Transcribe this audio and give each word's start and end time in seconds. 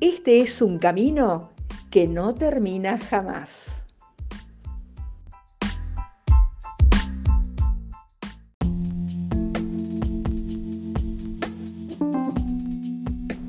este 0.00 0.40
es 0.40 0.62
un 0.62 0.78
camino 0.78 1.50
que 1.90 2.06
no 2.06 2.34
termina 2.34 2.98
jamás. 2.98 3.82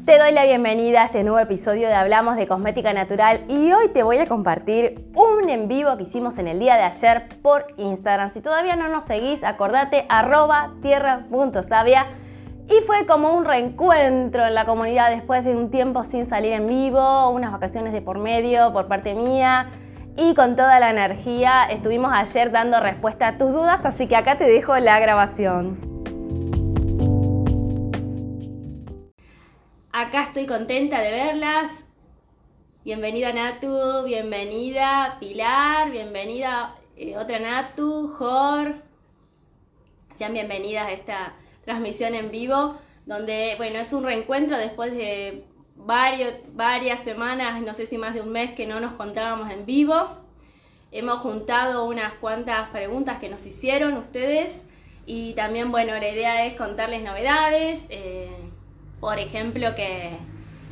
Te 0.05 0.17
doy 0.17 0.31
la 0.31 0.44
bienvenida 0.45 1.03
a 1.03 1.05
este 1.05 1.23
nuevo 1.23 1.38
episodio 1.38 1.88
de 1.88 1.94
Hablamos 1.94 2.35
de 2.35 2.48
Cosmética 2.48 2.94
Natural 2.94 3.45
y 3.47 3.72
hoy 3.72 3.89
te 3.89 4.02
voy 4.02 4.17
a 4.17 4.25
compartir 4.25 5.08
un 5.13 5.47
en 5.52 5.67
vivo 5.67 5.95
que 5.97 6.03
hicimos 6.03 6.39
en 6.39 6.47
el 6.47 6.58
día 6.59 6.77
de 6.77 6.81
ayer 6.81 7.30
por 7.44 7.67
Instagram. 7.77 8.31
Si 8.31 8.41
todavía 8.41 8.75
no 8.75 8.88
nos 8.88 9.03
seguís, 9.03 9.44
acordate 9.44 10.08
arroba 10.09 10.73
y 12.70 12.82
fue 12.82 13.08
como 13.08 13.34
un 13.34 13.46
reencuentro 13.46 14.46
en 14.46 14.54
la 14.54 14.66
comunidad 14.66 15.09
después 15.09 15.44
de 15.44 15.56
un 15.56 15.72
tiempo 15.72 16.03
sin 16.03 16.28
salir 16.28 16.53
en 16.53 16.67
vivo, 16.67 17.30
unas 17.31 17.52
vacaciones 17.52 17.94
de 17.94 18.02
por 18.02 18.20
medio 18.20 18.72
por 18.73 18.88
parte 18.88 19.16
mía 19.16 19.72
y 20.16 20.36
con 20.36 20.56
toda 20.56 20.80
la 20.80 20.92
energía 20.92 21.66
estuvimos 21.66 22.11
ayer 22.14 22.52
dando 22.52 22.80
respuesta 22.80 23.28
a 23.28 23.38
tus 23.38 23.52
dudas, 23.52 23.86
así 23.86 24.08
que 24.08 24.16
acá 24.16 24.38
te 24.38 24.44
dejo 24.44 24.78
la 24.78 25.00
grabación. 25.00 25.80
Acá 29.92 30.23
estoy 30.23 30.45
contenta 30.45 31.02
de 31.02 31.11
verlas. 31.11 31.86
Bienvenida 32.86 33.33
Natu, 33.33 34.04
bienvenida 34.06 35.17
Pilar, 35.20 35.89
bienvenida 35.89 36.76
eh, 36.95 37.17
otra 37.17 37.39
Natu, 37.39 38.14
Jor. 38.17 38.76
Sean 40.16 40.33
bienvenidas 40.33 40.86
a 40.86 40.92
esta 40.92 41.33
transmisión 41.70 42.16
en 42.16 42.31
vivo, 42.31 42.75
donde, 43.06 43.53
bueno, 43.58 43.78
es 43.78 43.94
un 43.94 44.03
reencuentro 44.03 44.58
después 44.58 44.92
de 44.92 45.45
varios, 45.76 46.34
varias 46.53 47.02
semanas, 47.02 47.61
no 47.61 47.76
sé 47.76 47.86
si 47.86 48.00
más 48.00 48.16
de 48.16 48.22
un 48.22 48.31
mes 48.31 48.52
que 48.56 48.66
no 48.66 48.80
nos 48.80 48.94
contábamos 48.94 49.52
en 49.52 49.67
vivo. 49.67 50.17
Hemos 50.92 51.20
juntado 51.22 51.86
unas 51.86 52.16
cuantas 52.16 52.70
preguntas 52.70 53.20
que 53.20 53.30
nos 53.30 53.45
hicieron 53.45 53.98
ustedes 53.98 54.64
y 55.06 55.34
también, 55.34 55.72
bueno, 55.72 55.94
la 55.94 56.09
idea 56.09 56.44
es 56.48 56.56
contarles 56.56 57.03
novedades. 57.03 57.86
Eh, 57.92 58.31
por 59.00 59.20
ejemplo, 59.20 59.76
que 59.76 60.17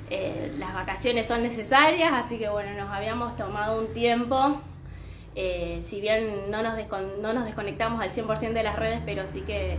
eh, 0.09 0.51
las 0.57 0.73
vacaciones 0.73 1.27
son 1.27 1.43
necesarias, 1.43 2.11
así 2.11 2.39
que 2.39 2.49
bueno, 2.49 2.73
nos 2.73 2.91
habíamos 2.91 3.35
tomado 3.35 3.79
un 3.79 3.93
tiempo, 3.93 4.59
eh, 5.35 5.77
si 5.83 6.01
bien 6.01 6.49
no 6.49 6.63
nos, 6.63 6.73
no 7.21 7.33
nos 7.33 7.45
desconectamos 7.45 8.01
al 8.01 8.09
100% 8.09 8.53
de 8.53 8.63
las 8.63 8.77
redes, 8.77 9.01
pero 9.05 9.27
sí 9.27 9.41
que 9.41 9.77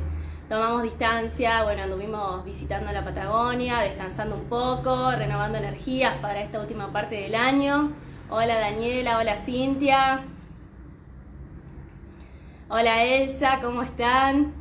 tomamos 0.49 0.83
distancia, 0.83 1.63
bueno, 1.63 1.83
anduvimos 1.83 2.45
visitando 2.45 2.91
la 2.91 3.05
Patagonia, 3.05 3.81
descansando 3.81 4.35
un 4.35 4.45
poco, 4.45 5.13
renovando 5.13 5.59
energías 5.59 6.17
para 6.19 6.41
esta 6.41 6.59
última 6.59 6.91
parte 6.91 7.17
del 7.17 7.35
año. 7.35 7.93
Hola 8.31 8.59
Daniela, 8.59 9.19
hola 9.19 9.37
Cintia. 9.37 10.21
Hola 12.71 13.05
Elsa, 13.05 13.61
¿cómo 13.63 13.83
están? 13.83 14.55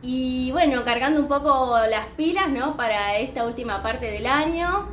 Y 0.00 0.50
bueno, 0.52 0.82
cargando 0.84 1.20
un 1.20 1.28
poco 1.28 1.76
las 1.90 2.06
pilas, 2.08 2.48
¿no? 2.48 2.76
Para 2.76 3.16
esta 3.16 3.44
última 3.44 3.82
parte 3.82 4.10
del 4.10 4.26
año. 4.26 4.88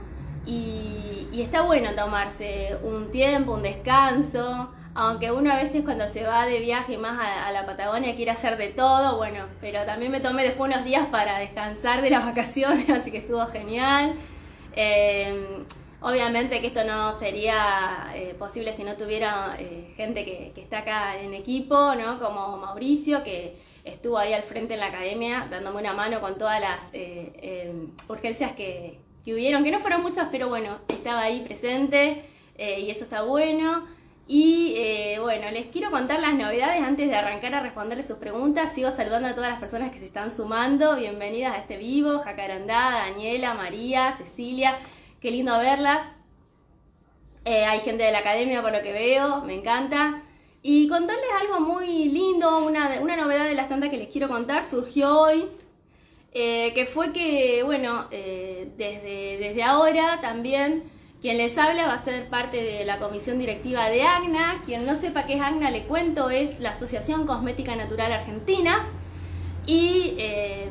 Y, 0.46 1.30
está 1.34 1.62
bueno 1.62 1.94
tomarse 1.96 2.78
un 2.84 3.12
tiempo, 3.12 3.54
un 3.54 3.64
descanso. 3.64 4.72
Aunque 4.96 5.32
uno 5.32 5.52
a 5.52 5.58
veces 5.58 5.84
cuando 5.84 6.08
se 6.08 6.24
va 6.24 6.46
de 6.46 6.60
viaje 6.60 6.98
más 6.98 7.20
a, 7.20 7.52
la 7.52 7.66
Patagonia 7.66 8.16
quiere 8.16 8.32
hacer 8.32 8.58
de 8.58 8.70
todo, 8.70 9.18
bueno, 9.18 9.46
pero 9.62 9.86
también 9.86 10.12
me 10.12 10.22
tomé 10.22 10.44
después 10.44 10.74
unos 10.74 10.86
días 10.86 11.08
para 11.08 11.38
descansar 11.40 12.02
de 12.02 12.10
las 12.10 12.26
vacaciones, 12.26 12.90
así 12.90 13.12
que 13.12 13.20
estuvo 13.20 13.46
genial. 13.48 14.16
Eh, 14.74 15.64
obviamente 16.02 16.62
que 16.62 16.68
esto 16.68 16.84
no 16.84 17.14
sería 17.14 18.12
eh, 18.16 18.36
posible 18.40 18.74
si 18.74 18.84
no 18.84 18.96
tuviera 18.96 19.56
eh, 19.60 19.94
gente 19.96 20.26
que, 20.26 20.52
que, 20.56 20.62
está 20.62 20.80
acá 20.80 21.20
en 21.20 21.34
equipo, 21.34 21.96
¿no? 21.96 22.20
Como 22.20 22.58
Mauricio, 22.58 23.24
que 23.24 23.58
estuvo 23.86 24.18
ahí 24.18 24.34
al 24.34 24.44
frente 24.44 24.74
en 24.74 24.80
la 24.82 24.88
academia 24.88 25.48
dándome 25.50 25.80
una 25.80 25.94
mano 25.94 26.20
con 26.20 26.38
todas 26.38 26.60
las 26.60 26.90
eh, 26.94 27.32
em, 27.42 27.92
urgencias 28.10 28.54
que, 28.54 29.00
que, 29.24 29.34
hubieron, 29.34 29.64
que 29.64 29.72
no 29.72 29.80
fueron 29.80 30.02
muchas, 30.02 30.28
pero 30.32 30.50
bueno, 30.50 30.80
estaba 30.90 31.22
ahí 31.22 31.42
presente 31.42 32.24
eh, 32.58 32.82
y 32.82 32.90
eso 32.90 33.04
está 33.04 33.22
bueno. 33.22 33.86
Y 34.28 34.74
bueno, 35.38 35.52
les 35.52 35.66
quiero 35.66 35.92
contar 35.92 36.22
las 36.22 36.34
novedades 36.34 36.82
antes 36.82 37.10
de 37.10 37.16
arrancar 37.16 37.54
a 37.56 37.60
responderles 37.60 38.08
sus 38.08 38.20
preguntas. 38.20 38.74
Sigo 38.74 38.90
saludando 38.90 39.28
a 39.28 39.36
todas 39.36 39.50
las 39.50 39.60
personas 39.60 39.92
que 39.92 39.98
se 39.98 40.06
están 40.06 40.32
sumando. 40.32 40.96
Bienvenidas 40.96 41.56
a 41.56 41.58
este 41.58 41.76
vivo, 41.76 42.20
Jacarandá, 42.20 42.92
Daniela, 42.92 43.54
María, 43.54 44.14
Cecilia. 44.14 44.78
Qué 45.20 45.32
lindo 45.32 45.58
verlas. 45.58 46.10
hay 47.44 47.80
gente 47.82 48.06
de 48.06 48.14
la 48.14 48.20
academia 48.20 48.62
por 48.62 48.72
lo 48.72 48.82
que 48.82 48.94
veo, 48.94 49.42
me 49.42 49.56
encanta. 49.56 50.22
Y 50.62 50.88
contarles 50.88 51.30
algo 51.42 51.60
muy 51.60 52.06
lindo, 52.06 52.66
una, 52.66 53.02
una 53.02 53.18
novedad 53.18 53.44
de 53.44 53.56
las 53.56 53.68
tantas 53.68 53.90
que 53.90 53.98
les 53.98 54.08
quiero 54.08 54.30
contar, 54.30 54.64
surgió 54.64 55.20
hoy, 55.20 55.48
eh, 56.32 56.72
que 56.74 56.86
fue 56.86 57.12
que, 57.12 57.62
bueno, 57.64 58.08
eh, 58.10 58.70
desde, 58.78 59.38
desde 59.38 59.64
ahora 59.64 60.22
también 60.22 60.84
quien 61.26 61.40
les 61.40 61.58
habla 61.58 61.88
va 61.88 61.94
a 61.96 61.98
ser 61.98 62.28
parte 62.28 62.62
de 62.62 62.86
la 62.86 63.00
comisión 63.00 63.40
directiva 63.40 63.90
de 63.90 64.04
AGNA. 64.04 64.62
Quien 64.64 64.86
no 64.86 64.94
sepa 64.94 65.26
qué 65.26 65.34
es 65.34 65.42
AGNA, 65.42 65.72
le 65.72 65.86
cuento, 65.86 66.30
es 66.30 66.60
la 66.60 66.70
Asociación 66.70 67.26
Cosmética 67.26 67.76
Natural 67.76 68.14
Argentina 68.14 68.86
y 69.66 70.14
eh, 70.20 70.70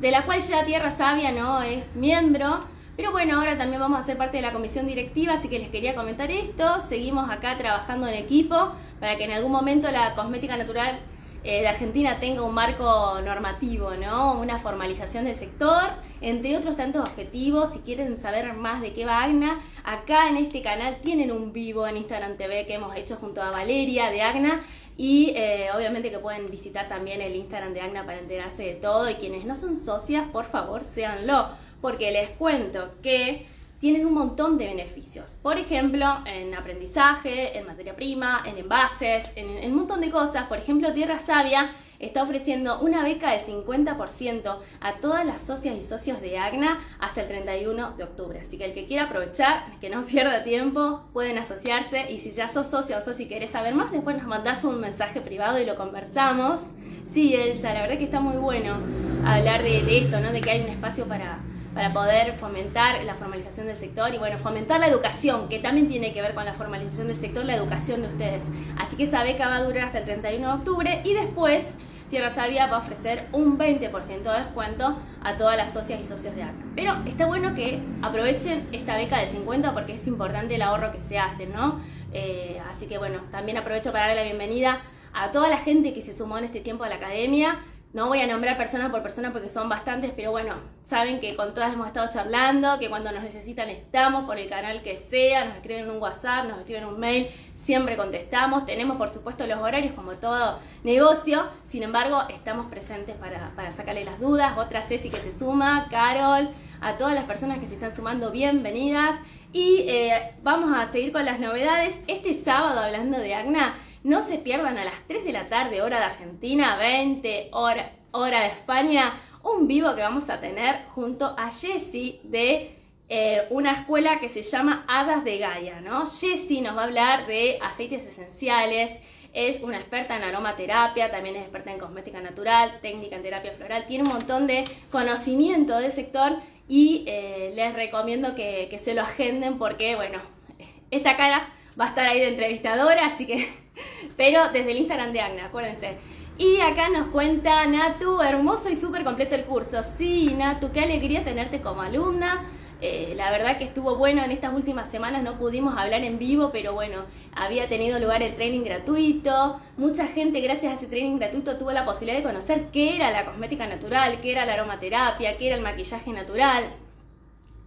de 0.00 0.10
la 0.10 0.24
cual 0.24 0.40
ya 0.40 0.64
Tierra 0.64 0.90
Sabia 0.90 1.30
no 1.30 1.62
es 1.62 1.84
miembro. 1.94 2.64
Pero 2.96 3.12
bueno, 3.12 3.38
ahora 3.38 3.56
también 3.56 3.80
vamos 3.80 4.00
a 4.00 4.02
ser 4.02 4.16
parte 4.16 4.38
de 4.38 4.42
la 4.42 4.52
comisión 4.52 4.88
directiva, 4.88 5.34
así 5.34 5.48
que 5.48 5.60
les 5.60 5.68
quería 5.68 5.94
comentar 5.94 6.32
esto. 6.32 6.80
Seguimos 6.80 7.30
acá 7.30 7.56
trabajando 7.56 8.08
en 8.08 8.14
equipo 8.14 8.72
para 8.98 9.16
que 9.16 9.22
en 9.22 9.30
algún 9.30 9.52
momento 9.52 9.88
la 9.92 10.16
cosmética 10.16 10.56
natural 10.56 10.98
eh, 11.46 11.60
de 11.60 11.68
Argentina 11.68 12.18
tenga 12.18 12.42
un 12.42 12.52
marco 12.52 13.20
normativo, 13.20 13.92
¿no? 13.94 14.38
Una 14.40 14.58
formalización 14.58 15.26
del 15.26 15.36
sector, 15.36 15.90
entre 16.20 16.56
otros 16.56 16.76
tantos 16.76 17.08
objetivos. 17.08 17.72
Si 17.72 17.78
quieren 17.78 18.16
saber 18.18 18.52
más 18.54 18.80
de 18.80 18.92
qué 18.92 19.04
va 19.04 19.22
Agna, 19.22 19.60
acá 19.84 20.28
en 20.28 20.38
este 20.38 20.60
canal 20.60 20.96
tienen 21.00 21.30
un 21.30 21.52
vivo 21.52 21.86
en 21.86 21.98
Instagram 21.98 22.36
TV 22.36 22.66
que 22.66 22.74
hemos 22.74 22.96
hecho 22.96 23.14
junto 23.16 23.42
a 23.42 23.52
Valeria 23.52 24.10
de 24.10 24.22
Agna. 24.22 24.60
Y 24.96 25.34
eh, 25.36 25.68
obviamente 25.74 26.10
que 26.10 26.18
pueden 26.18 26.46
visitar 26.46 26.88
también 26.88 27.20
el 27.20 27.36
Instagram 27.36 27.74
de 27.74 27.80
Agna 27.80 28.04
para 28.04 28.18
enterarse 28.18 28.64
de 28.64 28.74
todo. 28.74 29.08
Y 29.08 29.14
quienes 29.14 29.44
no 29.44 29.54
son 29.54 29.76
socias, 29.76 30.26
por 30.32 30.46
favor, 30.46 30.82
séanlo 30.82 31.48
porque 31.80 32.10
les 32.10 32.30
cuento 32.30 32.90
que 33.02 33.46
tienen 33.78 34.06
un 34.06 34.14
montón 34.14 34.56
de 34.56 34.66
beneficios. 34.66 35.36
Por 35.42 35.58
ejemplo, 35.58 36.06
en 36.24 36.54
aprendizaje, 36.54 37.58
en 37.58 37.66
materia 37.66 37.94
prima, 37.94 38.42
en 38.46 38.56
envases, 38.56 39.30
en, 39.36 39.70
un 39.70 39.76
montón 39.76 40.00
de 40.00 40.10
cosas. 40.10 40.46
Por 40.46 40.58
ejemplo, 40.58 40.92
Tierra 40.92 41.18
Sabia 41.18 41.70
está 41.98 42.22
ofreciendo 42.22 42.80
una 42.80 43.02
beca 43.02 43.32
de 43.32 43.38
50% 43.38 44.58
a 44.80 44.94
todas 44.94 45.24
las 45.24 45.40
socias 45.40 45.76
y 45.76 45.82
socios 45.82 46.20
de 46.20 46.38
AGNA 46.38 46.78
hasta 46.98 47.22
el 47.22 47.28
31 47.28 47.92
de 47.96 48.04
octubre. 48.04 48.40
Así 48.40 48.58
que 48.58 48.64
el 48.64 48.74
que 48.74 48.86
quiera 48.86 49.04
aprovechar, 49.04 49.64
que 49.80 49.90
no 49.90 50.04
pierda 50.04 50.42
tiempo, 50.42 51.04
pueden 51.12 51.38
asociarse 51.38 52.10
y 52.10 52.18
si 52.18 52.32
ya 52.32 52.48
sos 52.48 52.66
socio 52.66 52.98
o 52.98 53.00
socio 53.00 53.26
y 53.26 53.28
querés 53.28 53.50
saber 53.50 53.74
más, 53.74 53.92
después 53.92 54.16
nos 54.16 54.26
mandás 54.26 54.64
un 54.64 54.80
mensaje 54.80 55.20
privado 55.20 55.58
y 55.58 55.66
lo 55.66 55.76
conversamos. 55.76 56.66
Sí, 57.04 57.34
Elsa, 57.34 57.72
la 57.72 57.82
verdad 57.82 57.98
que 57.98 58.04
está 58.04 58.20
muy 58.20 58.36
bueno 58.36 58.78
hablar 59.24 59.62
de, 59.62 59.82
de 59.82 59.98
esto, 59.98 60.20
¿no? 60.20 60.32
De 60.32 60.40
que 60.40 60.50
hay 60.50 60.62
un 60.62 60.68
espacio 60.68 61.06
para 61.06 61.40
para 61.76 61.92
poder 61.92 62.32
fomentar 62.38 63.04
la 63.04 63.14
formalización 63.14 63.66
del 63.66 63.76
sector 63.76 64.12
y 64.14 64.16
bueno, 64.16 64.38
fomentar 64.38 64.80
la 64.80 64.86
educación, 64.86 65.46
que 65.50 65.58
también 65.58 65.88
tiene 65.88 66.10
que 66.14 66.22
ver 66.22 66.32
con 66.32 66.46
la 66.46 66.54
formalización 66.54 67.08
del 67.08 67.18
sector, 67.18 67.44
la 67.44 67.54
educación 67.54 68.00
de 68.00 68.08
ustedes. 68.08 68.44
Así 68.78 68.96
que 68.96 69.02
esa 69.02 69.22
beca 69.22 69.46
va 69.46 69.56
a 69.56 69.62
durar 69.62 69.84
hasta 69.84 69.98
el 69.98 70.04
31 70.04 70.46
de 70.46 70.54
octubre 70.54 71.00
y 71.04 71.12
después 71.12 71.66
Tierra 72.08 72.30
Sabia 72.30 72.66
va 72.68 72.76
a 72.76 72.78
ofrecer 72.78 73.26
un 73.32 73.58
20% 73.58 74.22
de 74.22 74.38
descuento 74.38 74.96
a 75.22 75.36
todas 75.36 75.58
las 75.58 75.74
socias 75.74 76.00
y 76.00 76.04
socios 76.04 76.34
de 76.34 76.44
ARNA. 76.44 76.64
Pero 76.74 76.94
está 77.04 77.26
bueno 77.26 77.54
que 77.54 77.82
aprovechen 78.00 78.66
esta 78.72 78.96
beca 78.96 79.18
de 79.18 79.26
50 79.26 79.74
porque 79.74 79.92
es 79.96 80.06
importante 80.06 80.54
el 80.54 80.62
ahorro 80.62 80.92
que 80.92 81.00
se 81.02 81.18
hace, 81.18 81.44
¿no? 81.44 81.78
Eh, 82.10 82.58
así 82.70 82.86
que 82.86 82.96
bueno, 82.96 83.20
también 83.30 83.58
aprovecho 83.58 83.92
para 83.92 84.06
darle 84.06 84.22
la 84.22 84.26
bienvenida 84.26 84.80
a 85.12 85.30
toda 85.30 85.50
la 85.50 85.58
gente 85.58 85.92
que 85.92 86.00
se 86.00 86.14
sumó 86.14 86.38
en 86.38 86.44
este 86.44 86.60
tiempo 86.60 86.84
a 86.84 86.88
la 86.88 86.94
academia 86.94 87.58
no 87.92 88.08
voy 88.08 88.20
a 88.20 88.26
nombrar 88.26 88.58
persona 88.58 88.90
por 88.90 89.02
persona 89.02 89.32
porque 89.32 89.48
son 89.48 89.68
bastantes, 89.68 90.12
pero 90.14 90.30
bueno, 90.30 90.56
saben 90.82 91.18
que 91.18 91.34
con 91.34 91.54
todas 91.54 91.72
hemos 91.72 91.86
estado 91.86 92.08
charlando, 92.10 92.78
que 92.78 92.90
cuando 92.90 93.10
nos 93.10 93.22
necesitan 93.22 93.70
estamos 93.70 94.26
por 94.26 94.38
el 94.38 94.48
canal 94.50 94.82
que 94.82 94.96
sea, 94.96 95.46
nos 95.46 95.56
escriben 95.56 95.88
un 95.90 96.02
WhatsApp, 96.02 96.46
nos 96.46 96.58
escriben 96.58 96.84
un 96.84 97.00
mail, 97.00 97.28
siempre 97.54 97.96
contestamos. 97.96 98.66
Tenemos 98.66 98.98
por 98.98 99.08
supuesto 99.08 99.46
los 99.46 99.58
horarios 99.60 99.94
como 99.94 100.12
todo 100.16 100.58
negocio, 100.84 101.46
sin 101.64 101.84
embargo 101.84 102.22
estamos 102.28 102.66
presentes 102.66 103.16
para, 103.16 103.52
para 103.56 103.70
sacarle 103.70 104.04
las 104.04 104.20
dudas. 104.20 104.58
Otra 104.58 104.82
Ceci 104.82 105.08
que 105.08 105.18
se 105.18 105.32
suma, 105.32 105.86
Carol, 105.90 106.50
a 106.82 106.96
todas 106.98 107.14
las 107.14 107.24
personas 107.24 107.60
que 107.60 107.66
se 107.66 107.74
están 107.74 107.94
sumando, 107.94 108.30
bienvenidas. 108.30 109.18
Y 109.52 109.84
eh, 109.88 110.34
vamos 110.42 110.76
a 110.76 110.86
seguir 110.92 111.12
con 111.12 111.24
las 111.24 111.40
novedades. 111.40 111.98
Este 112.08 112.34
sábado, 112.34 112.80
hablando 112.80 113.18
de 113.18 113.34
Agna, 113.34 113.74
no 114.06 114.20
se 114.20 114.38
pierdan 114.38 114.78
a 114.78 114.84
las 114.84 115.00
3 115.08 115.24
de 115.24 115.32
la 115.32 115.48
tarde, 115.48 115.82
hora 115.82 115.98
de 115.98 116.04
Argentina, 116.04 116.76
20 116.76 117.48
hora, 117.50 117.90
hora 118.12 118.42
de 118.42 118.46
España, 118.46 119.16
un 119.42 119.66
vivo 119.66 119.96
que 119.96 120.02
vamos 120.02 120.30
a 120.30 120.38
tener 120.38 120.84
junto 120.94 121.34
a 121.36 121.50
Jessie 121.50 122.20
de 122.22 122.70
eh, 123.08 123.48
una 123.50 123.72
escuela 123.72 124.20
que 124.20 124.28
se 124.28 124.42
llama 124.42 124.84
Hadas 124.86 125.24
de 125.24 125.38
Gaia, 125.38 125.80
¿no? 125.80 126.06
Jessie 126.06 126.62
nos 126.62 126.76
va 126.76 126.82
a 126.82 126.84
hablar 126.84 127.26
de 127.26 127.58
aceites 127.60 128.06
esenciales, 128.06 128.96
es 129.32 129.60
una 129.60 129.76
experta 129.76 130.16
en 130.16 130.22
aromaterapia, 130.22 131.10
también 131.10 131.34
es 131.34 131.42
experta 131.42 131.72
en 131.72 131.78
cosmética 131.80 132.20
natural, 132.20 132.78
técnica 132.80 133.16
en 133.16 133.24
terapia 133.24 133.50
floral, 133.50 133.86
tiene 133.86 134.04
un 134.04 134.10
montón 134.10 134.46
de 134.46 134.62
conocimiento 134.92 135.78
del 135.78 135.90
sector 135.90 136.36
y 136.68 137.02
eh, 137.08 137.50
les 137.56 137.74
recomiendo 137.74 138.36
que, 138.36 138.68
que 138.70 138.78
se 138.78 138.94
lo 138.94 139.02
agenden 139.02 139.58
porque, 139.58 139.96
bueno, 139.96 140.20
esta 140.92 141.16
cara 141.16 141.48
va 141.78 141.86
a 141.86 141.88
estar 141.88 142.06
ahí 142.06 142.20
de 142.20 142.28
entrevistadora, 142.28 143.06
así 143.06 143.26
que 143.26 143.48
pero 144.16 144.48
desde 144.52 144.70
el 144.70 144.78
Instagram 144.78 145.12
de 145.12 145.20
Agna, 145.20 145.46
acuérdense. 145.46 145.96
Y 146.38 146.60
acá 146.60 146.90
nos 146.90 147.08
cuenta 147.08 147.66
Natu, 147.66 148.20
hermoso 148.20 148.68
y 148.68 148.74
súper 148.74 149.04
completo 149.04 149.34
el 149.34 149.44
curso. 149.44 149.82
Sí, 149.82 150.34
Natu, 150.36 150.70
qué 150.70 150.80
alegría 150.80 151.24
tenerte 151.24 151.62
como 151.62 151.80
alumna. 151.80 152.44
Eh, 152.82 153.14
la 153.16 153.30
verdad 153.30 153.56
que 153.56 153.64
estuvo 153.64 153.96
bueno 153.96 154.22
en 154.22 154.30
estas 154.30 154.52
últimas 154.52 154.90
semanas, 154.90 155.22
no 155.22 155.38
pudimos 155.38 155.78
hablar 155.78 156.04
en 156.04 156.18
vivo, 156.18 156.50
pero 156.52 156.74
bueno, 156.74 157.04
había 157.34 157.68
tenido 157.68 157.98
lugar 157.98 158.22
el 158.22 158.34
training 158.34 158.64
gratuito. 158.64 159.58
Mucha 159.78 160.06
gente, 160.06 160.42
gracias 160.42 160.72
a 160.72 160.76
ese 160.76 160.86
training 160.86 161.16
gratuito, 161.16 161.56
tuvo 161.56 161.72
la 161.72 161.86
posibilidad 161.86 162.18
de 162.18 162.24
conocer 162.24 162.66
qué 162.72 162.96
era 162.96 163.10
la 163.10 163.24
cosmética 163.24 163.66
natural, 163.66 164.20
qué 164.20 164.32
era 164.32 164.44
la 164.44 164.54
aromaterapia, 164.54 165.38
qué 165.38 165.46
era 165.46 165.56
el 165.56 165.62
maquillaje 165.62 166.12
natural. 166.12 166.70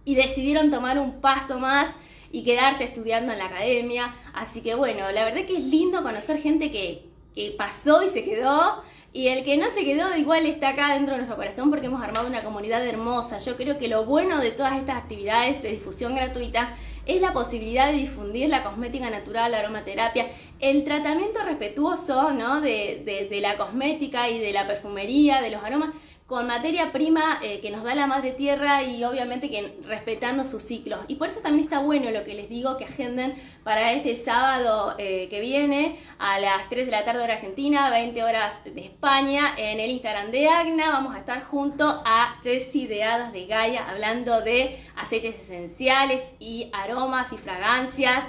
Y 0.04 0.14
decidieron 0.14 0.70
tomar 0.70 0.96
un 1.00 1.20
paso 1.20 1.58
más 1.58 1.92
y 2.32 2.44
quedarse 2.44 2.84
estudiando 2.84 3.32
en 3.32 3.38
la 3.38 3.46
academia. 3.46 4.14
Así 4.34 4.60
que 4.60 4.74
bueno, 4.74 5.10
la 5.12 5.24
verdad 5.24 5.44
que 5.44 5.56
es 5.56 5.64
lindo 5.64 6.02
conocer 6.02 6.40
gente 6.40 6.70
que, 6.70 7.08
que 7.34 7.54
pasó 7.56 8.02
y 8.02 8.08
se 8.08 8.24
quedó. 8.24 8.82
Y 9.12 9.26
el 9.26 9.42
que 9.42 9.56
no 9.56 9.68
se 9.70 9.84
quedó 9.84 10.16
igual 10.16 10.46
está 10.46 10.68
acá 10.68 10.94
dentro 10.94 11.14
de 11.14 11.18
nuestro 11.18 11.36
corazón 11.36 11.68
porque 11.68 11.86
hemos 11.86 12.00
armado 12.00 12.28
una 12.28 12.42
comunidad 12.42 12.86
hermosa. 12.86 13.38
Yo 13.38 13.56
creo 13.56 13.76
que 13.76 13.88
lo 13.88 14.04
bueno 14.04 14.38
de 14.38 14.52
todas 14.52 14.78
estas 14.78 14.98
actividades 14.98 15.62
de 15.62 15.72
difusión 15.72 16.14
gratuita 16.14 16.74
es 17.06 17.20
la 17.20 17.32
posibilidad 17.32 17.90
de 17.90 17.98
difundir 17.98 18.48
la 18.48 18.62
cosmética 18.62 19.10
natural, 19.10 19.50
la 19.50 19.58
aromaterapia, 19.58 20.28
el 20.60 20.84
tratamiento 20.84 21.40
respetuoso 21.44 22.32
¿no? 22.32 22.60
de, 22.60 23.02
de, 23.04 23.26
de 23.28 23.40
la 23.40 23.56
cosmética 23.56 24.30
y 24.30 24.38
de 24.38 24.52
la 24.52 24.68
perfumería, 24.68 25.42
de 25.42 25.50
los 25.50 25.64
aromas 25.64 25.90
con 26.30 26.46
materia 26.46 26.92
prima 26.92 27.40
eh, 27.42 27.58
que 27.58 27.72
nos 27.72 27.82
da 27.82 27.92
la 27.92 28.06
madre 28.06 28.30
tierra 28.30 28.84
y 28.84 29.02
obviamente 29.02 29.50
que 29.50 29.76
respetando 29.84 30.44
sus 30.44 30.62
ciclos. 30.62 31.00
Y 31.08 31.16
por 31.16 31.26
eso 31.26 31.40
también 31.40 31.64
está 31.64 31.80
bueno 31.80 32.08
lo 32.12 32.22
que 32.22 32.34
les 32.34 32.48
digo 32.48 32.76
que 32.76 32.84
agenden 32.84 33.34
para 33.64 33.90
este 33.90 34.14
sábado 34.14 34.94
eh, 34.96 35.26
que 35.28 35.40
viene 35.40 35.98
a 36.20 36.38
las 36.38 36.68
3 36.68 36.86
de 36.86 36.92
la 36.92 37.04
tarde 37.04 37.24
hora 37.24 37.34
Argentina, 37.34 37.90
20 37.90 38.22
horas 38.22 38.62
de 38.62 38.80
España, 38.80 39.54
en 39.56 39.80
el 39.80 39.90
Instagram 39.90 40.30
de 40.30 40.46
Agna. 40.46 40.92
Vamos 40.92 41.16
a 41.16 41.18
estar 41.18 41.42
junto 41.42 42.00
a 42.06 42.38
Jessie 42.44 42.86
de 42.86 43.02
Hadas 43.02 43.32
de 43.32 43.46
Gaia 43.46 43.90
hablando 43.90 44.40
de 44.40 44.78
aceites 44.94 45.36
esenciales 45.36 46.36
y 46.38 46.70
aromas 46.72 47.32
y 47.32 47.38
fragancias 47.38 48.24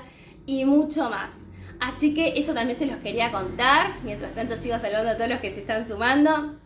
y 0.48 0.65
mucho 0.65 1.07
más. 1.12 1.42
Así 1.80 2.15
que 2.15 2.39
eso 2.39 2.56
también 2.56 2.80
se 2.80 2.88
los 2.88 2.98
quería 2.98 3.31
contar. 3.31 3.92
Mientras 4.03 4.33
tanto 4.33 4.56
sigo 4.56 4.80
saludando 4.80 5.12
a 5.12 5.15
todos 5.18 5.30
los 5.30 5.39
que 5.39 5.51
se 5.51 5.59
están 5.59 5.88
sumando. 5.88 6.61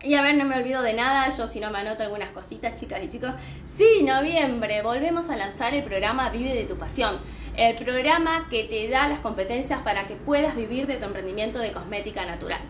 Y 0.00 0.14
a 0.14 0.22
ver, 0.22 0.36
no 0.36 0.44
me 0.44 0.56
olvido 0.56 0.80
de 0.82 0.94
nada, 0.94 1.28
yo 1.36 1.48
si 1.48 1.58
no 1.58 1.70
me 1.72 1.78
anoto 1.78 2.04
algunas 2.04 2.30
cositas, 2.30 2.80
chicas 2.80 3.02
y 3.02 3.08
chicos. 3.08 3.32
Sí, 3.64 4.04
noviembre, 4.04 4.80
volvemos 4.80 5.28
a 5.28 5.36
lanzar 5.36 5.74
el 5.74 5.82
programa 5.82 6.30
Vive 6.30 6.54
de 6.54 6.64
tu 6.66 6.76
Pasión. 6.76 7.18
El 7.56 7.74
programa 7.74 8.46
que 8.48 8.62
te 8.62 8.88
da 8.88 9.08
las 9.08 9.18
competencias 9.18 9.82
para 9.82 10.06
que 10.06 10.14
puedas 10.14 10.54
vivir 10.54 10.86
de 10.86 10.98
tu 10.98 11.04
emprendimiento 11.04 11.58
de 11.58 11.72
cosmética 11.72 12.24
natural. 12.24 12.60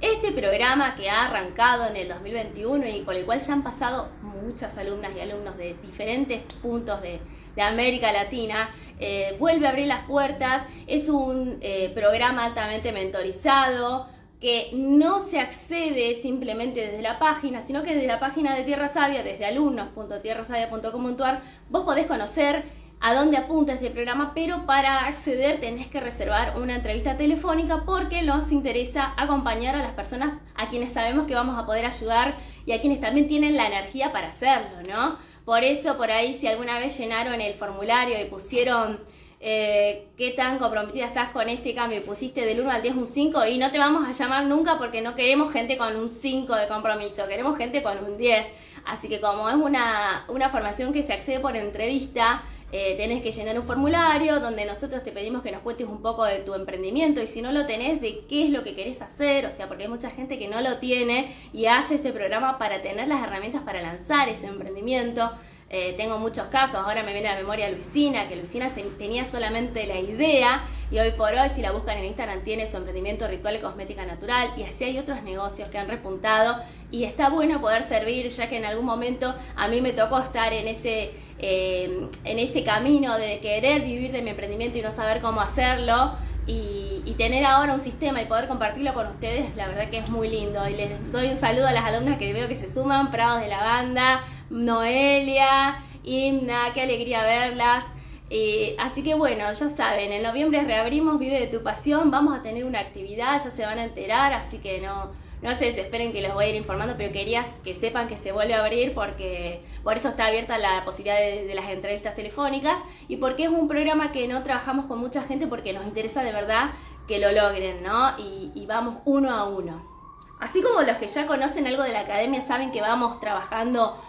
Este 0.00 0.32
programa 0.32 0.94
que 0.94 1.10
ha 1.10 1.26
arrancado 1.26 1.86
en 1.86 1.96
el 1.96 2.08
2021 2.08 2.86
y 2.88 3.02
por 3.02 3.14
el 3.14 3.26
cual 3.26 3.40
ya 3.40 3.52
han 3.52 3.62
pasado 3.62 4.08
muchas 4.22 4.78
alumnas 4.78 5.12
y 5.14 5.20
alumnos 5.20 5.58
de 5.58 5.74
diferentes 5.82 6.40
puntos 6.54 7.02
de, 7.02 7.20
América 7.60 8.10
Latina, 8.10 8.70
eh, 8.98 9.36
vuelve 9.38 9.66
a 9.66 9.68
abrir 9.68 9.86
las 9.86 10.06
puertas. 10.06 10.64
Es 10.86 11.10
un 11.10 11.58
eh, 11.60 11.92
programa 11.94 12.46
altamente 12.46 12.90
mentorizado 12.90 14.06
que 14.40 14.70
no 14.72 15.20
se 15.20 15.38
accede 15.38 16.14
simplemente 16.14 16.80
desde 16.80 17.02
la 17.02 17.18
página, 17.18 17.60
sino 17.60 17.82
que 17.82 17.94
desde 17.94 18.06
la 18.06 18.18
página 18.18 18.56
de 18.56 18.64
Tierra 18.64 18.88
Sabia, 18.88 19.22
desde 19.22 19.44
alumnos.tierrasavia.com.ar, 19.44 21.42
vos 21.68 21.84
podés 21.84 22.06
conocer 22.06 22.64
a 23.00 23.14
dónde 23.14 23.36
apunta 23.38 23.72
este 23.72 23.90
programa, 23.90 24.32
pero 24.34 24.66
para 24.66 25.06
acceder 25.06 25.58
tenés 25.58 25.88
que 25.88 26.00
reservar 26.00 26.58
una 26.58 26.76
entrevista 26.76 27.16
telefónica 27.16 27.84
porque 27.86 28.22
nos 28.22 28.52
interesa 28.52 29.14
acompañar 29.16 29.74
a 29.74 29.82
las 29.82 29.92
personas 29.92 30.38
a 30.54 30.68
quienes 30.68 30.92
sabemos 30.92 31.26
que 31.26 31.34
vamos 31.34 31.58
a 31.58 31.64
poder 31.64 31.86
ayudar 31.86 32.36
y 32.66 32.72
a 32.72 32.80
quienes 32.80 33.00
también 33.00 33.26
tienen 33.26 33.56
la 33.56 33.66
energía 33.66 34.12
para 34.12 34.28
hacerlo, 34.28 34.82
¿no? 34.88 35.16
Por 35.46 35.64
eso, 35.64 35.96
por 35.96 36.10
ahí, 36.10 36.34
si 36.34 36.46
alguna 36.46 36.78
vez 36.78 36.98
llenaron 36.98 37.40
el 37.40 37.54
formulario 37.54 38.20
y 38.20 38.26
pusieron 38.26 39.00
eh, 39.42 40.08
qué 40.18 40.32
tan 40.32 40.58
comprometida 40.58 41.06
estás 41.06 41.30
con 41.30 41.48
este 41.48 41.74
cambio. 41.74 42.02
Pusiste 42.02 42.44
del 42.44 42.60
1 42.60 42.70
al 42.70 42.82
10 42.82 42.94
un 42.94 43.06
5 43.06 43.46
y 43.46 43.56
no 43.56 43.70
te 43.70 43.78
vamos 43.78 44.06
a 44.06 44.12
llamar 44.12 44.44
nunca 44.44 44.76
porque 44.76 45.00
no 45.00 45.14
queremos 45.14 45.50
gente 45.50 45.78
con 45.78 45.96
un 45.96 46.10
5 46.10 46.54
de 46.54 46.68
compromiso, 46.68 47.26
queremos 47.26 47.56
gente 47.56 47.82
con 47.82 48.04
un 48.04 48.18
10. 48.18 48.46
Así 48.84 49.08
que 49.08 49.20
como 49.20 49.48
es 49.48 49.56
una, 49.56 50.24
una 50.28 50.50
formación 50.50 50.92
que 50.92 51.02
se 51.02 51.14
accede 51.14 51.40
por 51.40 51.56
entrevista, 51.56 52.42
eh, 52.72 52.94
tenés 52.96 53.20
que 53.20 53.32
llenar 53.32 53.58
un 53.58 53.64
formulario 53.64 54.38
donde 54.38 54.64
nosotros 54.64 55.02
te 55.02 55.10
pedimos 55.10 55.42
que 55.42 55.50
nos 55.50 55.62
cuentes 55.62 55.88
un 55.88 56.02
poco 56.02 56.24
de 56.24 56.38
tu 56.38 56.54
emprendimiento 56.54 57.20
y 57.20 57.26
si 57.26 57.42
no 57.42 57.50
lo 57.50 57.66
tenés, 57.66 58.00
de 58.00 58.24
qué 58.28 58.44
es 58.44 58.50
lo 58.50 58.62
que 58.62 58.74
querés 58.74 59.02
hacer, 59.02 59.44
o 59.46 59.50
sea, 59.50 59.66
porque 59.66 59.84
hay 59.84 59.88
mucha 59.88 60.10
gente 60.10 60.38
que 60.38 60.46
no 60.48 60.60
lo 60.60 60.76
tiene 60.76 61.34
y 61.52 61.66
hace 61.66 61.96
este 61.96 62.12
programa 62.12 62.58
para 62.58 62.80
tener 62.80 63.08
las 63.08 63.22
herramientas 63.22 63.62
para 63.62 63.82
lanzar 63.82 64.28
ese 64.28 64.46
emprendimiento. 64.46 65.32
Eh, 65.72 65.94
tengo 65.96 66.18
muchos 66.18 66.48
casos, 66.48 66.80
ahora 66.84 67.04
me 67.04 67.12
viene 67.12 67.28
a 67.28 67.34
la 67.34 67.40
memoria 67.42 67.70
Luisina, 67.70 68.28
que 68.28 68.34
Luisina 68.34 68.66
tenía 68.98 69.24
solamente 69.24 69.86
la 69.86 70.00
idea 70.00 70.64
y 70.90 70.98
hoy 70.98 71.12
por 71.12 71.32
hoy 71.32 71.48
si 71.48 71.62
la 71.62 71.70
buscan 71.70 71.96
en 71.98 72.06
Instagram 72.06 72.42
tiene 72.42 72.66
su 72.66 72.76
emprendimiento 72.76 73.28
ritual 73.28 73.54
y 73.54 73.60
cosmética 73.60 74.04
natural 74.04 74.50
y 74.56 74.64
así 74.64 74.82
hay 74.82 74.98
otros 74.98 75.22
negocios 75.22 75.68
que 75.68 75.78
han 75.78 75.86
repuntado 75.86 76.56
y 76.90 77.04
está 77.04 77.28
bueno 77.28 77.60
poder 77.60 77.84
servir 77.84 78.26
ya 78.30 78.48
que 78.48 78.56
en 78.56 78.64
algún 78.64 78.84
momento 78.84 79.32
a 79.54 79.68
mí 79.68 79.80
me 79.80 79.92
tocó 79.92 80.18
estar 80.18 80.52
en 80.52 80.66
ese, 80.66 81.12
eh, 81.38 82.08
en 82.24 82.38
ese 82.40 82.64
camino 82.64 83.16
de 83.16 83.38
querer 83.38 83.82
vivir 83.82 84.10
de 84.10 84.22
mi 84.22 84.30
emprendimiento 84.30 84.76
y 84.76 84.82
no 84.82 84.90
saber 84.90 85.20
cómo 85.20 85.40
hacerlo. 85.40 86.14
Y, 86.46 87.14
tener 87.16 87.44
ahora 87.44 87.74
un 87.74 87.80
sistema 87.80 88.22
y 88.22 88.24
poder 88.24 88.48
compartirlo 88.48 88.94
con 88.94 89.06
ustedes, 89.06 89.54
la 89.54 89.68
verdad 89.68 89.90
que 89.90 89.98
es 89.98 90.08
muy 90.08 90.26
lindo. 90.30 90.66
Y 90.66 90.74
les 90.74 91.12
doy 91.12 91.28
un 91.28 91.36
saludo 91.36 91.66
a 91.66 91.72
las 91.72 91.84
alumnas 91.84 92.16
que 92.16 92.32
veo 92.32 92.48
que 92.48 92.56
se 92.56 92.72
suman, 92.72 93.10
Prados 93.10 93.42
de 93.42 93.48
la 93.48 93.62
Banda, 93.62 94.22
Noelia, 94.50 95.82
Inna, 96.02 96.72
qué 96.74 96.82
alegría 96.82 97.22
verlas. 97.22 97.86
Eh, 98.28 98.76
así 98.78 99.02
que 99.02 99.14
bueno, 99.14 99.50
ya 99.50 99.68
saben, 99.68 100.12
en 100.12 100.22
noviembre 100.22 100.62
reabrimos 100.62 101.18
Vive 101.18 101.40
de 101.40 101.46
tu 101.46 101.64
Pasión, 101.64 102.10
vamos 102.10 102.38
a 102.38 102.42
tener 102.42 102.64
una 102.64 102.78
actividad, 102.78 103.42
ya 103.42 103.50
se 103.50 103.66
van 103.66 103.78
a 103.78 103.84
enterar, 103.84 104.32
así 104.32 104.58
que 104.58 104.80
no, 104.80 105.10
no 105.42 105.54
se 105.54 105.64
desesperen 105.64 106.12
que 106.12 106.22
los 106.22 106.34
voy 106.34 106.44
a 106.44 106.48
ir 106.50 106.54
informando, 106.54 106.94
pero 106.96 107.12
quería 107.12 107.44
que 107.64 107.74
sepan 107.74 108.06
que 108.06 108.16
se 108.16 108.30
vuelve 108.30 108.54
a 108.54 108.60
abrir 108.60 108.94
porque 108.94 109.64
por 109.82 109.96
eso 109.96 110.10
está 110.10 110.26
abierta 110.26 110.58
la 110.58 110.84
posibilidad 110.84 111.18
de, 111.18 111.52
las 111.54 111.68
entrevistas 111.70 112.14
telefónicas 112.14 112.80
y 113.08 113.16
porque 113.16 113.44
es 113.44 113.50
un 113.50 113.66
programa 113.66 114.12
que 114.12 114.28
no 114.28 114.44
trabajamos 114.44 114.86
con 114.86 115.00
mucha 115.00 115.24
gente 115.24 115.48
porque 115.48 115.72
nos 115.72 115.84
interesa 115.84 116.22
de 116.22 116.32
verdad 116.32 116.70
que 117.08 117.18
lo 117.18 117.32
logren, 117.32 117.82
¿no? 117.82 118.16
Y 118.16 118.64
vamos 118.66 118.98
uno 119.04 119.30
a 119.34 119.44
uno. 119.48 119.90
Así 120.38 120.62
como 120.62 120.80
los 120.82 120.96
que 120.96 121.08
ya 121.08 121.26
conocen 121.26 121.66
algo 121.66 121.82
de 121.82 121.92
la 121.92 122.00
academia 122.00 122.40
saben 122.40 122.70
que 122.70 122.80
vamos 122.80 123.20
trabajando 123.20 124.00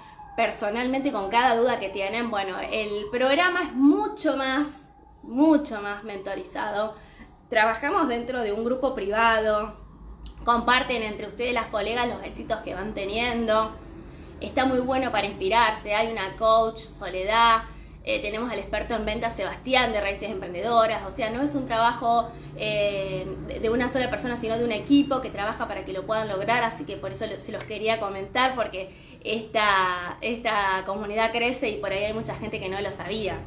personalmente 0.42 1.12
con 1.12 1.30
cada 1.30 1.56
duda 1.56 1.80
que 1.80 1.90
tienen, 1.90 2.32
bueno, 2.32 2.56
el 2.60 3.06
programa 3.12 3.62
es 3.62 3.74
mucho 3.74 4.38
más, 4.38 4.90
mucho 5.22 5.84
más 5.84 6.04
mentorizado. 6.04 6.96
Trabajamos 7.48 8.08
dentro 8.08 8.42
de 8.42 8.52
un 8.52 8.66
grupo 8.66 8.96
privado, 8.96 9.76
comparten 10.44 11.04
entre 11.04 11.28
ustedes 11.28 11.54
las 11.54 11.68
colegas 11.68 12.08
los 12.08 12.24
éxitos 12.24 12.62
que 12.62 12.74
van 12.74 12.96
teniendo. 12.96 13.76
Está 14.40 14.66
muy 14.66 14.80
bueno 14.80 15.12
para 15.12 15.28
inspirarse. 15.28 15.94
Hay 15.94 16.12
una 16.12 16.36
coach, 16.38 16.80
Soledad, 16.80 17.62
eh, 18.04 18.20
tenemos 18.20 18.52
al 18.52 18.58
experto 18.58 18.96
en 18.96 19.06
ventas 19.06 19.36
Sebastián 19.36 19.94
de 19.94 20.02
Raíces 20.02 20.32
Emprendedoras, 20.32 21.04
o 21.06 21.12
sea, 21.12 21.30
no 21.30 21.44
es 21.44 21.54
un 21.54 21.68
trabajo 21.68 22.32
eh, 22.56 23.28
de 23.62 23.70
una 23.70 23.90
sola 23.90 24.10
persona, 24.10 24.36
sino 24.36 24.58
de 24.58 24.66
un 24.66 24.72
equipo 24.72 25.22
que 25.22 25.30
trabaja 25.30 25.68
para 25.68 25.86
que 25.86 25.94
lo 25.94 26.08
puedan 26.08 26.28
lograr, 26.28 26.64
así 26.64 26.84
que 26.84 26.98
por 26.98 27.12
eso 27.12 27.26
se 27.38 27.52
los 27.52 27.64
quería 27.64 28.00
comentar, 28.00 28.56
porque 28.56 28.90
esta, 29.24 30.18
esta 30.22 30.84
comunidad 30.86 31.32
crece 31.32 31.70
y 31.70 31.78
por 31.78 31.92
ahí 31.92 32.06
hay 32.06 32.14
mucha 32.14 32.36
gente 32.36 32.60
que 32.60 32.70
no 32.70 32.80
lo 32.82 32.92
sabía. 32.92 33.40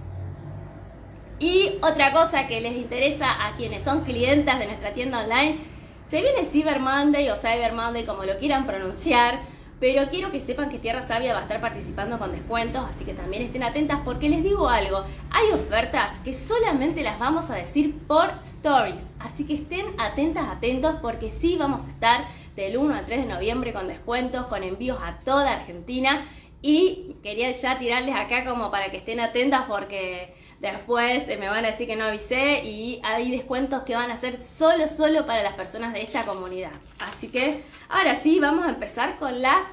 Y 1.38 1.78
otra 1.83 2.12
cosa 2.12 2.47
que 2.47 2.61
les 2.61 2.75
interesa 2.75 3.47
a 3.47 3.54
quienes 3.54 3.83
son 3.83 4.02
clientes 4.04 4.59
de 4.59 4.66
nuestra 4.66 4.95
tienda 4.95 5.25
online, 5.25 5.59
se 6.07 6.21
viene 6.21 6.45
Cyber 6.45 6.81
Monday 6.81 7.28
o 7.31 7.37
Cyber 7.37 7.73
Monday, 7.73 8.04
como 8.04 8.25
lo 8.25 8.37
quieran 8.37 8.66
pronunciar, 8.66 9.40
pero 9.81 10.09
quiero 10.09 10.31
que 10.31 10.40
sepan 10.40 10.69
que 10.69 10.78
Tierra 10.78 11.02
Sabia 11.02 11.33
va 11.33 11.40
a 11.40 11.43
estar 11.43 11.61
participando 11.61 12.19
con 12.19 12.33
descuentos, 12.33 12.83
así 12.88 13.04
que 13.04 13.12
también 13.12 13.43
estén 13.43 13.64
atentas 13.64 14.00
porque 14.04 14.28
les 14.28 14.43
digo 14.43 14.69
algo, 14.69 15.04
hay 15.31 15.50
ofertas 15.52 16.21
que 16.21 16.33
solamente 16.33 17.02
las 17.02 17.19
vamos 17.19 17.50
a 17.50 17.54
decir 17.57 17.99
por 18.07 18.31
stories, 18.43 19.04
así 19.19 19.45
que 19.45 19.54
estén 19.54 19.87
atentas, 19.99 20.47
atentos 20.49 20.97
porque 21.02 21.28
sí 21.28 21.57
vamos 21.59 21.87
a 21.88 21.90
estar 21.90 22.25
del 22.56 22.76
1 22.76 22.94
al 22.94 23.06
3 23.06 23.26
de 23.26 23.32
noviembre 23.32 23.73
con 23.73 23.88
descuentos, 23.88 24.46
con 24.46 24.62
envíos 24.62 24.99
a 25.02 25.18
toda 25.25 25.52
Argentina 25.52 26.25
y 26.66 27.16
quería 27.23 27.50
ya 27.50 27.78
tirarles 27.78 28.14
acá 28.14 28.44
como 28.44 28.70
para 28.70 28.90
que 28.90 28.96
estén 28.96 29.20
atentas 29.20 29.64
porque 29.68 30.32
después 30.61 31.26
me 31.26 31.49
van 31.49 31.64
a 31.64 31.68
decir 31.68 31.87
que 31.87 31.94
no 31.94 32.06
avisé 32.06 32.64
y 32.64 33.00
hay 33.02 33.30
descuentos 33.30 33.82
que 33.82 33.94
van 33.94 34.11
a 34.11 34.16
ser 34.16 34.38
solo, 34.38 34.88
solo 34.88 35.26
para 35.26 35.42
las 35.42 35.54
personas 35.54 35.92
de 35.92 36.00
esta 36.00 36.25
comunidad. 36.25 36.73
Así 37.00 37.28
que 37.28 37.61
ahora 37.90 38.14
sí, 38.14 38.40
vamos 38.40 38.64
a 38.64 38.70
empezar 38.70 39.18
con 39.18 39.42
las... 39.42 39.66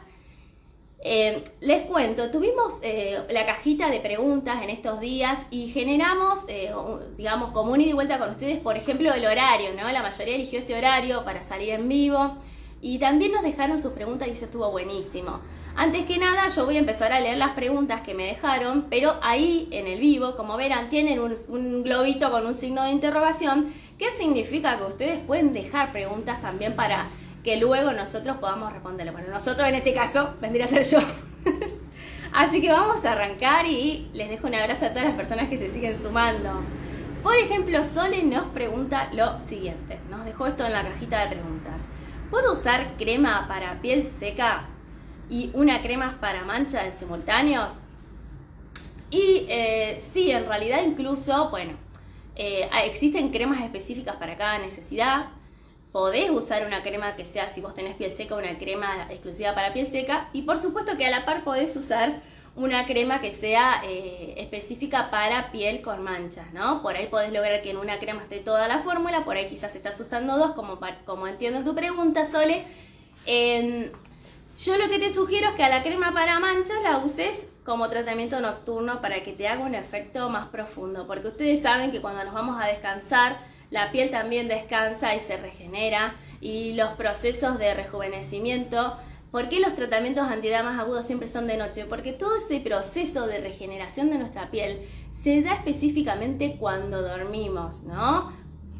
Eh, 1.03 1.43
les 1.61 1.83
cuento, 1.87 2.29
tuvimos 2.29 2.79
eh, 2.83 3.19
la 3.29 3.45
cajita 3.45 3.89
de 3.89 4.01
preguntas 4.01 4.61
en 4.61 4.69
estos 4.69 4.99
días 4.99 5.47
y 5.49 5.69
generamos, 5.69 6.43
eh, 6.47 6.71
digamos, 7.17 7.51
como 7.53 7.71
un 7.71 7.81
ida 7.81 7.91
y 7.91 7.93
vuelta 7.93 8.19
con 8.19 8.29
ustedes, 8.29 8.59
por 8.59 8.75
ejemplo, 8.75 9.11
el 9.13 9.25
horario, 9.25 9.73
¿no? 9.73 9.89
La 9.89 10.03
mayoría 10.03 10.35
eligió 10.35 10.59
este 10.59 10.75
horario 10.75 11.23
para 11.23 11.41
salir 11.41 11.69
en 11.69 11.87
vivo 11.87 12.37
y 12.81 12.97
también 12.97 13.31
nos 13.31 13.43
dejaron 13.43 13.77
sus 13.77 13.93
preguntas 13.93 14.27
y 14.27 14.31
eso 14.31 14.45
estuvo 14.45 14.69
buenísimo. 14.71 15.39
Antes 15.75 16.05
que 16.05 16.17
nada, 16.17 16.47
yo 16.49 16.65
voy 16.65 16.75
a 16.75 16.79
empezar 16.79 17.13
a 17.13 17.19
leer 17.19 17.37
las 17.37 17.51
preguntas 17.51 18.01
que 18.01 18.13
me 18.13 18.25
dejaron, 18.25 18.87
pero 18.89 19.15
ahí 19.21 19.69
en 19.71 19.87
el 19.87 19.99
vivo, 19.99 20.35
como 20.35 20.57
verán, 20.57 20.89
tienen 20.89 21.19
un, 21.19 21.83
globito 21.83 22.29
con 22.29 22.45
un 22.45 22.53
signo 22.53 22.83
de 22.83 22.91
interrogación, 22.91 23.67
que 23.97 24.11
significa 24.11 24.77
que 24.77 24.83
ustedes 24.83 25.19
pueden 25.19 25.53
dejar 25.53 25.91
preguntas 25.91 26.41
también 26.41 26.75
para 26.75 27.07
que 27.43 27.57
luego 27.57 27.91
nosotros 27.93 28.37
podamos 28.37 28.73
responderle. 28.73 29.11
Bueno, 29.11 29.29
nosotros 29.29 29.67
en 29.67 29.75
este 29.75 29.93
caso 29.93 30.33
vendría 30.41 30.65
a 30.65 30.67
ser 30.67 30.83
yo. 30.83 30.99
Así 32.33 32.61
que 32.61 32.71
vamos 32.71 33.05
a 33.05 33.13
arrancar 33.13 33.65
y 33.65 34.09
les 34.13 34.29
dejo 34.29 34.47
un 34.47 34.55
abrazo 34.55 34.87
a 34.87 34.89
todas 34.89 35.05
las 35.05 35.15
personas 35.15 35.49
que 35.49 35.57
se 35.57 35.69
siguen 35.69 36.01
sumando. 36.01 36.49
Por 37.23 37.35
ejemplo, 37.35 37.83
Sole 37.83 38.23
nos 38.23 38.47
pregunta 38.47 39.09
lo 39.13 39.39
siguiente. 39.39 39.99
Nos 40.09 40.25
dejó 40.25 40.47
esto 40.47 40.65
en 40.65 40.73
la 40.73 40.83
cajita 40.83 41.21
de 41.21 41.35
preguntas. 41.35 41.83
¿Puedo 42.31 42.53
usar 42.53 42.97
crema 42.97 43.47
para 43.47 43.79
piel 43.81 44.05
seca? 44.05 44.67
y 45.31 45.49
una 45.53 45.81
crema 45.81 46.17
para 46.19 46.43
mancha 46.43 46.85
en 46.85 46.93
simultáneo. 46.93 47.69
Y 49.09 49.45
eh, 49.47 49.97
sí, 49.97 50.29
en 50.29 50.45
realidad 50.45 50.81
incluso, 50.85 51.49
bueno, 51.49 51.73
eh, 52.35 52.69
existen 52.83 53.31
cremas 53.31 53.61
específicas 53.61 54.17
para 54.17 54.37
cada 54.37 54.59
necesidad. 54.59 55.29
Podés 55.93 56.29
usar 56.29 56.67
una 56.67 56.83
crema 56.83 57.15
que 57.15 57.23
sea, 57.23 57.51
si 57.51 57.61
vos 57.61 57.73
tenés 57.73 57.95
piel 57.95 58.11
seca, 58.11 58.35
una 58.35 58.57
crema 58.57 59.07
exclusiva 59.09 59.55
para 59.55 59.73
piel 59.73 59.87
seca. 59.87 60.29
Y 60.33 60.41
por 60.41 60.57
supuesto 60.57 60.97
que 60.97 61.05
a 61.05 61.11
la 61.11 61.25
par 61.25 61.45
podés 61.45 61.75
usar 61.77 62.21
una 62.55 62.85
crema 62.85 63.21
que 63.21 63.31
sea 63.31 63.81
eh, 63.83 64.33
específica 64.37 65.09
para 65.09 65.51
piel 65.51 65.81
con 65.81 66.03
manchas, 66.03 66.51
¿no? 66.53 66.81
Por 66.81 66.95
ahí 66.95 67.07
podés 67.07 67.31
lograr 67.31 67.61
que 67.61 67.71
en 67.71 67.77
una 67.77 67.99
crema 67.99 68.23
esté 68.23 68.39
toda 68.39 68.67
la 68.67 68.79
fórmula, 68.79 69.23
por 69.23 69.37
ahí 69.37 69.47
quizás 69.47 69.75
estás 69.75 69.99
usando 69.99 70.37
dos, 70.37 70.51
como, 70.51 70.79
como 71.05 71.27
entiendo 71.27 71.63
tu 71.63 71.73
pregunta, 71.73 72.25
Sole. 72.25 72.65
Yo 74.63 74.77
lo 74.77 74.89
que 74.89 74.99
te 74.99 75.09
sugiero 75.09 75.49
es 75.49 75.55
que 75.55 75.63
a 75.63 75.69
la 75.69 75.81
crema 75.81 76.13
para 76.13 76.39
manchas 76.39 76.83
la 76.83 76.99
uses 76.99 77.47
como 77.65 77.89
tratamiento 77.89 78.39
nocturno 78.41 79.01
para 79.01 79.23
que 79.23 79.31
te 79.31 79.47
haga 79.47 79.63
un 79.63 79.73
efecto 79.73 80.29
más 80.29 80.49
profundo, 80.49 81.07
porque 81.07 81.29
ustedes 81.29 81.63
saben 81.63 81.89
que 81.89 81.99
cuando 81.99 82.23
nos 82.23 82.33
vamos 82.35 82.61
a 82.61 82.67
descansar, 82.67 83.39
la 83.71 83.91
piel 83.91 84.11
también 84.11 84.47
descansa 84.47 85.15
y 85.15 85.19
se 85.19 85.37
regenera 85.37 86.13
y 86.41 86.73
los 86.73 86.91
procesos 86.91 87.57
de 87.57 87.73
rejuvenecimiento 87.73 88.95
¿Por 89.31 89.47
qué 89.47 89.61
los 89.61 89.75
tratamientos 89.75 90.29
antidamas 90.29 90.77
agudos 90.77 91.05
siempre 91.05 91.25
son 91.25 91.47
de 91.47 91.55
noche? 91.55 91.85
Porque 91.85 92.11
todo 92.11 92.35
ese 92.35 92.59
proceso 92.59 93.27
de 93.27 93.39
regeneración 93.39 94.09
de 94.09 94.17
nuestra 94.17 94.51
piel 94.51 94.85
se 95.09 95.41
da 95.41 95.53
específicamente 95.53 96.57
cuando 96.59 97.01
dormimos, 97.01 97.83
¿no? 97.83 98.33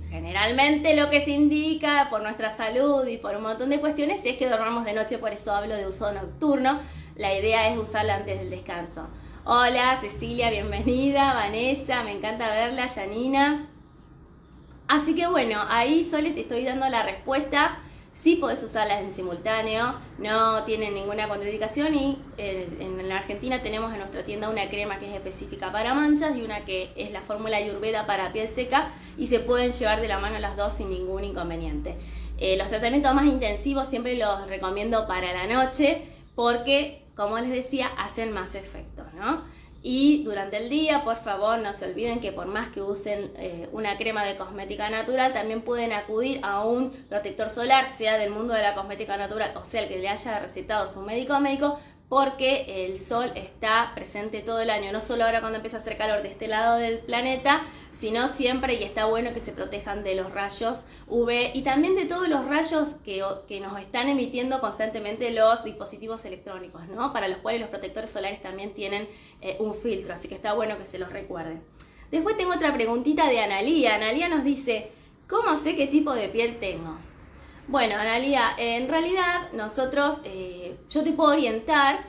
Generalmente 0.09 0.93
lo 0.93 1.09
que 1.09 1.21
se 1.21 1.31
indica 1.31 2.07
por 2.09 2.21
nuestra 2.21 2.49
salud 2.49 3.07
y 3.07 3.15
por 3.15 3.37
un 3.37 3.43
montón 3.43 3.69
de 3.69 3.79
cuestiones 3.79 4.25
es 4.25 4.35
que 4.35 4.49
dormamos 4.49 4.83
de 4.83 4.93
noche, 4.93 5.17
por 5.19 5.31
eso 5.31 5.55
hablo 5.55 5.73
de 5.73 5.87
uso 5.87 6.11
nocturno. 6.11 6.79
La 7.15 7.33
idea 7.33 7.69
es 7.69 7.77
usarla 7.77 8.15
antes 8.15 8.37
del 8.37 8.49
descanso. 8.49 9.07
Hola 9.45 9.95
Cecilia, 10.01 10.49
bienvenida. 10.49 11.33
Vanessa, 11.33 12.03
me 12.03 12.11
encanta 12.11 12.49
verla. 12.49 12.89
Janina. 12.89 13.69
Así 14.89 15.15
que 15.15 15.27
bueno, 15.27 15.61
ahí 15.69 16.03
Sole 16.03 16.31
te 16.31 16.41
estoy 16.41 16.65
dando 16.65 16.89
la 16.89 17.03
respuesta 17.03 17.79
Sí 18.11 18.35
podés 18.35 18.61
usarlas 18.61 19.01
en 19.01 19.09
simultáneo, 19.09 19.95
no 20.19 20.63
tienen 20.65 20.93
ninguna 20.93 21.29
contraindicación 21.29 21.95
y 21.95 22.17
eh, 22.37 22.67
en 22.79 23.07
la 23.07 23.17
Argentina 23.17 23.61
tenemos 23.61 23.93
en 23.93 23.99
nuestra 23.99 24.25
tienda 24.25 24.49
una 24.49 24.67
crema 24.69 24.99
que 24.99 25.07
es 25.07 25.15
específica 25.15 25.71
para 25.71 25.93
manchas 25.93 26.35
y 26.35 26.41
una 26.41 26.65
que 26.65 26.91
es 26.97 27.11
la 27.11 27.21
fórmula 27.21 27.55
Ayurveda 27.55 28.05
para 28.05 28.33
piel 28.33 28.49
seca 28.49 28.91
y 29.17 29.27
se 29.27 29.39
pueden 29.39 29.71
llevar 29.71 30.01
de 30.01 30.09
la 30.09 30.19
mano 30.19 30.37
las 30.39 30.57
dos 30.57 30.73
sin 30.73 30.89
ningún 30.89 31.23
inconveniente. 31.23 31.95
Eh, 32.37 32.57
los 32.57 32.67
tratamientos 32.67 33.13
más 33.15 33.25
intensivos 33.25 33.87
siempre 33.87 34.17
los 34.17 34.45
recomiendo 34.47 35.07
para 35.07 35.31
la 35.31 35.47
noche 35.47 36.01
porque, 36.35 37.05
como 37.15 37.39
les 37.39 37.51
decía, 37.51 37.87
hacen 37.97 38.33
más 38.33 38.55
efecto, 38.55 39.05
¿no? 39.15 39.43
Y 39.83 40.23
durante 40.23 40.57
el 40.57 40.69
día, 40.69 41.03
por 41.03 41.17
favor, 41.17 41.57
no 41.57 41.73
se 41.73 41.85
olviden 41.85 42.19
que 42.19 42.31
por 42.31 42.45
más 42.45 42.69
que 42.69 42.81
usen 42.81 43.31
eh, 43.35 43.67
una 43.71 43.97
crema 43.97 44.23
de 44.23 44.35
cosmética 44.35 44.89
natural, 44.91 45.33
también 45.33 45.61
pueden 45.61 45.91
acudir 45.91 46.39
a 46.43 46.63
un 46.63 46.91
protector 46.91 47.49
solar, 47.49 47.87
sea 47.87 48.17
del 48.17 48.29
mundo 48.29 48.53
de 48.53 48.61
la 48.61 48.75
cosmética 48.75 49.17
natural 49.17 49.51
o 49.55 49.63
sea 49.63 49.81
el 49.81 49.87
que 49.87 49.97
le 49.97 50.07
haya 50.07 50.39
recetado 50.39 50.85
su 50.85 51.01
médico 51.01 51.39
médico, 51.39 51.79
porque 52.11 52.85
el 52.85 52.99
sol 52.99 53.31
está 53.35 53.93
presente 53.95 54.41
todo 54.41 54.59
el 54.59 54.69
año, 54.69 54.91
no 54.91 54.99
solo 54.99 55.23
ahora 55.23 55.39
cuando 55.39 55.55
empieza 55.55 55.77
a 55.77 55.79
hacer 55.79 55.95
calor 55.95 56.21
de 56.23 56.27
este 56.27 56.49
lado 56.49 56.75
del 56.75 56.99
planeta, 56.99 57.61
sino 57.89 58.27
siempre 58.27 58.73
y 58.73 58.83
está 58.83 59.05
bueno 59.05 59.31
que 59.31 59.39
se 59.39 59.53
protejan 59.53 60.03
de 60.03 60.15
los 60.15 60.33
rayos 60.33 60.83
UV 61.07 61.51
y 61.53 61.61
también 61.61 61.95
de 61.95 62.03
todos 62.03 62.27
los 62.27 62.45
rayos 62.45 62.95
que, 63.05 63.21
nos 63.61 63.79
están 63.79 64.09
emitiendo 64.09 64.59
constantemente 64.59 65.31
los 65.31 65.63
dispositivos 65.63 66.25
electrónicos, 66.25 66.85
¿no? 66.89 67.13
Para 67.13 67.29
los 67.29 67.37
cuales 67.37 67.61
los 67.61 67.69
protectores 67.69 68.09
solares 68.09 68.41
también 68.41 68.73
tienen 68.73 69.07
eh, 69.39 69.55
un 69.59 69.73
filtro, 69.73 70.13
así 70.13 70.27
que 70.27 70.35
está 70.35 70.51
bueno 70.51 70.77
que 70.77 70.85
se 70.85 70.99
los 70.99 71.13
recuerden. 71.13 71.63
Después 72.11 72.35
tengo 72.35 72.51
otra 72.51 72.73
preguntita 72.73 73.29
de 73.29 73.39
Analía. 73.39 73.95
Analía 73.95 74.27
nos 74.27 74.43
dice, 74.43 74.91
¿cómo 75.29 75.55
sé 75.55 75.77
qué 75.77 75.87
tipo 75.87 76.11
de 76.11 76.27
piel 76.27 76.59
tengo? 76.59 76.97
Bueno, 77.71 77.95
Analia, 77.95 78.53
en 78.57 78.89
realidad 78.89 79.53
nosotros, 79.53 80.19
eh, 80.25 80.75
yo 80.89 81.05
te 81.05 81.13
puedo 81.13 81.31
orientar 81.31 82.01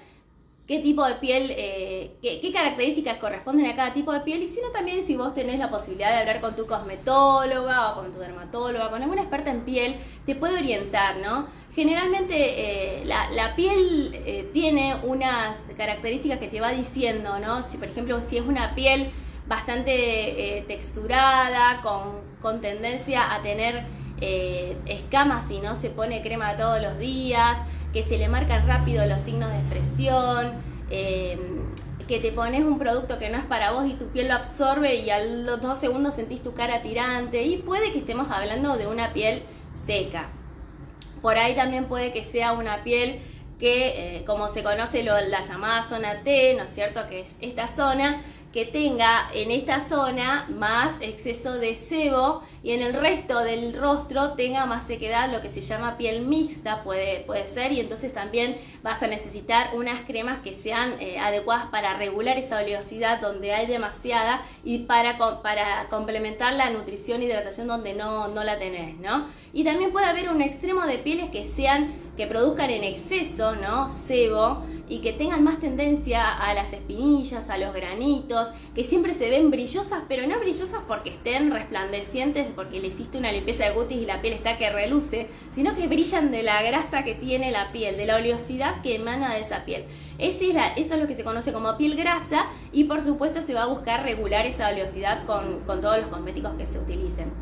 qué 0.67 0.81
tipo 0.81 1.07
de 1.07 1.15
piel, 1.15 1.55
eh, 1.57 2.17
qué, 2.21 2.53
características 2.53 3.19
corresponden 3.19 3.67
a 3.67 3.77
cada 3.77 3.93
tipo 3.93 4.13
de 4.13 4.23
piel 4.23 4.43
y 4.43 4.49
si 4.49 4.61
no 4.61 4.71
también 4.71 5.07
si 5.07 5.15
vos 5.15 5.33
tenés 5.35 5.61
la 5.61 5.71
posibilidad 5.71 6.11
de 6.11 6.17
hablar 6.17 6.41
con 6.41 6.57
tu 6.57 6.67
cosmetóloga 6.67 7.93
o 7.93 7.95
con 7.95 8.13
tu 8.13 8.19
dermatóloga, 8.19 8.91
con 8.91 9.03
alguna 9.03 9.23
experta 9.23 9.53
en 9.53 9.61
piel, 9.61 9.95
te 10.27 10.35
puede 10.35 10.59
orientar, 10.59 11.19
¿no? 11.19 11.47
Generalmente 11.77 13.01
eh, 13.01 13.05
la, 13.05 13.55
piel 13.55 14.51
tiene 14.53 14.97
unas 15.05 15.69
características 15.77 16.41
que 16.41 16.49
te 16.49 16.61
va 16.61 16.73
diciendo, 16.73 17.39
¿no? 17.39 17.63
Si 17.63 17.79
por 17.79 17.87
ejemplo 17.87 18.21
si 18.21 18.37
es 18.37 18.45
una 18.45 18.75
piel 18.75 19.13
bastante 19.47 20.65
texturada, 20.67 21.81
con, 21.83 22.21
con 22.41 22.61
tendencia 22.61 23.33
a 23.33 23.43
tener 23.43 24.02
eh, 24.25 24.77
escamas 24.87 25.49
si 25.49 25.59
no 25.59 25.75
se 25.75 25.91
pone 25.91 26.23
crema 26.23 26.57
todos 26.57 26.81
los 26.81 26.97
días, 26.97 27.59
que 27.93 28.05
se 28.05 28.19
le 28.19 28.29
marcan 28.29 28.69
rápido 28.69 29.05
los 29.05 29.21
signos 29.21 29.51
de 29.51 29.59
expresión, 29.59 30.53
eh, 30.91 31.37
que 32.07 32.21
te 32.21 32.31
pones 32.31 32.65
un 32.65 32.79
producto 32.79 33.19
que 33.19 33.31
no 33.31 33.39
es 33.39 33.45
para 33.45 33.73
vos 33.73 33.85
y 33.85 33.95
tu 33.95 34.07
piel 34.07 34.29
lo 34.29 34.35
absorbe 34.35 34.95
y 34.95 35.11
a 35.11 35.25
los 35.25 35.61
dos 35.61 35.77
segundos 35.79 36.15
sentís 36.15 36.41
tu 36.41 36.55
cara 36.55 36.83
tirante 36.83 37.43
y 37.43 37.57
puede 37.57 37.91
que 37.91 37.99
estemos 37.99 38.31
hablando 38.31 38.77
de 38.77 38.87
una 38.87 39.13
piel 39.13 39.43
seca. 39.75 40.29
Por 41.21 41.37
ahí 41.37 41.57
también 41.57 41.87
puede 41.87 42.13
que 42.13 42.23
sea 42.23 42.53
una 42.53 42.85
piel 42.85 43.21
que, 43.63 44.17
eh, 44.17 44.25
como 44.25 44.49
se 44.49 44.65
conoce 44.65 45.05
la 45.05 45.41
llamada 45.41 45.85
zona 45.85 46.25
T, 46.25 46.55
¿no 46.55 46.65
es 46.65 46.71
cierto?, 46.71 47.07
que 47.09 47.21
es 47.21 47.37
esta 47.41 47.69
zona, 47.69 48.21
que 48.53 48.67
tenga 48.67 49.31
en 49.33 49.53
esta 49.53 49.79
zona 49.79 50.47
más 50.51 50.99
exceso 51.01 51.55
de 51.55 51.77
sebo 51.77 52.43
y 52.63 52.73
en 52.73 52.83
el 52.83 52.93
resto 52.93 53.39
del 53.39 53.75
rostro 53.75 54.33
tenga 54.33 54.67
más 54.67 54.87
sequedad, 54.87 55.33
lo 55.33 55.41
que 55.41 55.49
se 55.49 55.61
llama 55.61 55.97
piel 55.97 56.27
mixta 56.27 56.83
puede, 56.83 57.21
puede 57.21 57.47
ser, 57.47 57.73
y 57.73 57.81
entonces 57.81 58.13
también 58.13 58.57
vas 58.83 59.03
a 59.03 59.07
necesitar 59.07 59.71
unas 59.75 60.03
cremas 60.03 60.41
que 60.41 60.53
sean 60.53 61.01
eh, 61.01 61.19
adecuadas 61.19 61.67
para 61.67 61.97
regular 61.97 62.37
esa 62.39 62.59
oleosidad 62.59 63.21
donde 63.21 63.55
hay 63.55 63.67
demasiada 63.67 64.43
y 64.65 64.81
para, 64.81 65.19
para 65.41 65.89
complementar 65.89 66.53
la 66.55 66.69
nutrición 66.71 67.23
y 67.23 67.27
hidratación 67.27 67.69
donde 67.69 67.95
no, 67.95 68.29
no 68.29 68.45
la 68.45 68.59
tenés, 68.59 68.99
¿no? 68.99 69.27
Y 69.53 69.65
también 69.65 69.93
puede 69.93 70.07
haber 70.07 70.31
un 70.31 70.43
extremo 70.43 70.83
de 70.83 70.99
pieles 70.99 71.31
que 71.31 71.45
sean 71.45 71.95
que 72.17 72.27
produzcan 72.27 72.71
en 72.71 72.85
exceso, 72.85 73.57
¿no? 73.57 73.89
Sebo 73.89 74.63
y 74.89 74.99
que 74.99 75.13
tengan 75.13 75.43
más 75.43 75.59
tendencia 75.59 76.31
a 76.31 76.53
las 76.53 76.73
espinillas, 76.75 77.49
a 77.49 77.57
los 77.57 77.73
granitos, 77.73 78.51
que 78.75 78.85
siempre 78.85 79.15
se 79.15 79.31
ven 79.31 79.51
brillosas, 79.51 80.03
pero 80.09 80.27
no 80.27 80.39
brillosas 80.39 80.81
porque 80.87 81.11
estén 81.11 81.51
resplandecientes, 81.51 82.49
porque 82.55 82.81
le 82.81 82.89
hiciste 82.89 83.17
una 83.17 83.33
limpieza 83.33 83.65
de 83.65 83.73
cutis 83.73 84.03
y 84.03 84.07
la 84.07 84.21
piel 84.21 84.35
está 84.35 84.59
que 84.59 84.69
reluce, 84.69 85.29
sino 85.49 85.75
que 85.75 85.89
brillan 85.89 86.31
de 86.31 86.43
la 86.43 86.63
grasa 86.63 87.03
que 87.05 87.15
tiene 87.15 87.51
la 87.51 87.73
piel, 87.73 87.97
de 87.97 88.05
la 88.05 88.17
oleosidad 88.17 88.83
que 88.83 88.97
emana 88.97 89.33
de 89.33 89.41
esa 89.41 89.65
piel. 89.65 89.85
es 90.19 90.43
eso 90.43 90.95
es 90.95 91.01
lo 91.01 91.07
que 91.07 91.15
se 91.15 91.25
conoce 91.25 91.53
como 91.53 91.77
piel 91.79 91.97
grasa 91.97 92.47
y 92.73 92.85
por 92.85 93.01
supuesto 93.01 93.41
se 93.41 93.55
va 93.55 93.63
a 93.63 93.67
buscar 93.67 94.03
regular 94.03 94.45
esa 94.45 94.69
oleosidad 94.69 95.25
con 95.25 95.81
todos 95.81 95.99
los 95.99 96.09
cosméticos 96.09 96.53
que 96.59 96.67
se 96.67 96.79
utilicen. 96.79 97.33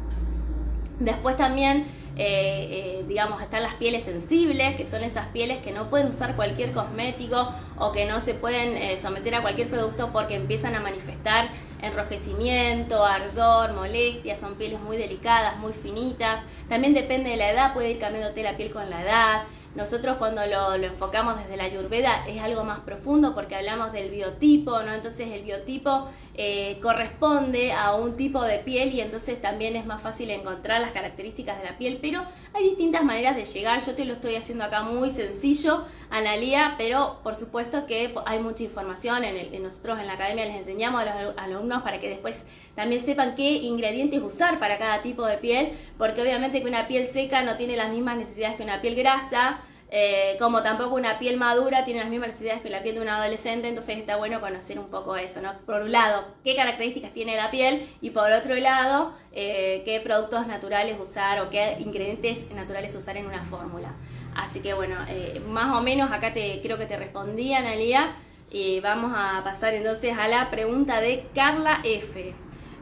Después 1.00 1.36
también 1.36 1.86
eh, 2.22 2.98
eh, 3.00 3.04
digamos, 3.08 3.40
están 3.40 3.62
las 3.62 3.72
pieles 3.76 4.04
sensibles, 4.04 4.76
que 4.76 4.84
son 4.84 5.02
esas 5.02 5.28
pieles 5.28 5.62
que 5.62 5.72
no 5.72 5.88
pueden 5.88 6.08
usar 6.08 6.36
cualquier 6.36 6.72
cosmético 6.72 7.48
o 7.78 7.92
que 7.92 8.04
no 8.04 8.20
se 8.20 8.34
pueden 8.34 8.76
eh, 8.76 8.98
someter 8.98 9.36
a 9.36 9.40
cualquier 9.40 9.70
producto 9.70 10.10
porque 10.12 10.34
empiezan 10.34 10.74
a 10.74 10.80
manifestar 10.80 11.48
enrojecimiento, 11.80 13.06
ardor, 13.06 13.72
molestia, 13.72 14.36
son 14.36 14.56
pieles 14.56 14.80
muy 14.80 14.98
delicadas, 14.98 15.56
muy 15.60 15.72
finitas. 15.72 16.40
También 16.68 16.92
depende 16.92 17.30
de 17.30 17.36
la 17.38 17.52
edad, 17.52 17.72
puede 17.72 17.92
ir 17.92 17.98
cambiándote 17.98 18.42
la 18.42 18.54
piel 18.54 18.70
con 18.70 18.90
la 18.90 19.00
edad. 19.00 19.42
Nosotros 19.74 20.16
cuando 20.18 20.44
lo, 20.46 20.74
enfocamos 20.74 21.38
desde 21.38 21.56
la 21.56 21.64
ayurveda 21.64 22.26
es 22.26 22.42
algo 22.42 22.64
más 22.64 22.80
profundo 22.80 23.34
porque 23.34 23.54
hablamos 23.54 23.92
del 23.92 24.10
biotipo, 24.10 24.82
¿no? 24.82 24.92
Entonces 24.92 25.30
el 25.30 25.42
biotipo 25.42 26.08
eh, 26.42 26.78
corresponde 26.80 27.70
a 27.72 27.94
un 27.94 28.16
tipo 28.16 28.42
de 28.42 28.60
piel 28.60 28.94
y 28.94 29.02
entonces 29.02 29.42
también 29.42 29.76
es 29.76 29.84
más 29.84 30.00
fácil 30.00 30.30
encontrar 30.30 30.80
las 30.80 30.92
características 30.92 31.58
de 31.58 31.64
la 31.64 31.76
piel, 31.76 31.98
pero 32.00 32.24
hay 32.54 32.64
distintas 32.64 33.04
maneras 33.04 33.36
de 33.36 33.44
llegar. 33.44 33.84
Yo 33.84 33.94
te 33.94 34.06
lo 34.06 34.14
estoy 34.14 34.36
haciendo 34.36 34.64
acá 34.64 34.82
muy 34.82 35.10
sencillo, 35.10 35.84
Analía, 36.08 36.76
pero 36.78 37.20
por 37.22 37.34
supuesto 37.34 37.84
que 37.84 38.14
hay 38.24 38.38
mucha 38.38 38.62
información. 38.62 39.22
En, 39.22 39.62
nosotros 39.62 39.98
en 39.98 40.06
la 40.06 40.14
academia 40.14 40.46
les 40.46 40.56
enseñamos 40.56 41.02
a 41.02 41.24
los 41.24 41.36
alumnos 41.36 41.82
para 41.82 42.00
que 42.00 42.08
después 42.08 42.46
también 42.74 43.02
sepan 43.02 43.34
qué 43.34 43.50
ingredientes 43.50 44.22
usar 44.22 44.58
para 44.58 44.78
cada 44.78 45.02
tipo 45.02 45.26
de 45.26 45.36
piel, 45.36 45.72
porque 45.98 46.22
obviamente 46.22 46.62
que 46.62 46.68
una 46.68 46.88
piel 46.88 47.04
seca 47.04 47.42
no 47.42 47.56
tiene 47.56 47.76
las 47.76 47.90
mismas 47.90 48.16
necesidades 48.16 48.56
que 48.56 48.62
una 48.62 48.80
piel 48.80 48.94
grasa. 48.94 49.60
Eh, 49.92 50.36
como 50.38 50.62
tampoco 50.62 50.94
una 50.94 51.18
piel 51.18 51.36
madura 51.36 51.84
tiene 51.84 51.98
las 51.98 52.10
mismas 52.10 52.28
necesidades 52.28 52.62
que 52.62 52.70
la 52.70 52.80
piel 52.80 52.94
de 52.94 53.00
un 53.00 53.08
adolescente, 53.08 53.66
entonces 53.66 53.98
está 53.98 54.14
bueno 54.14 54.40
conocer 54.40 54.78
un 54.78 54.88
poco 54.88 55.16
eso, 55.16 55.42
¿no? 55.42 55.52
Por 55.66 55.82
un 55.82 55.90
lado, 55.90 56.24
qué 56.44 56.54
características 56.54 57.12
tiene 57.12 57.36
la 57.36 57.50
piel 57.50 57.84
y 58.00 58.10
por 58.10 58.30
otro 58.30 58.54
lado, 58.54 59.12
eh, 59.32 59.82
qué 59.84 60.00
productos 60.00 60.46
naturales 60.46 60.96
usar 61.00 61.40
o 61.40 61.50
qué 61.50 61.76
ingredientes 61.80 62.48
naturales 62.52 62.94
usar 62.94 63.16
en 63.16 63.26
una 63.26 63.44
fórmula. 63.44 63.92
Así 64.36 64.60
que 64.60 64.74
bueno, 64.74 64.94
eh, 65.08 65.42
más 65.48 65.76
o 65.76 65.82
menos 65.82 66.12
acá 66.12 66.32
te 66.32 66.60
creo 66.62 66.78
que 66.78 66.86
te 66.86 66.96
respondí, 66.96 67.52
Analia. 67.52 68.12
Y 68.52 68.80
vamos 68.80 69.12
a 69.14 69.42
pasar 69.44 69.74
entonces 69.74 70.16
a 70.18 70.26
la 70.26 70.50
pregunta 70.50 71.00
de 71.00 71.24
Carla 71.34 71.80
F. 71.84 72.34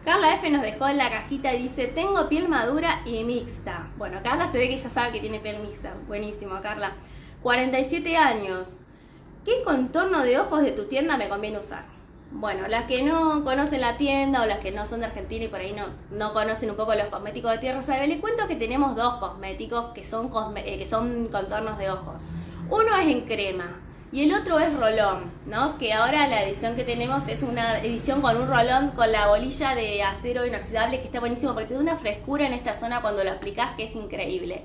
Carla 0.09 0.33
F 0.37 0.49
nos 0.49 0.63
dejó 0.63 0.89
en 0.89 0.97
la 0.97 1.11
cajita 1.11 1.53
y 1.53 1.65
dice, 1.65 1.87
tengo 1.87 2.31
piel 2.31 2.49
madura 2.49 3.03
y 3.05 3.25
mixta. 3.25 3.91
Bueno, 3.99 4.21
Carla 4.25 4.49
se 4.49 4.57
ve 4.57 4.71
que 4.71 4.79
ya 4.79 4.89
sabe 4.89 5.13
que 5.13 5.21
tiene 5.21 5.39
piel 5.39 5.61
mixta. 5.61 5.93
Buenísimo, 6.07 6.59
Carla. 6.63 6.95
47 7.43 8.17
años. 8.17 8.81
¿Qué 9.45 9.63
contorno 9.63 10.23
de 10.23 10.39
ojos 10.39 10.63
de 10.63 10.73
tu 10.73 10.87
tienda 10.87 11.19
me 11.19 11.29
conviene 11.29 11.59
usar? 11.59 11.85
Bueno, 12.31 12.67
las 12.69 12.87
que 12.87 13.03
no 13.03 13.45
conocen 13.45 13.83
la 13.83 13.99
tienda 13.99 14.41
o 14.41 14.47
las 14.47 14.61
que 14.61 14.73
no 14.73 14.87
son 14.87 15.01
de 15.01 15.07
Argentina 15.07 15.45
y 15.45 15.49
por 15.49 15.61
ahí 15.61 15.75
no, 15.75 15.89
no 16.11 16.33
conocen 16.33 16.71
un 16.71 16.77
poco 16.77 16.95
los 16.95 17.09
cosméticos 17.09 17.53
de 17.53 17.59
Tierra 17.59 17.83
Sabe, 17.83 18.07
les 18.07 18.19
cuento 18.19 18.49
que 18.49 18.57
tenemos 18.57 18.97
dos 18.97 19.17
cosméticos 19.17 19.93
que 19.93 20.05
son, 20.05 20.31
eh, 20.57 20.79
que 20.79 20.87
son 20.87 21.29
contornos 21.29 21.77
de 21.77 21.91
ojos. 21.91 22.29
Uno 22.71 22.97
es 22.97 23.09
en 23.09 23.27
crema, 23.27 23.79
y 24.11 24.23
el 24.23 24.35
otro 24.35 24.59
es 24.59 24.73
rolón, 24.75 25.31
¿no? 25.47 25.77
Que 25.77 25.93
ahora 25.93 26.27
la 26.29 26.43
edición 26.43 26.77
que 26.77 26.85
tenemos 26.85 27.29
es 27.29 27.43
una 27.43 27.79
edición 27.81 28.23
con 28.23 28.37
un 28.37 28.49
rolón 28.49 28.93
con 28.93 29.13
la 29.13 29.29
bolilla 29.29 29.75
de 29.75 30.03
acero 30.03 30.47
inoxidable 30.47 30.99
que 30.99 31.05
está 31.05 31.21
buenísimo 31.21 31.53
porque 31.53 31.69
te 31.69 31.75
da 31.75 31.81
una 31.81 31.97
frescura 31.97 32.47
en 32.47 32.55
esta 32.55 32.73
zona 32.73 33.03
cuando 33.03 33.23
lo 33.23 33.33
aplicas 33.33 33.77
que 33.77 33.85
es 33.85 33.95
increíble. 33.95 34.65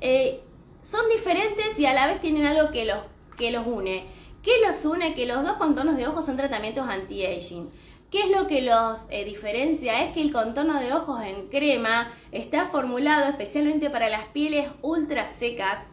Eh, 0.00 0.42
son 0.82 1.08
diferentes 1.10 1.78
y 1.78 1.86
a 1.86 1.92
la 1.92 2.06
vez 2.06 2.20
tienen 2.20 2.46
algo 2.46 2.70
que 2.70 2.84
los, 2.84 2.98
que 3.36 3.50
los 3.50 3.66
une. 3.66 4.06
¿Qué 4.42 4.52
los 4.64 4.84
une? 4.84 5.14
Que 5.14 5.26
los 5.26 5.42
dos 5.42 5.56
contornos 5.56 5.96
de 5.96 6.06
ojos 6.06 6.24
son 6.24 6.36
tratamientos 6.36 6.86
anti-aging. 6.88 7.70
¿Qué 8.10 8.22
es 8.22 8.30
lo 8.30 8.46
que 8.46 8.62
los 8.62 9.06
eh, 9.10 9.24
diferencia? 9.24 10.04
Es 10.04 10.14
que 10.14 10.22
el 10.22 10.32
contorno 10.32 10.78
de 10.78 10.92
ojos 10.92 11.20
en 11.22 11.48
crema 11.48 12.08
está 12.30 12.66
formulado 12.66 13.28
especialmente 13.28 13.90
para 13.90 14.08
las 14.08 14.28
pieles 14.28 14.68
ultra 14.82 15.26
secas. 15.26 15.84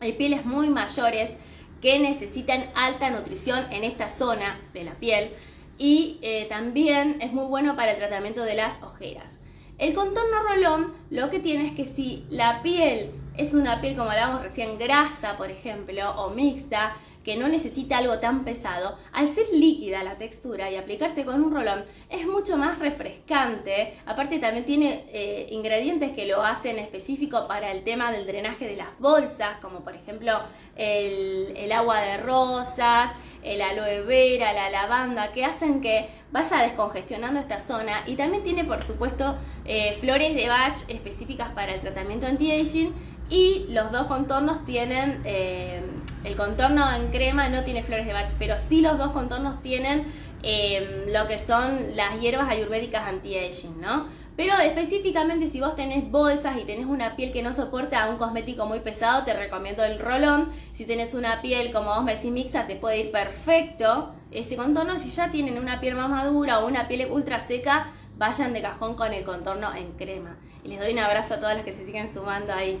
Hay 0.00 0.14
pieles 0.14 0.46
muy 0.46 0.70
mayores 0.70 1.36
que 1.80 1.98
necesitan 1.98 2.70
alta 2.74 3.10
nutrición 3.10 3.66
en 3.72 3.84
esta 3.84 4.08
zona 4.08 4.60
de 4.72 4.84
la 4.84 4.94
piel 4.94 5.30
y 5.78 6.18
eh, 6.20 6.46
también 6.48 7.18
es 7.22 7.32
muy 7.32 7.44
bueno 7.44 7.74
para 7.74 7.92
el 7.92 7.98
tratamiento 7.98 8.42
de 8.42 8.54
las 8.54 8.82
ojeras. 8.82 9.38
El 9.78 9.94
contorno 9.94 10.42
rolón 10.46 10.92
lo 11.08 11.30
que 11.30 11.38
tiene 11.38 11.66
es 11.66 11.72
que 11.72 11.86
si 11.86 12.26
la 12.28 12.62
piel 12.62 13.12
es 13.36 13.54
una 13.54 13.80
piel 13.80 13.96
como 13.96 14.10
hablábamos 14.10 14.42
recién 14.42 14.78
grasa, 14.78 15.38
por 15.38 15.50
ejemplo, 15.50 16.10
o 16.16 16.30
mixta, 16.30 16.94
que 17.24 17.36
no 17.36 17.48
necesita 17.48 17.98
algo 17.98 18.18
tan 18.18 18.44
pesado, 18.44 18.96
al 19.12 19.28
ser 19.28 19.46
líquida 19.52 20.02
la 20.02 20.16
textura 20.16 20.70
y 20.70 20.76
aplicarse 20.76 21.24
con 21.24 21.42
un 21.42 21.52
rolón 21.52 21.84
es 22.08 22.26
mucho 22.26 22.56
más 22.56 22.78
refrescante. 22.78 23.94
Aparte 24.06 24.38
también 24.38 24.64
tiene 24.64 25.04
eh, 25.12 25.48
ingredientes 25.50 26.12
que 26.12 26.26
lo 26.26 26.42
hacen 26.42 26.78
específico 26.78 27.46
para 27.46 27.72
el 27.72 27.84
tema 27.84 28.10
del 28.10 28.26
drenaje 28.26 28.66
de 28.66 28.76
las 28.76 28.98
bolsas, 28.98 29.58
como 29.60 29.80
por 29.80 29.94
ejemplo 29.94 30.40
el, 30.76 31.70
agua 31.72 32.00
de 32.00 32.16
rosas, 32.16 33.10
el 33.42 33.62
aloe 33.62 34.02
vera, 34.04 34.52
la 34.52 34.70
lavanda, 34.70 35.32
que 35.32 35.44
hacen 35.44 35.80
que 35.80 36.08
vaya 36.32 36.62
descongestionando 36.62 37.38
esta 37.38 37.58
zona. 37.58 38.02
Y 38.06 38.16
también 38.16 38.42
tiene 38.42 38.64
por 38.64 38.82
supuesto 38.82 39.36
eh, 39.64 39.96
flores 40.00 40.34
de 40.34 40.48
Bach 40.48 40.78
específicas 40.88 41.50
para 41.50 41.74
el 41.74 41.80
tratamiento 41.80 42.26
anti-aging 42.26 42.92
y 43.28 43.66
los 43.68 43.92
dos 43.92 44.06
contornos 44.06 44.64
tienen... 44.64 45.20
Eh, 45.24 45.82
el 46.24 46.36
contorno 46.36 46.84
en 46.92 47.08
crema 47.10 47.48
no 47.48 47.64
tiene 47.64 47.82
flores 47.82 48.06
de 48.06 48.12
Bach, 48.12 48.30
pero 48.38 48.56
sí 48.56 48.80
los 48.80 48.98
dos 48.98 49.12
contornos 49.12 49.62
tienen 49.62 50.04
em, 50.42 51.12
lo 51.12 51.26
que 51.26 51.38
son 51.38 51.96
las 51.96 52.20
hierbas 52.20 52.50
ayurvédicas 52.50 53.06
anti-aging, 53.06 53.80
¿no? 53.80 54.06
Pero 54.36 54.54
específicamente 54.58 55.46
si 55.46 55.60
vos 55.60 55.76
tenés 55.76 56.10
bolsas 56.10 56.56
y 56.56 56.64
tenés 56.64 56.86
una 56.86 57.16
piel 57.16 57.30
que 57.30 57.42
no 57.42 57.52
soporta 57.52 58.02
a 58.02 58.10
un 58.10 58.16
cosmético 58.16 58.64
muy 58.66 58.80
pesado, 58.80 59.24
te 59.24 59.34
recomiendo 59.34 59.84
el 59.84 59.98
rolón. 59.98 60.50
Si 60.72 60.86
tenés 60.86 61.14
una 61.14 61.42
piel 61.42 61.72
como 61.72 61.94
vos 61.94 62.04
me 62.04 62.14
decís 62.14 62.30
mixa, 62.30 62.66
te 62.66 62.76
puede 62.76 63.00
ir 63.00 63.10
perfecto 63.10 64.14
ese 64.30 64.56
contorno. 64.56 64.98
Si 64.98 65.10
ya 65.10 65.30
tienen 65.30 65.58
una 65.58 65.80
piel 65.80 65.94
más 65.94 66.08
madura 66.08 66.60
o 66.60 66.66
una 66.66 66.88
piel 66.88 67.10
ultra 67.10 67.38
seca, 67.38 67.88
vayan 68.16 68.52
de 68.52 68.62
cajón 68.62 68.94
con 68.94 69.12
el 69.12 69.24
contorno 69.24 69.74
en 69.74 69.92
crema. 69.92 70.36
Y 70.64 70.68
les 70.68 70.80
doy 70.80 70.92
un 70.92 71.00
abrazo 71.00 71.34
a 71.34 71.40
todos 71.40 71.54
los 71.54 71.64
que 71.64 71.72
se 71.72 71.84
siguen 71.84 72.10
sumando 72.10 72.52
ahí. 72.52 72.80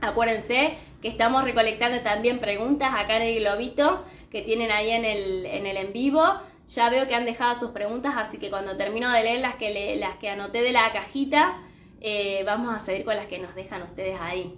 Acuérdense 0.00 0.78
que 1.00 1.08
estamos 1.08 1.44
recolectando 1.44 2.00
también 2.00 2.38
preguntas 2.38 2.92
acá 2.94 3.16
en 3.16 3.22
el 3.22 3.40
globito 3.40 4.04
que 4.30 4.42
tienen 4.42 4.70
ahí 4.70 4.90
en 4.90 5.04
el 5.04 5.46
en, 5.46 5.66
el 5.66 5.76
en 5.76 5.92
vivo. 5.92 6.22
Ya 6.66 6.90
veo 6.90 7.06
que 7.06 7.14
han 7.14 7.24
dejado 7.24 7.54
sus 7.54 7.70
preguntas, 7.70 8.14
así 8.16 8.38
que 8.38 8.50
cuando 8.50 8.76
termino 8.76 9.10
de 9.10 9.22
leer 9.22 9.40
las 9.40 9.56
que, 9.56 9.96
las 9.96 10.16
que 10.16 10.28
anoté 10.28 10.60
de 10.60 10.72
la 10.72 10.92
cajita, 10.92 11.56
eh, 12.00 12.42
vamos 12.44 12.74
a 12.74 12.78
seguir 12.78 13.06
con 13.06 13.16
las 13.16 13.26
que 13.26 13.38
nos 13.38 13.54
dejan 13.54 13.82
ustedes 13.82 14.20
ahí. 14.20 14.54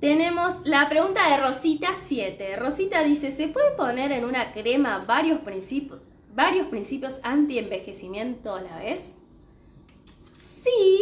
Tenemos 0.00 0.62
la 0.64 0.88
pregunta 0.88 1.28
de 1.28 1.36
Rosita 1.36 1.94
7. 1.94 2.56
Rosita 2.56 3.02
dice, 3.02 3.30
¿se 3.30 3.48
puede 3.48 3.72
poner 3.72 4.12
en 4.12 4.24
una 4.24 4.52
crema 4.52 5.04
varios, 5.06 5.40
principios 5.40 6.00
varios 6.36 6.66
principios 6.66 7.18
anti-envejecimiento 7.22 8.54
a 8.54 8.60
la 8.60 8.78
vez? 8.78 9.14
Sí, 10.36 11.00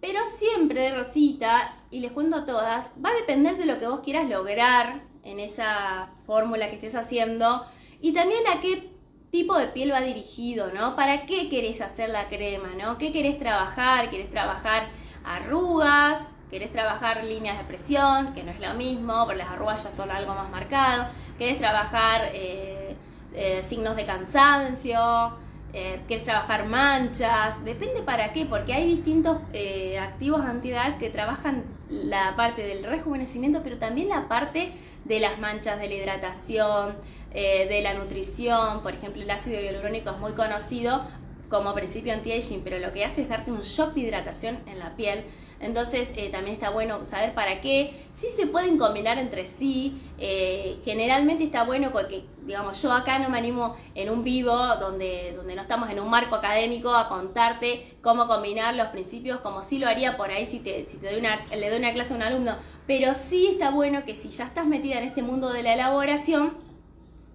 pero 0.00 0.20
siempre, 0.26 0.94
Rosita, 0.96 1.76
y 1.92 2.00
les 2.00 2.10
cuento 2.10 2.44
todas, 2.44 2.90
va 3.04 3.10
a 3.10 3.14
depender 3.14 3.56
de 3.58 3.66
lo 3.66 3.78
que 3.78 3.86
vos 3.86 4.00
quieras 4.00 4.28
lograr 4.28 5.02
en 5.22 5.38
esa 5.38 6.08
fórmula 6.26 6.68
que 6.68 6.76
estés 6.76 6.94
haciendo 6.94 7.64
y 8.00 8.12
también 8.12 8.40
a 8.48 8.60
qué 8.60 8.90
tipo 9.30 9.56
de 9.56 9.68
piel 9.68 9.92
va 9.92 10.00
dirigido, 10.00 10.72
¿no? 10.72 10.96
¿Para 10.96 11.26
qué 11.26 11.48
querés 11.48 11.80
hacer 11.82 12.08
la 12.08 12.28
crema, 12.28 12.70
¿no? 12.78 12.98
¿Qué 12.98 13.12
querés 13.12 13.38
trabajar? 13.38 14.10
¿Querés 14.10 14.30
trabajar 14.30 14.88
arrugas? 15.24 16.20
querés 16.50 16.70
trabajar 16.70 17.24
líneas 17.24 17.56
de 17.56 17.64
presión, 17.64 18.34
que 18.34 18.42
no 18.42 18.50
es 18.50 18.60
lo 18.60 18.74
mismo, 18.74 19.24
pero 19.26 19.38
las 19.38 19.48
arrugas 19.48 19.84
ya 19.84 19.90
son 19.90 20.10
algo 20.10 20.34
más 20.34 20.50
marcado, 20.50 21.06
querés 21.38 21.56
trabajar 21.56 22.28
eh, 22.34 22.94
eh, 23.32 23.62
signos 23.62 23.96
de 23.96 24.04
cansancio, 24.04 25.32
eh, 25.74 26.02
quieres 26.06 26.26
trabajar 26.26 26.66
manchas, 26.66 27.64
depende 27.64 28.02
para 28.02 28.32
qué, 28.32 28.44
porque 28.44 28.74
hay 28.74 28.86
distintos 28.86 29.38
eh, 29.54 29.98
activos 29.98 30.44
antiedad 30.44 30.98
que 30.98 31.08
trabajan 31.08 31.64
la 31.92 32.34
parte 32.36 32.62
del 32.62 32.84
rejuvenecimiento, 32.84 33.60
pero 33.62 33.76
también 33.76 34.08
la 34.08 34.26
parte 34.28 34.72
de 35.04 35.20
las 35.20 35.38
manchas, 35.38 35.78
de 35.78 35.88
la 35.88 35.94
hidratación, 35.94 36.96
eh, 37.32 37.66
de 37.68 37.82
la 37.82 37.94
nutrición, 37.94 38.82
por 38.82 38.94
ejemplo 38.94 39.22
el 39.22 39.30
ácido 39.30 39.60
hialurónico 39.60 40.10
es 40.10 40.18
muy 40.18 40.32
conocido 40.32 41.02
como 41.50 41.74
principio 41.74 42.14
anti-aging, 42.14 42.62
pero 42.64 42.78
lo 42.78 42.92
que 42.92 43.04
hace 43.04 43.22
es 43.22 43.28
darte 43.28 43.52
un 43.52 43.60
shock 43.60 43.92
de 43.92 44.00
hidratación 44.00 44.58
en 44.66 44.78
la 44.78 44.96
piel. 44.96 45.24
Entonces 45.62 46.12
eh, 46.16 46.28
también 46.30 46.54
está 46.54 46.70
bueno 46.70 47.04
saber 47.04 47.34
para 47.34 47.60
qué. 47.60 47.94
Sí 48.10 48.28
se 48.30 48.46
pueden 48.46 48.76
combinar 48.76 49.16
entre 49.18 49.46
sí. 49.46 49.94
Eh, 50.18 50.76
generalmente 50.84 51.44
está 51.44 51.62
bueno 51.62 51.92
porque, 51.92 52.24
digamos, 52.44 52.82
yo 52.82 52.92
acá 52.92 53.20
no 53.20 53.30
me 53.30 53.38
animo 53.38 53.76
en 53.94 54.10
un 54.10 54.24
vivo 54.24 54.54
donde, 54.80 55.32
donde 55.36 55.54
no 55.54 55.62
estamos 55.62 55.88
en 55.88 56.00
un 56.00 56.10
marco 56.10 56.34
académico 56.34 56.92
a 56.94 57.08
contarte 57.08 57.96
cómo 58.02 58.26
combinar 58.26 58.74
los 58.74 58.88
principios 58.88 59.40
como 59.40 59.62
sí 59.62 59.78
lo 59.78 59.88
haría 59.88 60.16
por 60.16 60.30
ahí 60.30 60.44
si, 60.44 60.58
te, 60.58 60.84
si 60.86 60.98
te 60.98 61.10
doy 61.10 61.20
una, 61.20 61.40
le 61.56 61.70
doy 61.70 61.78
una 61.78 61.92
clase 61.92 62.12
a 62.12 62.16
un 62.16 62.22
alumno. 62.22 62.56
Pero 62.88 63.14
sí 63.14 63.46
está 63.46 63.70
bueno 63.70 64.04
que 64.04 64.16
si 64.16 64.30
ya 64.30 64.44
estás 64.44 64.66
metida 64.66 64.98
en 64.98 65.04
este 65.04 65.22
mundo 65.22 65.52
de 65.52 65.62
la 65.62 65.74
elaboración, 65.74 66.54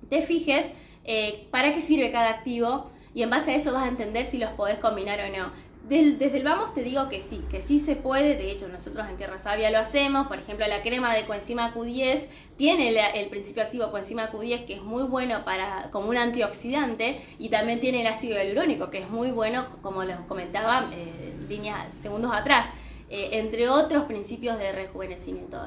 te 0.09 0.21
fijes 0.21 0.69
eh, 1.05 1.47
para 1.51 1.73
qué 1.73 1.81
sirve 1.81 2.11
cada 2.11 2.29
activo 2.29 2.91
y 3.17 3.23
en 3.23 3.31
base 3.31 3.51
a 3.51 3.55
eso 3.55 3.73
vas 3.73 3.85
a 3.85 3.87
entender 3.87 4.25
si 4.25 4.37
los 4.37 4.51
podés 4.51 4.77
combinar 4.77 5.19
o 5.21 5.35
no. 5.35 5.51
desde 5.89 6.37
el 6.37 6.43
vamos 6.43 6.71
te 6.75 6.83
digo 6.83 7.09
que 7.09 7.19
sí, 7.19 7.41
que 7.49 7.63
sí 7.63 7.79
se 7.79 7.95
puede, 7.95 8.35
de 8.35 8.51
hecho 8.51 8.67
nosotros 8.67 9.09
en 9.09 9.17
Tierra 9.17 9.39
Sabia 9.39 9.71
lo 9.71 9.79
hacemos, 9.79 10.27
por 10.27 10.37
ejemplo 10.37 10.67
la 10.67 10.83
crema 10.83 11.15
de 11.15 11.25
coenzima 11.25 11.73
Q10 11.73 12.27
tiene 12.57 12.89
el, 13.19 13.29
principio 13.29 13.63
activo 13.63 13.89
coenzima 13.89 14.31
Q10 14.31 14.65
que 14.65 14.75
es 14.75 14.83
muy 14.83 15.01
bueno 15.01 15.43
para 15.45 15.89
como 15.89 16.09
un 16.09 16.17
antioxidante 16.17 17.19
y 17.39 17.49
también 17.49 17.79
tiene 17.79 18.01
el 18.01 18.07
ácido 18.07 18.35
hialurónico 18.35 18.91
que 18.91 18.99
es 18.99 19.09
muy 19.09 19.31
bueno 19.31 19.65
como 19.81 20.03
les 20.03 20.17
comentaba 20.27 20.87
eh, 20.93 21.33
líneas 21.49 21.97
segundos 21.97 22.31
atrás. 22.31 22.67
Eh, 23.09 23.39
entre 23.39 23.69
otros 23.69 24.03
principios 24.03 24.59
de 24.59 24.73
rejuvenecimiento, 24.73 25.57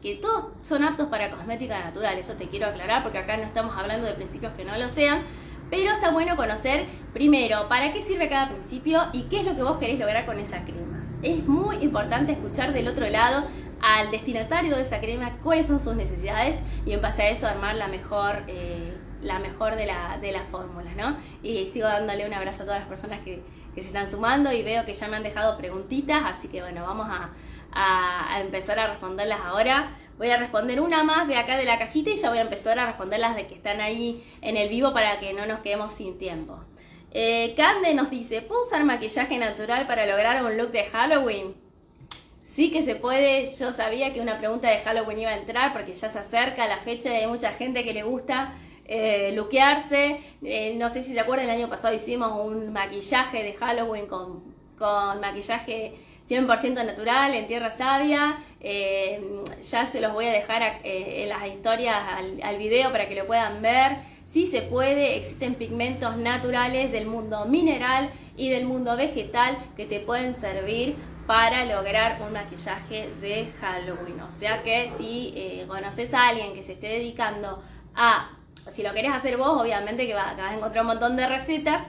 que 0.00 0.14
todos 0.14 0.46
son 0.62 0.82
aptos 0.84 1.08
para 1.08 1.30
cosmética 1.30 1.78
natural, 1.78 2.16
eso 2.16 2.32
te 2.32 2.46
quiero 2.48 2.66
aclarar 2.66 3.02
porque 3.02 3.18
acá 3.18 3.36
no 3.36 3.42
estamos 3.42 3.76
hablando 3.76 4.06
de 4.06 4.14
principios 4.14 4.54
que 4.54 4.64
no 4.64 4.74
lo 4.78 4.88
sean, 4.88 5.22
pero 5.70 5.92
está 5.92 6.10
bueno 6.10 6.36
conocer 6.36 6.86
primero 7.12 7.68
para 7.68 7.92
qué 7.92 8.00
sirve 8.00 8.28
cada 8.28 8.48
principio 8.48 9.02
y 9.12 9.22
qué 9.24 9.40
es 9.40 9.44
lo 9.44 9.54
que 9.56 9.62
vos 9.62 9.78
querés 9.78 9.98
lograr 9.98 10.26
con 10.26 10.38
esa 10.38 10.62
crema. 10.62 11.04
Es 11.22 11.44
muy 11.46 11.76
importante 11.76 12.32
escuchar 12.32 12.72
del 12.72 12.88
otro 12.88 13.08
lado 13.08 13.44
al 13.80 14.10
destinatario 14.10 14.74
de 14.76 14.82
esa 14.82 15.00
crema 15.00 15.36
cuáles 15.42 15.66
son 15.66 15.78
sus 15.78 15.94
necesidades 15.94 16.60
y 16.84 16.92
en 16.92 17.02
base 17.02 17.22
a 17.22 17.28
eso 17.28 17.46
armar 17.46 17.76
la 17.76 17.88
mejor, 17.88 18.42
eh, 18.46 18.96
la 19.22 19.38
mejor 19.38 19.76
de, 19.76 19.86
la, 19.86 20.18
de 20.20 20.32
las 20.32 20.46
fórmulas, 20.46 20.94
¿no? 20.96 21.16
Y 21.42 21.66
sigo 21.66 21.86
dándole 21.86 22.26
un 22.26 22.34
abrazo 22.34 22.62
a 22.62 22.66
todas 22.66 22.80
las 22.80 22.88
personas 22.88 23.20
que, 23.20 23.42
que, 23.74 23.80
se 23.80 23.88
están 23.88 24.08
sumando 24.10 24.52
y 24.52 24.62
veo 24.62 24.84
que 24.84 24.94
ya 24.94 25.08
me 25.08 25.16
han 25.16 25.22
dejado 25.22 25.56
preguntitas, 25.56 26.22
así 26.24 26.48
que 26.48 26.60
bueno, 26.62 26.82
vamos 26.82 27.08
a, 27.08 27.30
a 27.72 28.40
empezar 28.40 28.78
a 28.78 28.88
responderlas 28.88 29.40
ahora. 29.44 29.90
Voy 30.18 30.30
a 30.30 30.36
responder 30.36 30.80
una 30.80 31.04
más 31.04 31.28
de 31.28 31.36
acá 31.36 31.56
de 31.56 31.64
la 31.64 31.78
cajita 31.78 32.10
y 32.10 32.16
ya 32.16 32.28
voy 32.28 32.38
a 32.38 32.42
empezar 32.42 32.78
a 32.78 32.86
responder 32.86 33.20
las 33.20 33.36
de 33.36 33.46
que 33.46 33.54
están 33.54 33.80
ahí 33.80 34.24
en 34.42 34.56
el 34.56 34.68
vivo 34.68 34.92
para 34.92 35.18
que 35.18 35.32
no 35.32 35.46
nos 35.46 35.60
quedemos 35.60 35.92
sin 35.92 36.18
tiempo. 36.18 36.58
Eh, 37.12 37.54
Cande 37.56 37.94
nos 37.94 38.10
dice, 38.10 38.42
¿puedo 38.42 38.62
usar 38.62 38.84
maquillaje 38.84 39.38
natural 39.38 39.86
para 39.86 40.06
lograr 40.06 40.44
un 40.44 40.58
look 40.58 40.72
de 40.72 40.84
Halloween? 40.84 41.54
Sí 42.42 42.70
que 42.70 42.82
se 42.82 42.96
puede, 42.96 43.46
yo 43.56 43.72
sabía 43.72 44.12
que 44.12 44.20
una 44.20 44.38
pregunta 44.38 44.68
de 44.68 44.78
Halloween 44.78 45.20
iba 45.20 45.30
a 45.30 45.36
entrar 45.36 45.72
porque 45.72 45.94
ya 45.94 46.08
se 46.08 46.18
acerca 46.18 46.66
la 46.66 46.78
fecha 46.78 47.10
y 47.10 47.18
hay 47.18 47.26
mucha 47.26 47.52
gente 47.52 47.84
que 47.84 47.94
le 47.94 48.02
gusta 48.02 48.52
eh. 48.88 49.36
Eh, 50.42 50.74
no 50.76 50.88
sé 50.88 51.02
si 51.02 51.12
se 51.12 51.20
acuerdan, 51.20 51.48
el 51.48 51.54
año 51.54 51.68
pasado 51.68 51.94
hicimos 51.94 52.44
un 52.44 52.72
maquillaje 52.72 53.42
de 53.42 53.52
Halloween 53.52 54.06
con, 54.06 54.42
con 54.78 55.20
maquillaje 55.20 55.94
100% 56.28 56.84
natural, 56.84 57.34
en 57.34 57.46
tierra 57.46 57.70
sabia. 57.70 58.38
Eh, 58.60 59.42
ya 59.62 59.86
se 59.86 60.00
los 60.00 60.12
voy 60.12 60.26
a 60.26 60.32
dejar 60.32 60.62
eh, 60.62 61.22
en 61.22 61.28
las 61.28 61.46
historias 61.46 61.96
al, 62.42 62.58
video 62.58 62.92
para 62.92 63.08
que 63.08 63.14
lo 63.14 63.26
puedan 63.26 63.62
ver. 63.62 63.96
Sí 64.24 64.44
se 64.44 64.60
puede, 64.60 65.16
existen 65.16 65.54
pigmentos 65.54 66.18
naturales 66.18 66.92
del 66.92 67.06
mundo 67.06 67.46
mineral 67.46 68.10
y 68.36 68.50
del 68.50 68.66
mundo 68.66 68.94
vegetal 68.96 69.56
que 69.74 69.86
te 69.86 70.00
pueden 70.00 70.34
servir 70.34 70.96
para 71.26 71.64
lograr 71.64 72.20
un 72.20 72.34
maquillaje 72.34 73.08
de 73.22 73.46
Halloween. 73.58 74.20
O 74.20 74.30
sea 74.30 74.62
que 74.62 74.90
si 74.90 75.32
eh, 75.34 75.64
conoces 75.66 76.12
a 76.12 76.28
alguien 76.28 76.52
que 76.52 76.62
se 76.62 76.74
esté 76.74 76.88
dedicando 76.88 77.62
a, 77.94 78.32
si 78.66 78.82
lo 78.82 78.92
querés 78.92 79.12
hacer 79.12 79.38
vos, 79.38 79.62
obviamente 79.62 80.06
que, 80.06 80.14
va, 80.14 80.34
que 80.36 80.42
vas 80.42 80.52
a 80.52 80.54
encontrar 80.56 80.82
un 80.82 80.88
montón 80.88 81.16
de 81.16 81.26
recetas, 81.26 81.86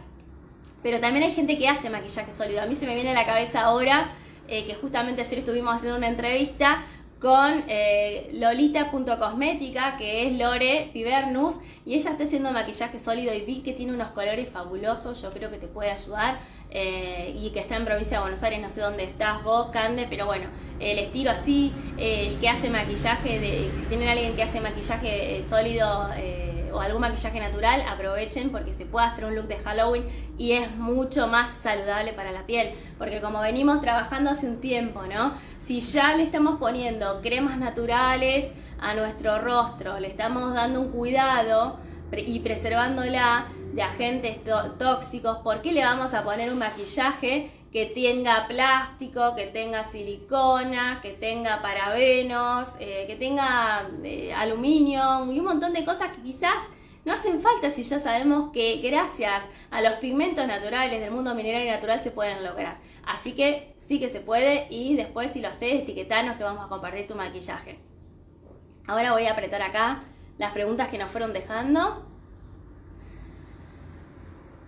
pero 0.82 1.02
también 1.02 1.25
hay 1.25 1.32
gente 1.32 1.58
que 1.58 1.67
hace 1.67 1.89
maquillaje 1.89 2.34
sólido. 2.34 2.62
A 2.62 2.67
mí 2.67 2.75
se 2.75 2.86
me 2.86 2.95
viene 2.95 3.12
a 3.12 3.13
la 3.13 3.25
cabeza 3.25 3.62
ahora 3.62 4.10
eh, 4.50 4.66
que 4.66 4.76
justamente 4.76 5.22
ayer 5.22 5.40
estuvimos 5.40 5.76
haciendo 5.76 5.98
una 5.98 6.08
entrevista 6.08 6.84
con 7.20 7.66
eh, 7.68 8.30
Lolita.cosmética, 8.34 9.98
que 9.98 10.26
es 10.26 10.38
Lore 10.38 10.90
Pibernus, 10.94 11.60
y 11.86 11.96
ella 11.96 12.12
está 12.12 12.24
haciendo 12.24 12.52
maquillaje 12.52 12.98
sólido 12.98 13.34
y 13.34 13.42
vi 13.42 13.62
que 13.62 13.74
tiene 13.74 13.94
unos 13.94 14.12
colores 14.12 14.50
fabulosos, 14.50 15.22
yo 15.22 15.30
creo 15.30 15.52
que 15.52 15.58
te 15.58 15.68
puede 15.68 15.92
ayudar, 15.92 16.40
eh, 16.70 17.36
y 17.38 17.50
que 17.50 17.60
está 17.60 17.76
en 17.76 17.86
provincia 17.86 18.18
de 18.18 18.22
Buenos 18.22 18.42
Aires, 18.42 18.62
no 18.62 18.70
sé 18.70 18.80
dónde 18.82 19.04
estás 19.04 19.44
vos, 19.44 19.70
Cande, 19.72 20.08
pero 20.10 20.26
bueno, 20.26 20.48
el 20.80 20.98
estilo 20.98 21.32
así, 21.32 21.74
el 21.98 22.40
que 22.40 22.48
hace 22.48 22.70
maquillaje, 22.70 23.40
de, 23.40 23.70
si 23.78 23.86
tienen 23.88 24.08
alguien 24.08 24.36
que 24.36 24.44
hace 24.44 24.62
maquillaje 24.62 25.44
sólido, 25.44 26.10
o 26.73 26.79
algún 26.82 27.01
maquillaje 27.01 27.39
natural, 27.39 27.82
aprovechen 27.88 28.51
porque 28.51 28.73
se 28.73 28.86
puede 28.86 29.05
hacer 29.05 29.25
un 29.25 29.36
look 29.36 29.47
de 29.47 29.58
Halloween 29.58 30.05
y 30.38 30.53
es 30.53 30.71
mucho 30.75 31.27
más 31.27 31.49
saludable 31.49 32.13
para 32.13 32.32
la 32.32 32.45
piel. 32.45 32.73
Porque 32.97 33.21
como 33.21 33.41
venimos 33.41 33.82
trabajando 33.82 34.29
hace 34.29 34.47
un 34.47 34.60
tiempo, 34.60 35.03
¿no? 35.05 35.34
Si 35.58 35.79
ya 35.79 36.15
le 36.15 36.23
estamos 36.23 36.60
poniendo 36.60 37.21
cremas 37.21 37.58
naturales 37.58 38.51
a 38.79 38.93
nuestro 38.93 39.39
rostro, 39.39 39.99
le 39.99 40.08
estamos 40.08 40.53
dando 40.53 40.82
un 40.82 40.89
cuidado 40.89 41.77
y 42.12 42.39
preservándola 42.39 43.45
de 43.73 43.84
agentes 43.84 44.38
tóxicos, 44.79 45.38
¿por 45.39 45.62
qué 45.62 45.71
le 45.71 45.84
vamos 45.84 46.13
a 46.13 46.23
poner 46.23 46.51
un 46.51 46.60
maquillaje 46.60 47.51
que 47.71 47.86
tenga 47.86 48.47
plástico, 48.47 49.36
que 49.36 49.45
tenga 49.45 49.84
silicona, 49.84 50.99
que 51.01 51.12
tenga 51.12 51.62
parabenos, 51.62 52.77
eh, 52.79 53.05
que 53.08 53.15
tenga 53.15 53.88
eh, 54.03 54.34
aluminio 54.34 55.32
y 55.32 55.39
un 55.39 55.45
montón 55.45 55.73
de 55.73 55.86
cosas 55.86 56.15
que 56.15 56.23
quizás 56.23 56.63
no 57.05 57.13
hacen 57.13 57.39
falta 57.39 57.69
si 57.69 57.84
ya 57.84 57.97
sabemos 57.99 58.51
que 58.51 58.77
gracias 58.82 59.43
a 59.71 59.82
los 59.82 59.93
pigmentos 59.95 60.45
naturales 60.47 60.99
del 60.99 61.12
mundo 61.12 61.34
mineral 61.34 61.63
y 61.63 61.69
natural 61.69 62.01
se 62.01 62.12
pueden 62.12 62.43
lograr. 62.43 62.79
Así 63.05 63.34
que 63.34 63.73
sí 63.77 63.99
que 63.99 64.10
se 64.10 64.19
puede 64.19 64.67
y 64.69 64.95
después 64.95 65.32
si 65.32 65.39
lo 65.39 65.47
haces 65.47 65.82
etiquetanos 65.82 66.38
que 66.38 66.43
vamos 66.43 66.65
a 66.65 66.69
compartir 66.69 67.08
tu 67.08 67.15
maquillaje. 67.15 67.79
Ahora 68.88 69.13
voy 69.13 69.25
a 69.27 69.34
apretar 69.34 69.62
acá 69.62 70.01
las 70.38 70.51
preguntas 70.51 70.89
que 70.89 70.97
nos 70.97 71.12
fueron 71.12 71.34
dejando. 71.34 72.09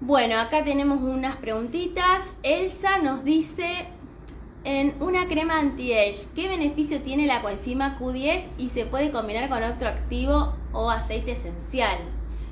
Bueno, 0.03 0.39
acá 0.39 0.63
tenemos 0.63 1.03
unas 1.03 1.35
preguntitas. 1.35 2.33
Elsa 2.41 2.97
nos 2.97 3.23
dice, 3.23 3.85
en 4.63 4.95
una 4.99 5.27
crema 5.27 5.59
anti-age, 5.59 6.25
¿qué 6.33 6.47
beneficio 6.47 7.03
tiene 7.03 7.27
la 7.27 7.43
coenzima 7.43 7.99
Q10 7.99 8.45
y 8.57 8.69
se 8.69 8.87
puede 8.87 9.11
combinar 9.11 9.47
con 9.47 9.61
otro 9.61 9.89
activo 9.89 10.55
o 10.73 10.89
aceite 10.89 11.33
esencial? 11.33 11.99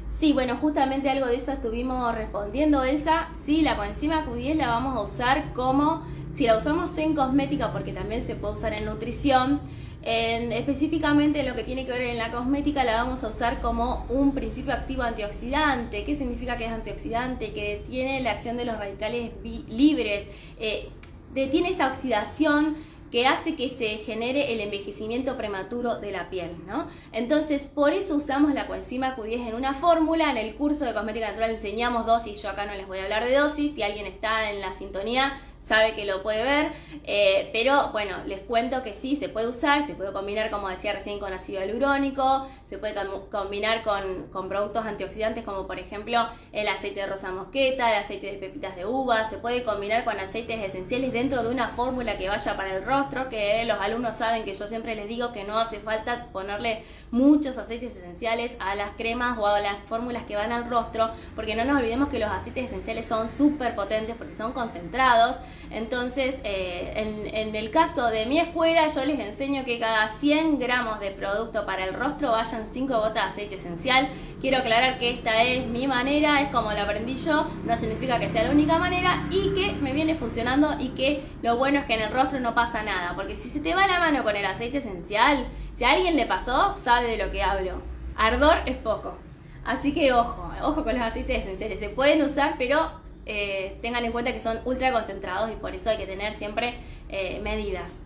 Sí, 0.10 0.32
bueno, 0.32 0.58
justamente 0.58 1.10
algo 1.10 1.26
de 1.26 1.38
eso 1.38 1.52
estuvimos 1.52 2.14
respondiendo, 2.14 2.84
Elsa. 2.84 3.30
Sí, 3.32 3.62
la 3.62 3.78
coenzima 3.78 4.28
Q10 4.28 4.54
la 4.54 4.68
vamos 4.68 4.96
a 4.96 5.02
usar 5.02 5.52
como, 5.54 6.04
si 6.28 6.46
la 6.46 6.56
usamos 6.56 6.96
en 7.00 7.16
cosmética, 7.16 7.72
porque 7.72 7.94
también 7.94 8.22
se 8.22 8.36
puede 8.36 8.54
usar 8.54 8.74
en 8.74 8.86
nutrición, 8.86 9.60
en, 10.02 10.52
específicamente 10.52 11.44
lo 11.44 11.56
que 11.56 11.64
tiene 11.64 11.86
que 11.86 11.92
ver 11.92 12.02
en 12.02 12.18
la 12.18 12.32
cosmética 12.32 12.84
la 12.84 13.04
vamos 13.04 13.24
a 13.24 13.28
usar 13.28 13.62
como 13.62 14.06
un 14.10 14.34
principio 14.34 14.74
activo 14.74 15.04
antioxidante. 15.04 16.04
¿Qué 16.04 16.16
significa 16.16 16.58
que 16.58 16.66
es 16.66 16.72
antioxidante? 16.72 17.52
Que 17.52 17.84
tiene 17.88 18.22
la 18.22 18.32
acción 18.32 18.58
de 18.58 18.66
los 18.66 18.78
radicales 18.78 19.32
libres, 19.44 20.28
eh, 20.60 20.90
detiene 21.34 21.70
esa 21.70 21.88
oxidación 21.88 22.78
que 23.12 23.26
hace 23.26 23.56
que 23.56 23.70
se 23.70 23.98
genere 23.98 24.54
el 24.54 24.62
envejecimiento 24.62 25.36
prematuro 25.36 26.00
de 26.00 26.12
la 26.12 26.30
piel, 26.30 26.52
¿no? 26.68 26.88
Entonces, 27.12 27.66
por 27.66 27.94
eso 27.94 28.16
usamos 28.16 28.54
la 28.54 28.68
coenzima 28.68 29.16
Q10 29.16 29.48
en 29.48 29.56
una 29.56 29.74
fórmula. 29.74 30.30
En 30.30 30.38
el 30.38 30.54
curso 30.54 30.86
de 30.86 30.94
cosmética 30.94 31.28
natural 31.28 31.52
enseñamos 31.52 32.06
dosis, 32.06 32.42
yo 32.42 32.50
acá 32.50 32.66
no 32.66 32.76
les 32.76 32.88
voy 32.88 33.00
a 33.00 33.04
hablar 33.04 33.26
de 33.26 33.36
dosis, 33.36 33.74
si 33.74 33.82
alguien 33.82 34.06
está 34.06 34.52
en 34.52 34.62
la 34.62 34.74
sintonía, 34.74 35.34
sabe 35.60 35.94
que 35.94 36.06
lo 36.06 36.24
puede 36.24 36.44
ver, 36.44 36.72
eh, 37.04 37.50
pero 37.54 37.92
bueno, 37.92 38.18
les 38.26 38.42
cuento 38.42 38.82
que 38.82 38.94
sí, 38.94 39.16
se 39.16 39.30
puede 39.30 39.48
usar, 39.48 39.86
se 39.86 39.94
puede 39.94 40.14
combinar, 40.14 40.50
como 40.50 40.70
decía 40.70 40.94
recién, 40.94 41.20
con 41.20 41.34
ácido 41.34 41.60
hialurónico, 41.60 42.48
se 42.68 42.78
puede 42.78 42.96
combinar 43.30 43.84
con, 43.84 44.28
con, 44.32 44.48
productos 44.50 44.86
antioxidantes 44.86 45.44
como 45.44 45.68
por 45.68 45.78
ejemplo 45.78 46.28
el 46.52 46.68
aceite 46.68 47.02
de 47.02 47.08
rosa 47.08 47.32
mosqueta, 47.32 47.92
el 47.92 48.00
aceite 48.00 48.32
de 48.32 48.38
pepitas 48.38 48.76
de 48.76 48.86
uva, 48.86 49.24
se 49.26 49.38
puede 49.38 49.64
combinar 49.64 50.06
con 50.06 50.20
aceites 50.20 50.64
esenciales 50.64 51.12
dentro 51.12 51.44
de 51.44 51.50
una 51.50 51.70
fórmula 51.70 52.18
que 52.18 52.30
vaya 52.30 52.56
para 52.56 52.76
el 52.76 52.86
rostro, 52.86 53.30
que 53.30 53.64
los 53.66 53.80
alumnos 53.80 54.16
saben 54.16 54.44
que 54.44 54.54
yo 54.54 54.66
siempre 54.66 54.96
les 54.96 55.08
digo 55.08 55.32
que 55.32 55.44
no 55.44 55.60
hace 55.60 55.80
falta 55.80 56.28
ponerle 56.32 56.84
muchos 57.12 57.58
aceites 57.58 57.96
esenciales 57.96 58.56
a 58.60 58.76
las 58.76 58.92
cremas 58.92 59.38
o 59.38 59.46
a 59.46 59.60
las 59.60 59.80
fórmulas 59.80 60.24
que 60.24 60.36
van 60.36 60.52
al 60.52 60.70
rostro, 60.70 61.10
porque 61.36 61.56
no 61.56 61.66
nos 61.66 61.78
olvidemos 61.78 62.10
que 62.10 62.20
los 62.20 62.30
aceites 62.30 62.66
esenciales 62.66 63.06
son 63.06 63.30
súper 63.30 63.76
potentes 63.76 64.16
porque 64.16 64.34
son 64.34 64.54
concentrados. 64.54 65.40
Entonces, 65.72 66.40
eh, 66.44 66.94
en, 66.96 67.36
en, 67.36 67.56
el 67.56 67.70
caso 67.70 68.08
de 68.08 68.26
mi 68.26 68.40
escuela, 68.40 68.88
yo 68.88 69.06
les 69.06 69.20
enseño 69.20 69.66
que 69.66 69.80
cada 69.80 70.08
100 70.08 70.60
gramos 70.60 71.00
de 71.00 71.12
producto 71.12 71.66
para 71.66 71.86
el 71.86 71.94
rostro 71.94 72.32
vayan 72.32 72.66
5 72.66 72.94
gotas 72.94 73.14
de 73.14 73.20
aceite 73.20 73.56
esencial. 73.56 74.10
Quiero 74.42 74.58
aclarar 74.58 74.98
que 74.98 75.12
esta 75.12 75.44
es 75.44 75.68
mi 75.68 75.88
manera, 75.88 76.42
es 76.42 76.50
como 76.50 76.72
la 76.72 76.84
aprendí 76.84 77.16
yo, 77.16 77.46
no 77.66 77.76
significa 77.76 78.20
que 78.20 78.28
sea 78.28 78.44
la 78.44 78.52
única 78.52 78.80
manera 78.80 79.24
y 79.30 79.54
que 79.54 79.74
me 79.74 79.94
viene 79.94 80.16
funcionando 80.16 80.76
y 80.80 80.90
que 80.90 81.24
lo 81.44 81.58
bueno 81.58 81.80
es 81.80 81.86
que 81.86 81.94
en 81.94 82.02
el 82.02 82.12
rostro 82.12 82.40
no 82.40 82.56
pasa 82.56 82.84
nada, 82.84 83.14
porque 83.16 83.36
si 83.36 83.50
se 83.50 83.60
te 83.60 83.76
va 83.76 83.88
la 83.88 84.00
mano 84.00 84.24
con 84.24 84.36
el 84.36 84.46
aceite 84.46 84.80
esencial, 84.80 85.46
si 85.74 85.84
a 85.84 85.92
alguien 85.92 86.16
le 86.16 86.26
pasó, 86.26 86.76
sabe 86.76 87.08
de 87.08 87.24
lo 87.24 87.32
que 87.32 87.44
hablo. 87.44 87.82
Ardor 88.16 88.58
es 88.66 88.76
poco. 88.78 89.18
Así 89.64 89.94
que 89.94 90.14
ojo, 90.14 90.52
ojo 90.62 90.84
con 90.84 90.94
los 90.94 91.04
aceites 91.04 91.44
esenciales. 91.44 91.80
Se 91.80 91.90
pueden 91.90 92.22
usar, 92.22 92.56
pero 92.58 92.92
eh, 93.32 93.78
tengan 93.84 94.04
en 94.04 94.12
cuenta 94.12 94.34
que 94.34 94.40
son 94.40 94.60
ultra 94.66 94.92
concentrados 94.92 95.52
y 95.52 95.56
por 95.56 95.76
eso 95.76 95.92
hay 95.92 95.98
que 95.98 96.08
tener 96.08 96.34
siempre 96.34 96.74
eh, 97.10 97.40
medidas. 97.44 98.00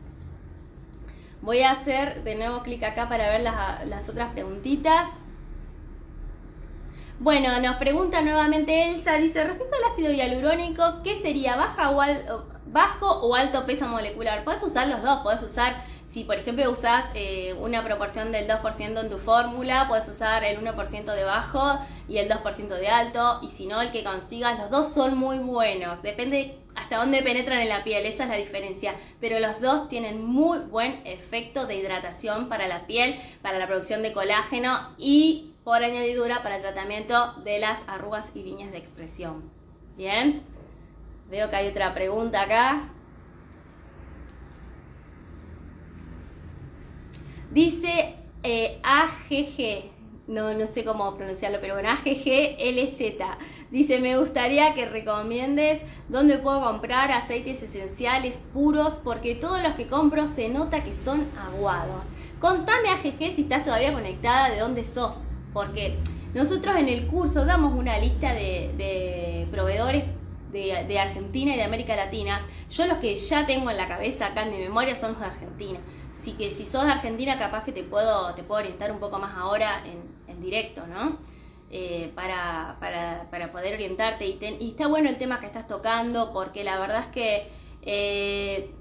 Voy 1.42 1.62
a 1.62 1.72
hacer 1.72 2.26
de 2.26 2.36
nuevo 2.36 2.62
clic 2.62 2.84
acá 2.84 3.08
para 3.08 3.30
ver 3.30 3.40
las, 3.40 4.10
otras 4.10 4.34
preguntitas. 4.34 5.12
Bueno, 7.20 7.58
nos 7.62 7.78
pregunta 7.78 8.22
nuevamente 8.22 8.90
Elsa, 8.90 9.14
dice, 9.14 9.46
respecto 9.46 9.74
al 9.78 9.90
ácido 9.90 10.12
hialurónico, 10.12 11.02
¿qué 11.06 11.16
sería? 11.16 11.56
¿Baja 11.56 11.92
o, 11.92 12.02
bajo 12.66 13.10
o 13.10 13.34
alto 13.36 13.66
peso 13.66 13.88
molecular. 13.88 14.44
Puedes 14.44 14.62
usar 14.62 14.90
los 14.90 15.02
dos, 15.04 15.22
puedes 15.24 15.42
usar, 15.42 15.86
si 16.14 16.24
por 16.24 16.36
ejemplo 16.36 16.70
usas 16.70 17.10
eh, 17.16 17.56
una 17.60 17.84
proporción 17.84 18.32
del 18.32 18.48
2% 18.48 19.02
en 19.02 19.10
tu 19.10 19.18
fórmula, 19.18 19.88
puedes 19.88 20.08
usar 20.08 20.44
el 20.44 20.60
1% 20.60 21.06
de 21.12 21.24
bajo 21.24 21.80
y 22.08 22.20
el 22.20 22.30
2% 22.30 22.68
de 22.68 22.88
alto, 22.88 23.40
y 23.42 23.48
si 23.48 23.66
no, 23.66 23.82
el 23.82 23.90
que 23.90 24.04
consigas, 24.04 24.60
los 24.60 24.70
dos 24.70 24.94
son 24.94 25.18
muy 25.18 25.40
buenos, 25.40 26.04
depende 26.04 26.60
hasta 26.76 26.98
dónde 26.98 27.24
penetran 27.24 27.62
en 27.62 27.70
la 27.70 27.84
piel, 27.84 28.06
esa 28.06 28.26
es 28.26 28.30
la 28.30 28.36
diferencia, 28.36 28.94
pero 29.20 29.40
los 29.40 29.60
dos 29.60 29.90
tienen 29.90 30.24
muy 30.24 30.60
buen 30.60 31.02
efecto 31.04 31.66
de 31.66 31.78
hidratación 31.78 32.48
para 32.48 32.68
la 32.68 32.86
piel, 32.86 33.16
para 33.42 33.58
la 33.58 33.66
producción 33.66 34.04
de 34.04 34.14
colágeno 34.14 34.94
y 35.00 35.56
por 35.64 35.84
añadidura 35.84 36.44
para 36.44 36.58
el 36.58 36.62
tratamiento 36.62 37.34
de 37.44 37.58
las 37.58 37.82
arrugas 37.88 38.32
y 38.36 38.44
líneas 38.44 38.72
de 38.72 38.78
expresión. 38.78 39.50
Bien. 39.98 40.44
Veo 41.28 41.50
que 41.50 41.56
hay 41.56 41.70
otra 41.70 41.96
pregunta 41.96 42.44
acá. 42.44 42.93
Dice 47.54 48.16
eh, 48.42 48.80
AGG, 48.82 49.92
no, 50.28 50.56
no 50.56 50.66
sé 50.66 50.84
cómo 50.84 51.16
pronunciarlo, 51.16 51.60
pero 51.62 51.76
bueno, 51.76 51.90
AGGLZ. 51.90 53.00
Dice, 53.70 54.00
me 54.00 54.18
gustaría 54.18 54.74
que 54.74 54.88
recomiendes 54.88 55.82
dónde 56.10 56.40
puedo 56.40 56.64
comprar 56.64 57.12
aceites 57.12 57.62
esenciales 57.62 58.34
puros, 58.54 59.00
porque 59.04 59.36
todos 59.36 59.62
los 59.62 59.74
que 59.74 59.86
compro 59.86 60.28
se 60.28 60.50
nota 60.50 60.84
que 60.84 60.94
son 60.94 61.28
aguados. 61.40 62.02
Contame 62.40 62.90
AGG 62.90 63.36
si 63.36 63.44
estás 63.44 63.64
todavía 63.64 63.94
conectada, 63.94 64.50
de 64.50 64.60
dónde 64.60 64.84
sos, 64.84 65.30
porque 65.54 66.00
nosotros 66.34 66.76
en 66.78 66.90
el 66.90 67.06
curso 67.06 67.46
damos 67.46 67.78
una 67.78 68.00
lista 68.00 68.34
de, 68.34 68.72
de 68.78 69.48
proveedores 69.52 70.06
de, 70.54 71.00
Argentina 71.00 71.54
y 71.54 71.58
de 71.58 71.64
América 71.64 71.96
Latina, 71.96 72.46
yo 72.70 72.86
los 72.86 73.00
que 73.00 73.16
ya 73.16 73.46
tengo 73.46 73.70
en 73.72 73.78
la 73.78 73.88
cabeza 73.88 74.28
acá 74.28 74.44
en 74.44 74.52
mi 74.52 74.60
memoria 74.60 74.96
son 74.96 75.14
los 75.14 75.20
de 75.20 75.26
Argentina. 75.26 75.80
Así 76.14 76.34
que 76.34 76.52
si 76.52 76.66
sos 76.66 76.86
de 76.86 76.92
Argentina, 76.92 77.38
capaz 77.38 77.64
que 77.66 77.72
te 77.72 77.84
puedo, 77.84 78.34
te 78.34 78.44
puedo 78.44 78.62
orientar 78.62 78.92
un 78.92 79.00
poco 79.00 79.20
más 79.20 79.36
ahora 79.36 79.84
en, 79.86 80.14
directo, 80.42 80.86
¿no? 80.88 81.20
Eh, 81.70 82.12
para, 82.16 82.78
para, 82.80 83.52
poder 83.52 83.76
orientarte. 83.76 84.26
Y, 84.26 84.38
y, 84.60 84.72
está 84.72 84.88
bueno 84.88 85.10
el 85.10 85.18
tema 85.18 85.40
que 85.40 85.46
estás 85.46 85.68
tocando, 85.68 86.34
porque 86.34 86.64
la 86.64 86.78
verdad 86.78 87.00
es 87.00 87.08
que 87.08 87.50
eh, 87.82 88.74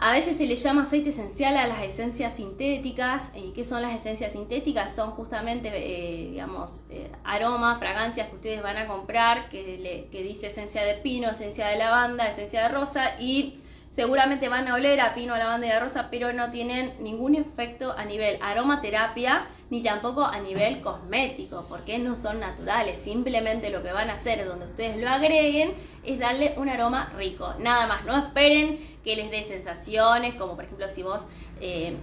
a 0.00 0.12
veces 0.12 0.36
se 0.36 0.46
le 0.46 0.54
llama 0.54 0.82
aceite 0.82 1.08
esencial 1.08 1.56
a 1.56 1.66
las 1.66 1.82
esencias 1.82 2.36
sintéticas. 2.36 3.32
¿Y 3.34 3.52
qué 3.52 3.64
son 3.64 3.82
las 3.82 3.92
esencias 3.94 4.32
sintéticas? 4.32 4.94
Son 4.94 5.10
justamente, 5.10 5.70
eh, 5.74 6.30
digamos, 6.30 6.80
eh, 6.88 7.10
aromas, 7.24 7.80
fragancias 7.80 8.28
que 8.28 8.36
ustedes 8.36 8.62
van 8.62 8.76
a 8.76 8.86
comprar, 8.86 9.48
que, 9.48 10.08
que 10.12 10.22
dice 10.22 10.48
esencia 10.48 10.84
de 10.84 10.94
pino, 10.94 11.30
esencia 11.30 11.66
de 11.66 11.78
lavanda, 11.78 12.28
esencia 12.28 12.62
de 12.62 12.68
rosa 12.68 13.18
y 13.18 13.60
seguramente 13.98 14.48
van 14.48 14.68
a 14.68 14.74
oler 14.74 15.00
a 15.00 15.12
pino, 15.12 15.34
a 15.34 15.38
lavanda 15.38 15.66
y 15.66 15.70
a 15.70 15.80
rosa, 15.80 16.06
pero 16.08 16.32
no 16.32 16.50
tienen 16.50 16.94
ningún 17.00 17.34
efecto 17.34 17.96
a 17.98 18.04
nivel 18.04 18.38
aromaterapia 18.40 19.48
ni 19.70 19.82
tampoco 19.82 20.24
a 20.24 20.38
nivel 20.38 20.82
cosmético, 20.82 21.66
porque 21.68 21.98
no 21.98 22.14
son 22.14 22.38
naturales. 22.38 22.96
Simplemente 22.96 23.70
lo 23.70 23.82
que 23.82 23.90
van 23.90 24.08
a 24.08 24.12
hacer 24.12 24.46
donde 24.46 24.66
ustedes 24.66 24.98
lo 24.98 25.08
agreguen 25.08 25.74
es 26.04 26.20
darle 26.20 26.54
un 26.58 26.68
aroma 26.68 27.12
rico. 27.16 27.54
Nada 27.58 27.88
más, 27.88 28.04
no 28.04 28.16
esperen 28.16 28.78
que 29.02 29.16
les 29.16 29.32
dé 29.32 29.42
sensaciones, 29.42 30.36
como 30.36 30.54
por 30.54 30.66
ejemplo 30.66 30.86
si 30.86 31.02
vos 31.02 31.26
eh, 31.60 31.96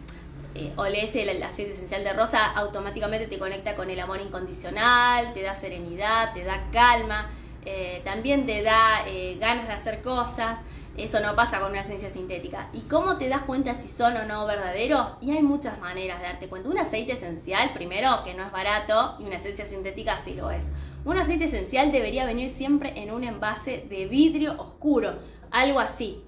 eh, 0.54 0.74
olés 0.76 1.16
el 1.16 1.42
aceite 1.42 1.72
esencial 1.72 2.04
de 2.04 2.12
rosa, 2.12 2.52
automáticamente 2.58 3.28
te 3.28 3.40
conecta 3.40 3.78
con 3.78 3.90
el 3.90 4.02
amor 4.02 4.20
incondicional, 4.20 5.34
te 5.34 5.44
da 5.44 5.54
serenidad, 5.54 6.34
te 6.34 6.44
da 6.44 6.70
calma, 6.74 7.30
eh, 7.64 8.02
también 8.04 8.46
te 8.46 8.64
da 8.64 9.06
ganas 9.40 9.68
de 9.68 9.74
hacer 9.74 10.02
cosas. 10.02 10.60
Eso 10.98 11.20
no 11.20 11.36
pasa 11.36 11.60
con 11.60 11.72
una 11.72 11.82
esencia 11.82 12.10
sintética. 12.10 12.70
¿Y 12.72 12.82
cómo 12.82 13.18
te 13.18 13.28
das 13.28 13.42
cuenta 13.42 13.74
si 13.74 13.90
son 13.90 14.16
o 14.16 14.24
no 14.24 14.46
verdaderos? 14.46 15.18
Y 15.20 15.32
hay 15.32 15.44
muchas 15.44 15.78
maneras 15.80 16.20
de 16.20 16.28
darte 16.28 16.48
cuenta. 16.48 16.70
Un 16.70 16.78
aceite 16.78 17.12
esencial, 17.14 17.74
primero, 17.74 18.24
que 18.24 18.34
no 18.34 18.46
es 18.46 18.52
barato, 18.52 19.18
y 19.20 19.24
una 19.24 19.36
esencia 19.36 19.66
sintética 19.66 20.16
sí 20.16 20.36
lo 20.36 20.52
es. 20.52 20.72
Un 21.04 21.18
aceite 21.18 21.46
esencial 21.46 21.92
debería 21.92 22.26
venir 22.26 22.50
siempre 22.50 22.94
en 22.96 23.12
un 23.12 23.26
envase 23.26 23.86
de 23.90 24.06
vidrio 24.06 24.56
oscuro, 24.58 25.20
algo 25.52 25.82
así. 25.82 26.24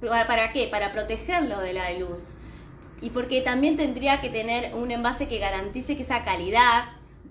¿Para 0.00 0.52
qué? 0.52 0.68
Para 0.68 0.92
protegerlo 0.92 1.58
de 1.60 1.72
la 1.72 1.90
luz. 1.92 2.32
Y 3.00 3.10
porque 3.10 3.40
también 3.40 3.76
tendría 3.76 4.20
que 4.20 4.28
tener 4.28 4.74
un 4.74 4.90
envase 4.90 5.28
que 5.28 5.38
garantice 5.38 5.96
que 5.96 6.02
esa 6.02 6.24
calidad 6.24 6.84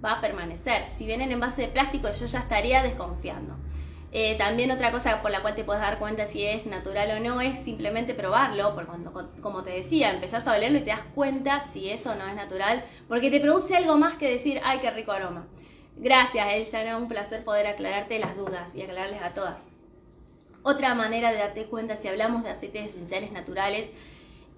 va 0.03 0.13
a 0.13 0.21
permanecer. 0.21 0.89
Si 0.89 1.05
viene 1.05 1.25
en 1.25 1.33
envase 1.33 1.63
de 1.63 1.67
plástico, 1.67 2.09
yo 2.09 2.25
ya 2.25 2.39
estaría 2.39 2.81
desconfiando. 2.81 3.55
Eh, 4.11 4.35
también 4.37 4.71
otra 4.71 4.91
cosa 4.91 5.21
por 5.21 5.31
la 5.31 5.41
cual 5.41 5.53
te 5.53 5.65
puedes 5.65 5.81
dar 5.81 5.99
cuenta 5.99 6.25
si 6.25 6.45
es 6.45 6.65
natural 6.65 7.11
o 7.11 7.19
no 7.19 7.41
es 7.41 7.59
simplemente 7.59 8.13
probarlo, 8.13 8.73
porque 8.73 8.87
cuando, 8.87 9.11
como 9.41 9.63
te 9.63 9.71
decía, 9.71 10.11
empezás 10.11 10.47
a 10.47 10.55
olerlo 10.55 10.77
y 10.77 10.83
te 10.83 10.91
das 10.91 11.03
cuenta 11.13 11.59
si 11.59 11.89
eso 11.89 12.15
no 12.15 12.25
es 12.25 12.35
natural, 12.35 12.85
porque 13.09 13.29
te 13.29 13.41
produce 13.41 13.75
algo 13.75 13.97
más 13.97 14.15
que 14.15 14.29
decir, 14.29 14.61
ay, 14.63 14.79
qué 14.79 14.91
rico 14.91 15.11
aroma. 15.11 15.47
Gracias, 15.97 16.47
Elsa, 16.53 16.81
era 16.81 16.95
un 16.97 17.07
placer 17.07 17.43
poder 17.43 17.67
aclararte 17.67 18.19
las 18.19 18.37
dudas 18.37 18.75
y 18.75 18.81
aclararles 18.81 19.21
a 19.21 19.33
todas. 19.33 19.67
Otra 20.63 20.93
manera 20.95 21.31
de 21.31 21.39
darte 21.39 21.65
cuenta 21.65 21.95
si 21.95 22.07
hablamos 22.07 22.43
de 22.43 22.49
aceites 22.49 22.85
esenciales 22.85 23.31
naturales 23.31 23.91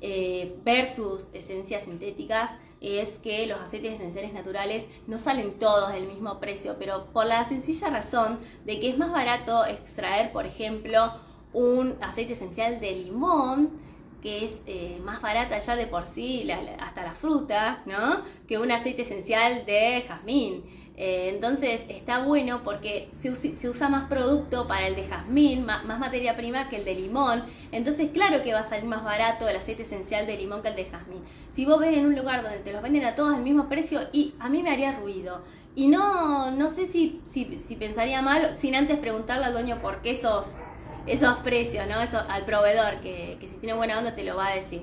eh, 0.01 0.55
versus 0.63 1.29
esencias 1.33 1.83
sintéticas 1.83 2.53
es 2.81 3.17
que 3.17 3.45
los 3.47 3.59
aceites 3.59 3.93
esenciales 3.93 4.33
naturales 4.33 4.87
no 5.07 5.17
salen 5.17 5.59
todos 5.59 5.91
del 5.91 6.07
mismo 6.07 6.39
precio, 6.39 6.75
pero 6.79 7.05
por 7.07 7.25
la 7.25 7.43
sencilla 7.43 7.89
razón 7.89 8.39
de 8.65 8.79
que 8.79 8.89
es 8.89 8.97
más 8.97 9.11
barato 9.11 9.65
extraer, 9.65 10.31
por 10.31 10.45
ejemplo, 10.45 11.13
un 11.53 11.97
aceite 12.01 12.33
esencial 12.33 12.79
de 12.79 12.91
limón 12.91 13.89
que 14.21 14.45
es 14.45 14.61
eh, 14.65 14.99
más 15.03 15.21
barata 15.21 15.57
ya 15.57 15.75
de 15.75 15.87
por 15.87 16.05
sí, 16.05 16.49
hasta 16.79 17.03
la 17.03 17.13
fruta, 17.13 17.81
¿no? 17.85 18.21
Que 18.47 18.57
un 18.57 18.71
aceite 18.71 19.03
esencial 19.03 19.65
de 19.65 20.03
jazmín. 20.07 20.63
Eh, 21.01 21.29
entonces 21.29 21.85
está 21.88 22.23
bueno 22.23 22.62
porque 22.65 23.07
se, 23.13 23.29
usa 23.69 23.88
más 23.88 24.09
producto 24.09 24.67
para 24.67 24.85
el 24.85 24.97
de 24.97 25.07
jazmín, 25.07 25.65
más, 25.65 25.85
materia 25.85 26.35
prima 26.35 26.67
que 26.67 26.75
el 26.75 26.83
de 26.83 26.93
limón. 26.93 27.45
Entonces 27.71 28.09
claro 28.12 28.43
que 28.43 28.51
va 28.51 28.59
a 28.59 28.63
salir 28.63 28.83
más 28.83 29.05
barato 29.05 29.47
el 29.47 29.55
aceite 29.55 29.83
esencial 29.83 30.27
de 30.27 30.35
limón 30.35 30.62
que 30.62 30.67
el 30.67 30.75
de 30.75 30.85
jazmín. 30.85 31.21
Si 31.51 31.65
vos 31.65 31.79
ves 31.79 31.97
en 31.97 32.05
un 32.05 32.17
lugar 32.17 32.43
donde 32.43 32.59
te 32.59 32.73
los 32.73 32.81
venden 32.81 33.05
a 33.05 33.15
todos 33.15 33.33
al 33.33 33.43
mismo 33.43 33.69
precio 33.69 34.01
y 34.12 34.33
a 34.39 34.49
mí 34.49 34.62
me 34.62 34.71
haría 34.71 34.91
ruido. 34.91 35.41
Y 35.73 35.88
no, 35.88 36.51
no 36.51 36.67
sé 36.67 36.85
si, 36.85 37.21
si, 37.23 37.45
pensaría 37.77 38.21
mal 38.21 38.51
sin 38.51 38.75
antes 38.75 38.97
preguntarle 38.97 39.45
al 39.45 39.53
dueño 39.53 39.81
por 39.81 40.01
qué 40.01 40.12
esos, 40.12 40.57
esos 41.05 41.38
precios, 41.38 41.88
¿no? 41.88 42.01
Eso, 42.01 42.19
al 42.27 42.43
proveedor, 42.43 42.99
que, 42.99 43.38
si 43.47 43.55
tiene 43.59 43.73
buena 43.73 43.97
onda 43.97 44.15
te 44.15 44.25
lo 44.25 44.35
va 44.35 44.47
a 44.47 44.55
decir. 44.55 44.81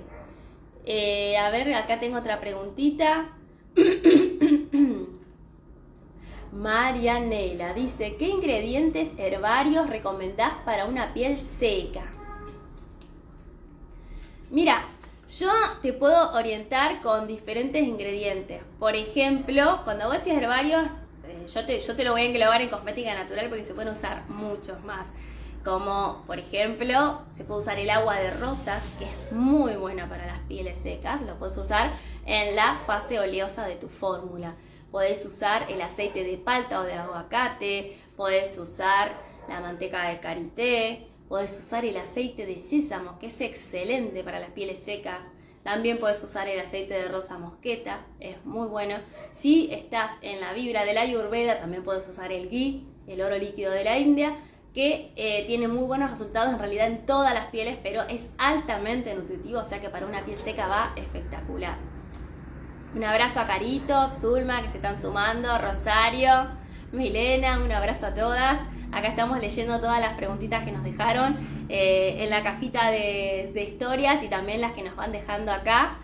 Eh, 0.87 1.37
a 1.37 1.51
ver, 1.51 1.75
acá 1.75 2.01
tengo 2.01 2.17
otra 2.17 2.41
preguntita. 2.41 3.33
Marianela 6.57 7.75
dice, 7.75 8.17
¿qué 8.17 8.29
ingredientes 8.29 9.11
herbarios 9.19 9.91
recomendás 9.91 10.55
para 10.65 10.87
una 10.87 11.13
piel 11.13 11.39
seca? 11.39 12.05
Mira, 14.51 14.87
yo 15.39 15.51
te 15.83 15.93
puedo 15.93 16.33
orientar 16.33 17.03
con 17.03 17.27
diferentes 17.27 17.83
ingredientes. 17.83 18.63
Por 18.79 18.97
ejemplo, 18.97 19.81
cuando 19.85 20.07
vos 20.07 20.25
decís 20.25 20.41
herbarios, 20.41 20.87
eh, 21.27 21.47
yo, 21.53 21.67
te, 21.67 21.79
yo 21.79 21.95
te 21.95 22.05
lo 22.05 22.13
voy 22.13 22.23
a 22.23 22.25
englobar 22.25 22.63
en 22.63 22.71
cosmética 22.71 23.15
natural 23.15 23.49
porque 23.49 23.65
se 23.65 23.75
pueden 23.75 23.93
usar 23.93 24.27
muchos 24.29 24.83
más. 24.83 25.09
Como, 25.63 26.23
por 26.27 26.39
ejemplo, 26.39 27.23
se 27.29 27.45
puede 27.45 27.61
usar 27.61 27.79
el 27.79 27.91
agua 27.91 28.17
de 28.17 28.31
rosas, 28.31 28.83
que 28.99 29.05
es 29.05 29.33
muy 29.33 29.75
buena 29.75 30.09
para 30.09 30.25
las 30.25 30.39
pieles 30.49 30.79
secas. 30.79 31.21
Lo 31.23 31.35
puedes 31.35 31.57
usar 31.57 31.93
en 32.25 32.57
la 32.57 32.77
fase 32.77 33.19
oleosa 33.19 33.67
de 33.67 33.75
tu 33.75 33.89
fórmula. 33.89 34.55
Podés 34.97 35.27
usar 35.27 35.71
el 35.71 35.83
aceite 35.83 36.25
de 36.25 36.39
palta 36.39 36.81
o 36.81 36.83
de 36.83 36.95
aguacate. 36.95 37.99
Podés 38.17 38.57
usar 38.57 39.13
la 39.47 39.61
manteca 39.61 40.09
de 40.09 40.21
karité 40.21 41.07
Puedes 41.29 41.61
usar 41.61 41.85
el 41.85 41.99
aceite 41.99 42.47
de 42.47 42.57
sésamo, 42.57 43.19
que 43.19 43.27
es 43.27 43.39
excelente 43.43 44.25
para 44.25 44.41
las 44.41 44.53
pieles 44.53 44.79
secas. 44.79 45.29
También 45.63 45.99
puedes 45.99 46.23
usar 46.23 46.49
el 46.49 46.59
aceite 46.59 46.95
de 46.95 47.09
rosa 47.09 47.37
mosqueta, 47.37 48.07
es 48.21 48.43
muy 48.47 48.69
bueno. 48.69 48.95
Si 49.33 49.69
estás 49.71 50.17
en 50.23 50.41
la 50.41 50.55
vibra 50.55 50.87
de 50.87 50.95
la 50.95 51.03
ayurveda, 51.03 51.61
también 51.61 51.83
puedes 51.83 52.09
usar 52.09 52.33
el 52.33 52.49
ghee, 52.49 52.87
el 53.07 53.21
oro 53.21 53.37
líquido 53.37 53.73
de 53.73 53.85
la 53.85 53.99
India, 53.99 54.39
que 54.73 55.13
eh, 55.17 55.45
tiene 55.47 55.69
muy 55.69 55.85
buenos 55.85 56.09
resultados 56.09 56.55
en 56.55 56.59
realidad 56.59 56.87
en 56.87 57.05
todas 57.05 57.35
las 57.35 57.51
pieles, 57.51 57.77
pero 57.83 58.01
es 58.05 58.31
altamente 58.39 59.15
nutritivo, 59.15 59.59
o 59.59 59.65
sea 59.65 59.79
que 59.79 59.91
para 59.91 60.07
una 60.07 60.25
piel 60.25 60.39
seca 60.39 60.69
va 60.69 60.95
espectacular. 60.97 61.96
Un 62.97 63.05
abrazo 63.05 63.41
a 63.41 63.47
Carito, 63.47 64.09
Zulma, 64.09 64.63
que 64.63 64.69
se 64.69 64.79
están 64.79 64.99
sumando, 64.99 65.59
Rosario, 65.59 66.47
Milena, 66.93 67.59
un 67.63 67.71
abrazo 67.71 68.07
a 68.07 68.15
todas. 68.15 68.59
Acá 68.91 69.09
estamos 69.09 69.39
leyendo 69.39 69.81
todas 69.81 70.01
las 70.01 70.17
preguntitas 70.17 70.65
que 70.65 70.73
nos 70.73 70.83
dejaron 70.83 71.37
eh, 71.69 72.17
en 72.21 72.31
la 72.31 72.43
cajita 72.43 72.91
de, 72.91 73.53
historias 73.55 74.23
y 74.23 74.29
también 74.29 74.63
las 74.63 74.73
que 74.73 74.83
nos 74.83 74.97
van 74.97 75.13
dejando 75.13 75.53
acá. 75.53 75.99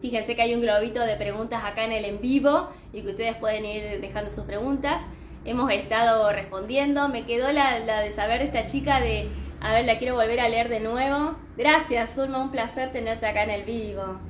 fíjense 0.00 0.36
que 0.36 0.42
hay 0.42 0.54
un 0.54 0.60
globito 0.60 1.00
de 1.00 1.16
preguntas 1.16 1.64
acá 1.64 1.84
en 1.84 1.90
el 1.90 2.04
en 2.04 2.20
vivo 2.20 2.68
y 2.92 3.02
que 3.02 3.08
ustedes 3.08 3.34
pueden 3.34 3.64
ir 3.64 4.00
dejando 4.00 4.30
sus 4.30 4.44
preguntas. 4.44 5.02
Hemos 5.44 5.72
estado 5.72 6.30
respondiendo. 6.30 7.08
Me 7.08 7.24
quedó 7.24 7.50
la, 7.50 7.80
la 7.80 8.00
de 8.00 8.12
saber 8.12 8.38
de 8.38 8.44
esta 8.44 8.64
chica 8.64 9.00
de, 9.00 9.28
a 9.60 9.72
ver, 9.72 9.86
la 9.86 9.98
quiero 9.98 10.14
volver 10.14 10.38
a 10.38 10.48
leer 10.48 10.68
de 10.68 10.78
nuevo. 10.78 11.34
Gracias, 11.56 12.14
Zulma, 12.14 12.40
un 12.40 12.52
placer 12.52 12.92
tenerte 12.92 13.26
acá 13.26 13.42
en 13.42 13.50
el 13.50 13.64
vivo. 13.64 14.29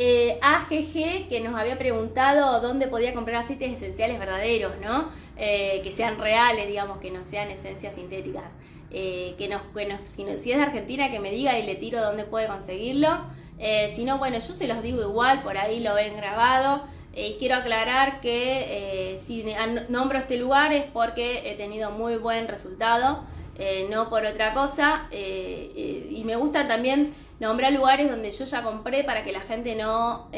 Eh, 0.00 0.38
AGG 0.40 1.28
que 1.28 1.40
nos 1.42 1.58
había 1.58 1.76
preguntado 1.76 2.60
dónde 2.60 2.86
podía 2.86 3.12
comprar 3.12 3.38
aceites 3.38 3.72
esenciales 3.72 4.20
verdaderos, 4.20 4.74
¿no? 4.80 5.08
Eh, 5.36 5.80
que 5.82 5.90
sean 5.90 6.18
reales, 6.18 6.68
digamos, 6.68 6.98
que 6.98 7.10
no 7.10 7.24
sean 7.24 7.50
esencias 7.50 7.96
sintéticas. 7.96 8.52
Eh, 8.92 9.34
que, 9.38 9.48
nos, 9.48 9.62
si, 10.04 10.22
es 10.22 10.44
de 10.44 10.62
Argentina, 10.62 11.10
que 11.10 11.18
me 11.18 11.32
diga 11.32 11.58
y 11.58 11.66
le 11.66 11.74
tiro 11.74 12.00
dónde 12.00 12.22
puede 12.22 12.46
conseguirlo. 12.46 13.08
si 13.92 14.04
no, 14.04 14.18
bueno, 14.18 14.36
yo 14.36 14.52
se 14.52 14.68
los 14.68 14.82
digo 14.84 15.02
igual, 15.02 15.42
por 15.42 15.58
ahí 15.58 15.80
lo 15.80 15.94
ven 15.94 16.16
grabado. 16.16 16.84
y 17.12 17.36
quiero 17.40 17.56
aclarar 17.56 18.20
que 18.20 19.16
si 19.18 19.44
nombro 19.88 20.18
este 20.18 20.36
lugar 20.36 20.72
es 20.72 20.84
porque 20.92 21.50
he 21.50 21.56
tenido 21.56 21.90
muy 21.90 22.16
buen 22.16 22.46
resultado, 22.46 23.24
no 23.90 24.08
por 24.08 24.24
otra 24.24 24.54
cosa. 24.54 25.08
y 25.10 26.22
me 26.24 26.36
gusta 26.36 26.68
también 26.68 27.12
nombrar 27.40 27.72
lugares 27.72 28.10
donde 28.10 28.30
yo 28.30 28.44
ya 28.44 28.62
compré 28.62 29.04
para 29.04 29.24
que 29.24 29.32
la 29.32 29.40
gente 29.40 29.74
no, 29.76 30.30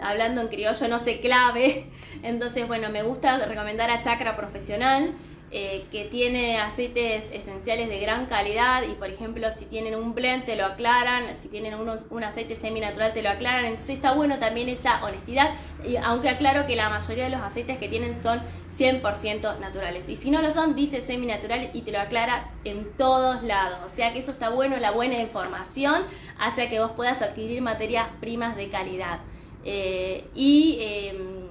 hablando 0.00 0.40
en 0.40 0.48
criollo, 0.48 0.88
no 0.88 0.98
se 0.98 1.20
clave. 1.20 1.86
Entonces, 2.22 2.66
bueno, 2.66 2.90
me 2.90 3.02
gusta 3.02 3.44
recomendar 3.46 3.90
a 3.90 4.00
Chakra 4.00 4.36
Profesional. 4.36 5.14
Eh, 5.56 5.86
que 5.92 6.04
tiene 6.06 6.58
aceites 6.58 7.28
esenciales 7.32 7.88
de 7.88 8.00
gran 8.00 8.26
calidad 8.26 8.82
y 8.90 8.94
por 8.94 9.08
ejemplo 9.08 9.52
si 9.52 9.66
tienen 9.66 9.94
un 9.94 10.12
blend 10.12 10.44
te 10.44 10.56
lo 10.56 10.66
aclaran, 10.66 11.36
si 11.36 11.46
tienen 11.46 11.76
unos, 11.76 12.06
un 12.10 12.24
aceite 12.24 12.56
semi 12.56 12.80
natural 12.80 13.12
te 13.12 13.22
lo 13.22 13.30
aclaran, 13.30 13.66
entonces 13.66 13.90
está 13.90 14.14
bueno 14.14 14.40
también 14.40 14.68
esa 14.68 15.04
honestidad, 15.04 15.52
y 15.86 15.94
aunque 15.94 16.28
aclaro 16.28 16.66
que 16.66 16.74
la 16.74 16.88
mayoría 16.88 17.22
de 17.22 17.30
los 17.30 17.40
aceites 17.40 17.78
que 17.78 17.88
tienen 17.88 18.14
son 18.14 18.42
100% 18.76 19.60
naturales. 19.60 20.08
Y 20.08 20.16
si 20.16 20.32
no 20.32 20.42
lo 20.42 20.50
son 20.50 20.74
dice 20.74 21.00
semi 21.00 21.26
natural 21.26 21.70
y 21.72 21.82
te 21.82 21.92
lo 21.92 22.00
aclara 22.00 22.50
en 22.64 22.90
todos 22.96 23.44
lados, 23.44 23.78
o 23.86 23.88
sea 23.88 24.12
que 24.12 24.18
eso 24.18 24.32
está 24.32 24.48
bueno, 24.48 24.76
la 24.78 24.90
buena 24.90 25.20
información 25.20 26.02
hace 26.36 26.68
que 26.68 26.80
vos 26.80 26.90
puedas 26.96 27.22
adquirir 27.22 27.62
materias 27.62 28.08
primas 28.18 28.56
de 28.56 28.70
calidad. 28.70 29.20
Eh, 29.62 30.24
y 30.34 30.78
em, 30.80 31.43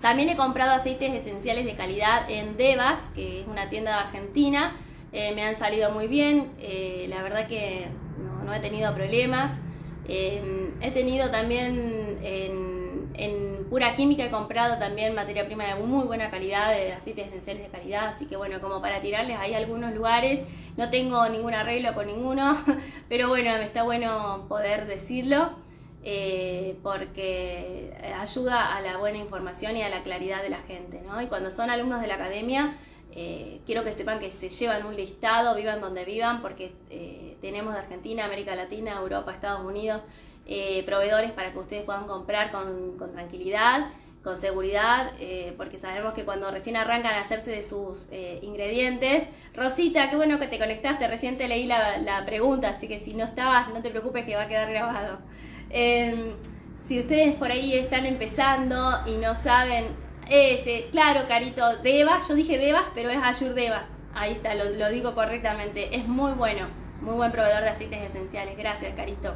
también 0.00 0.28
he 0.28 0.36
comprado 0.36 0.72
aceites 0.72 1.12
esenciales 1.12 1.64
de 1.64 1.74
calidad 1.74 2.30
en 2.30 2.56
Devas, 2.56 3.00
que 3.14 3.40
es 3.40 3.46
una 3.48 3.68
tienda 3.68 3.92
de 3.92 3.96
Argentina. 3.98 4.76
Eh, 5.12 5.32
me 5.34 5.42
han 5.42 5.56
salido 5.56 5.90
muy 5.90 6.06
bien, 6.06 6.52
eh, 6.58 7.06
la 7.08 7.22
verdad 7.22 7.46
que 7.48 7.86
no, 8.44 8.54
he 8.54 8.60
tenido 8.60 8.94
problemas. 8.94 9.58
Eh, 10.06 10.70
he 10.80 10.90
tenido 10.92 11.30
también 11.30 12.18
en, 12.22 12.78
Pura 13.68 13.94
Química, 13.96 14.24
he 14.24 14.30
comprado 14.30 14.78
también 14.78 15.14
materia 15.14 15.44
prima 15.44 15.64
de 15.66 15.74
muy 15.74 16.06
buena 16.06 16.30
calidad, 16.30 16.70
de 16.70 16.92
aceites 16.94 17.26
esenciales 17.26 17.64
de 17.64 17.68
calidad, 17.68 18.06
así 18.06 18.24
que 18.24 18.34
bueno, 18.34 18.62
como 18.62 18.80
para 18.80 19.02
tirarles 19.02 19.36
hay 19.38 19.52
algunos 19.52 19.92
lugares, 19.92 20.42
no 20.78 20.88
tengo 20.88 21.28
ningún 21.28 21.52
arreglo 21.52 21.92
con 21.92 22.06
ninguno, 22.06 22.56
pero 23.10 23.28
bueno, 23.28 23.50
me 23.58 23.64
está 23.64 23.82
bueno 23.82 24.46
poder 24.48 24.86
decirlo. 24.86 25.50
Eh, 26.10 26.78
porque 26.82 27.92
ayuda 28.18 28.74
a 28.74 28.80
la 28.80 28.96
buena 28.96 29.18
información 29.18 29.76
y 29.76 29.82
a 29.82 29.90
la 29.90 30.02
claridad 30.02 30.42
de 30.42 30.48
la 30.48 30.60
gente. 30.60 31.02
¿no? 31.02 31.20
Y 31.20 31.26
cuando 31.26 31.50
son 31.50 31.68
alumnos 31.68 32.00
de 32.00 32.06
la 32.06 32.14
academia, 32.14 32.72
eh, 33.12 33.60
quiero 33.66 33.84
que 33.84 33.92
sepan 33.92 34.18
que 34.18 34.30
se 34.30 34.48
llevan 34.48 34.86
un 34.86 34.96
listado, 34.96 35.54
vivan 35.54 35.82
donde 35.82 36.06
vivan, 36.06 36.40
porque 36.40 36.72
eh, 36.88 37.36
tenemos 37.42 37.74
de 37.74 37.80
Argentina, 37.80 38.24
América 38.24 38.56
Latina, 38.56 38.92
Europa, 38.92 39.32
Estados 39.32 39.62
Unidos, 39.66 40.02
proveedores 40.86 41.30
para 41.32 41.52
que 41.52 41.58
ustedes 41.58 41.84
puedan 41.84 42.06
comprar 42.06 42.50
con, 42.52 42.96
tranquilidad 43.12 43.90
con 44.22 44.38
seguridad, 44.38 45.12
porque 45.58 45.76
sabemos 45.78 46.14
que 46.14 46.24
cuando 46.24 46.50
recién 46.50 46.76
arrancan 46.76 47.14
a 47.14 47.20
hacerse 47.20 47.50
de 47.50 47.62
sus 47.62 48.08
ingredientes. 48.40 49.28
Rosita, 49.54 50.08
qué 50.08 50.16
bueno 50.16 50.38
que 50.38 50.48
te 50.48 50.58
conectaste, 50.58 51.06
recién 51.06 51.36
te 51.36 51.48
leí 51.48 51.66
la, 51.66 51.98
la, 51.98 52.24
pregunta, 52.24 52.70
así 52.70 52.88
que 52.88 52.98
si 52.98 53.12
no 53.12 53.24
estabas, 53.24 53.68
no 53.74 53.82
te 53.82 53.90
preocupes 53.90 54.24
que 54.24 54.36
va 54.36 54.44
a 54.44 54.48
quedar 54.48 54.70
grabado. 54.70 55.18
Em, 55.70 56.34
si 56.74 57.00
ustedes 57.00 57.34
por 57.34 57.50
ahí 57.50 57.74
están 57.74 58.06
empezando 58.06 59.00
y 59.06 59.18
no 59.18 59.34
saben, 59.34 59.86
ese, 60.28 60.88
claro, 60.90 61.26
Carito, 61.26 61.78
Devas, 61.78 62.28
yo 62.28 62.34
dije 62.34 62.58
Devas, 62.58 62.86
pero 62.94 63.10
es 63.10 63.18
Azure 63.22 63.54
Devas. 63.54 63.84
Ahí 64.14 64.32
está, 64.32 64.54
lo, 64.54 64.64
lo 64.70 64.90
digo 64.90 65.14
correctamente. 65.14 65.94
Es 65.96 66.06
muy 66.06 66.32
bueno, 66.32 66.68
muy 67.00 67.14
buen 67.14 67.32
proveedor 67.32 67.62
de 67.62 67.70
aceites 67.70 68.02
esenciales. 68.02 68.56
Gracias, 68.56 68.94
Carito. 68.94 69.34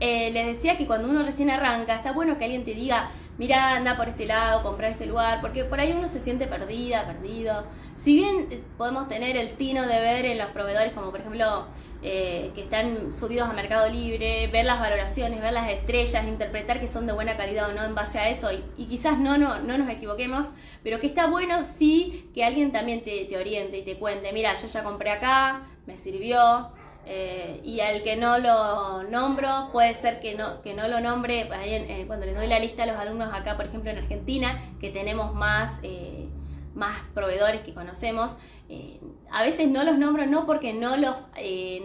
Eh, 0.00 0.30
les 0.30 0.46
decía 0.46 0.76
que 0.76 0.86
cuando 0.86 1.08
uno 1.08 1.22
recién 1.22 1.50
arranca, 1.50 1.94
está 1.94 2.12
bueno 2.12 2.38
que 2.38 2.44
alguien 2.44 2.64
te 2.64 2.72
diga, 2.72 3.10
mira, 3.36 3.74
anda 3.74 3.98
por 3.98 4.08
este 4.08 4.24
lado, 4.24 4.62
compra 4.62 4.88
este 4.88 5.04
lugar, 5.04 5.42
porque 5.42 5.64
por 5.64 5.78
ahí 5.78 5.92
uno 5.92 6.08
se 6.08 6.18
siente 6.18 6.46
perdida, 6.46 7.06
perdido. 7.06 7.64
Si 8.00 8.14
bien 8.14 8.46
eh, 8.50 8.62
podemos 8.78 9.08
tener 9.08 9.36
el 9.36 9.58
tino 9.58 9.82
de 9.86 10.00
ver 10.00 10.24
en 10.24 10.38
los 10.38 10.48
proveedores, 10.52 10.94
como 10.94 11.10
por 11.10 11.20
ejemplo 11.20 11.66
eh, 12.02 12.50
que 12.54 12.62
están 12.62 13.12
subidos 13.12 13.46
a 13.46 13.52
Mercado 13.52 13.90
Libre, 13.90 14.46
ver 14.46 14.64
las 14.64 14.80
valoraciones, 14.80 15.42
ver 15.42 15.52
las 15.52 15.68
estrellas, 15.68 16.26
interpretar 16.26 16.80
que 16.80 16.88
son 16.88 17.06
de 17.06 17.12
buena 17.12 17.36
calidad 17.36 17.68
o 17.68 17.74
no 17.74 17.84
en 17.84 17.94
base 17.94 18.18
a 18.18 18.30
eso, 18.30 18.48
y, 18.78 18.86
quizás 18.86 19.18
no, 19.18 19.36
no, 19.36 19.60
no 19.60 19.76
nos 19.76 19.90
equivoquemos, 19.90 20.52
pero 20.82 20.98
que 20.98 21.06
está 21.06 21.26
bueno 21.26 21.62
sí 21.62 22.30
que 22.32 22.42
alguien 22.42 22.72
también 22.72 23.04
te, 23.04 23.26
te 23.26 23.36
oriente 23.36 23.76
y 23.76 23.82
te 23.82 23.98
cuente, 23.98 24.32
mira, 24.32 24.54
yo 24.54 24.66
ya 24.66 24.82
compré 24.82 25.10
acá, 25.10 25.60
me 25.84 25.94
sirvió, 25.94 26.70
eh, 27.04 27.60
y 27.64 27.80
al 27.80 28.02
que 28.02 28.16
no 28.16 28.38
lo 28.38 29.02
nombro, 29.04 29.68
puede 29.72 29.92
ser 29.92 30.20
que 30.20 30.34
no, 30.34 30.62
que 30.62 30.72
no 30.72 30.88
lo 30.88 31.00
nombre, 31.00 31.48
eh, 31.50 32.04
cuando 32.06 32.24
les 32.24 32.34
doy 32.34 32.46
la 32.46 32.58
lista 32.58 32.84
a 32.84 32.86
los 32.86 32.96
alumnos 32.96 33.32
acá, 33.34 33.56
por 33.56 33.66
ejemplo 33.66 33.90
en 33.90 33.98
Argentina, 33.98 34.58
que 34.80 34.88
tenemos 34.88 35.34
más, 35.34 35.76
más 36.80 36.98
proveedores 37.14 37.60
que 37.60 37.72
conocemos, 37.72 38.36
a 39.30 39.42
veces 39.42 39.68
no 39.68 39.84
los 39.84 39.98
nombro 39.98 40.26
no 40.26 40.46
porque 40.46 40.72
no 40.72 40.96
los, 40.96 41.28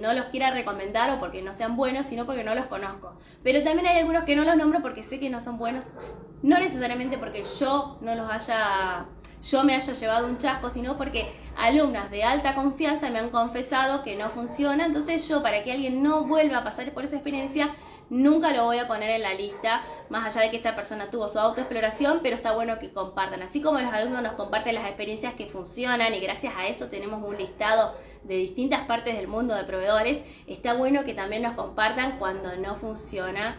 no 0.01 0.13
los 0.13 0.25
quiera 0.27 0.51
recomendar 0.51 1.12
o 1.12 1.19
porque 1.19 1.43
no 1.43 1.53
sean 1.53 1.75
buenos, 1.75 2.08
sino 2.08 2.25
porque 2.25 2.43
no 2.43 2.55
los 2.55 2.65
conozco. 2.65 3.13
Pero 3.43 3.63
también 3.63 3.88
hay 3.88 3.99
algunos 3.99 4.23
que 4.23 4.36
no 4.36 4.43
los 4.43 4.55
nombro 4.55 4.81
porque 4.81 5.03
sé 5.03 5.19
que 5.19 5.29
no 5.29 5.41
son 5.41 5.58
buenos, 5.58 5.93
no 6.41 6.58
necesariamente 6.58 7.17
porque 7.17 7.43
yo 7.60 7.97
no 8.01 8.15
los 8.15 8.31
haya 8.31 9.05
yo 9.49 9.63
me 9.63 9.75
haya 9.75 9.93
llevado 9.93 10.27
un 10.27 10.38
chasco, 10.39 10.69
sino 10.71 10.97
porque 10.97 11.31
alumnas 11.55 12.10
de 12.10 12.23
alta 12.23 12.55
confianza 12.55 13.12
me 13.12 13.19
han 13.19 13.29
confesado 13.29 14.01
que 14.01 14.15
no 14.15 14.29
funciona. 14.29 14.86
Entonces 14.86 15.27
yo, 15.27 15.43
para 15.43 15.62
que 15.62 15.71
alguien 15.71 16.01
no 16.01 16.23
vuelva 16.23 16.58
a 16.58 16.63
pasar 16.63 16.91
por 16.93 17.03
esa 17.03 17.17
experiencia, 17.17 17.69
nunca 18.09 18.51
lo 18.51 18.63
voy 18.63 18.77
a 18.77 18.87
poner 18.87 19.09
en 19.09 19.21
la 19.21 19.33
lista, 19.33 19.81
más 20.09 20.25
allá 20.25 20.45
de 20.45 20.51
que 20.51 20.57
esta 20.57 20.75
persona 20.75 21.09
tuvo 21.09 21.27
su 21.27 21.39
autoexploración, 21.39 22.19
pero 22.21 22.35
está 22.35 22.53
bueno 22.53 22.79
que 22.79 22.91
compartan. 22.91 23.41
Así 23.41 23.61
como 23.61 23.79
los 23.79 23.93
alumnos 23.93 24.21
nos 24.21 24.33
comparten 24.33 24.75
las 24.75 24.85
experiencias 24.85 25.33
que 25.33 25.47
funcionan 25.47 26.13
y 26.13 26.19
gracias 26.19 26.53
a 26.57 26.67
eso 26.67 26.87
tenemos 26.87 27.23
un 27.23 27.37
listado 27.37 27.93
de 28.23 28.35
distintas 28.35 28.85
partes 28.87 29.15
del 29.15 29.27
mundo 29.27 29.55
de 29.55 29.63
proveedores, 29.63 30.23
está 30.47 30.73
bueno 30.73 31.03
que 31.03 31.13
también 31.13 31.43
nos 31.43 31.53
compartan 31.53 32.17
cuando 32.17 32.55
no 32.57 32.75
funciona 32.75 33.57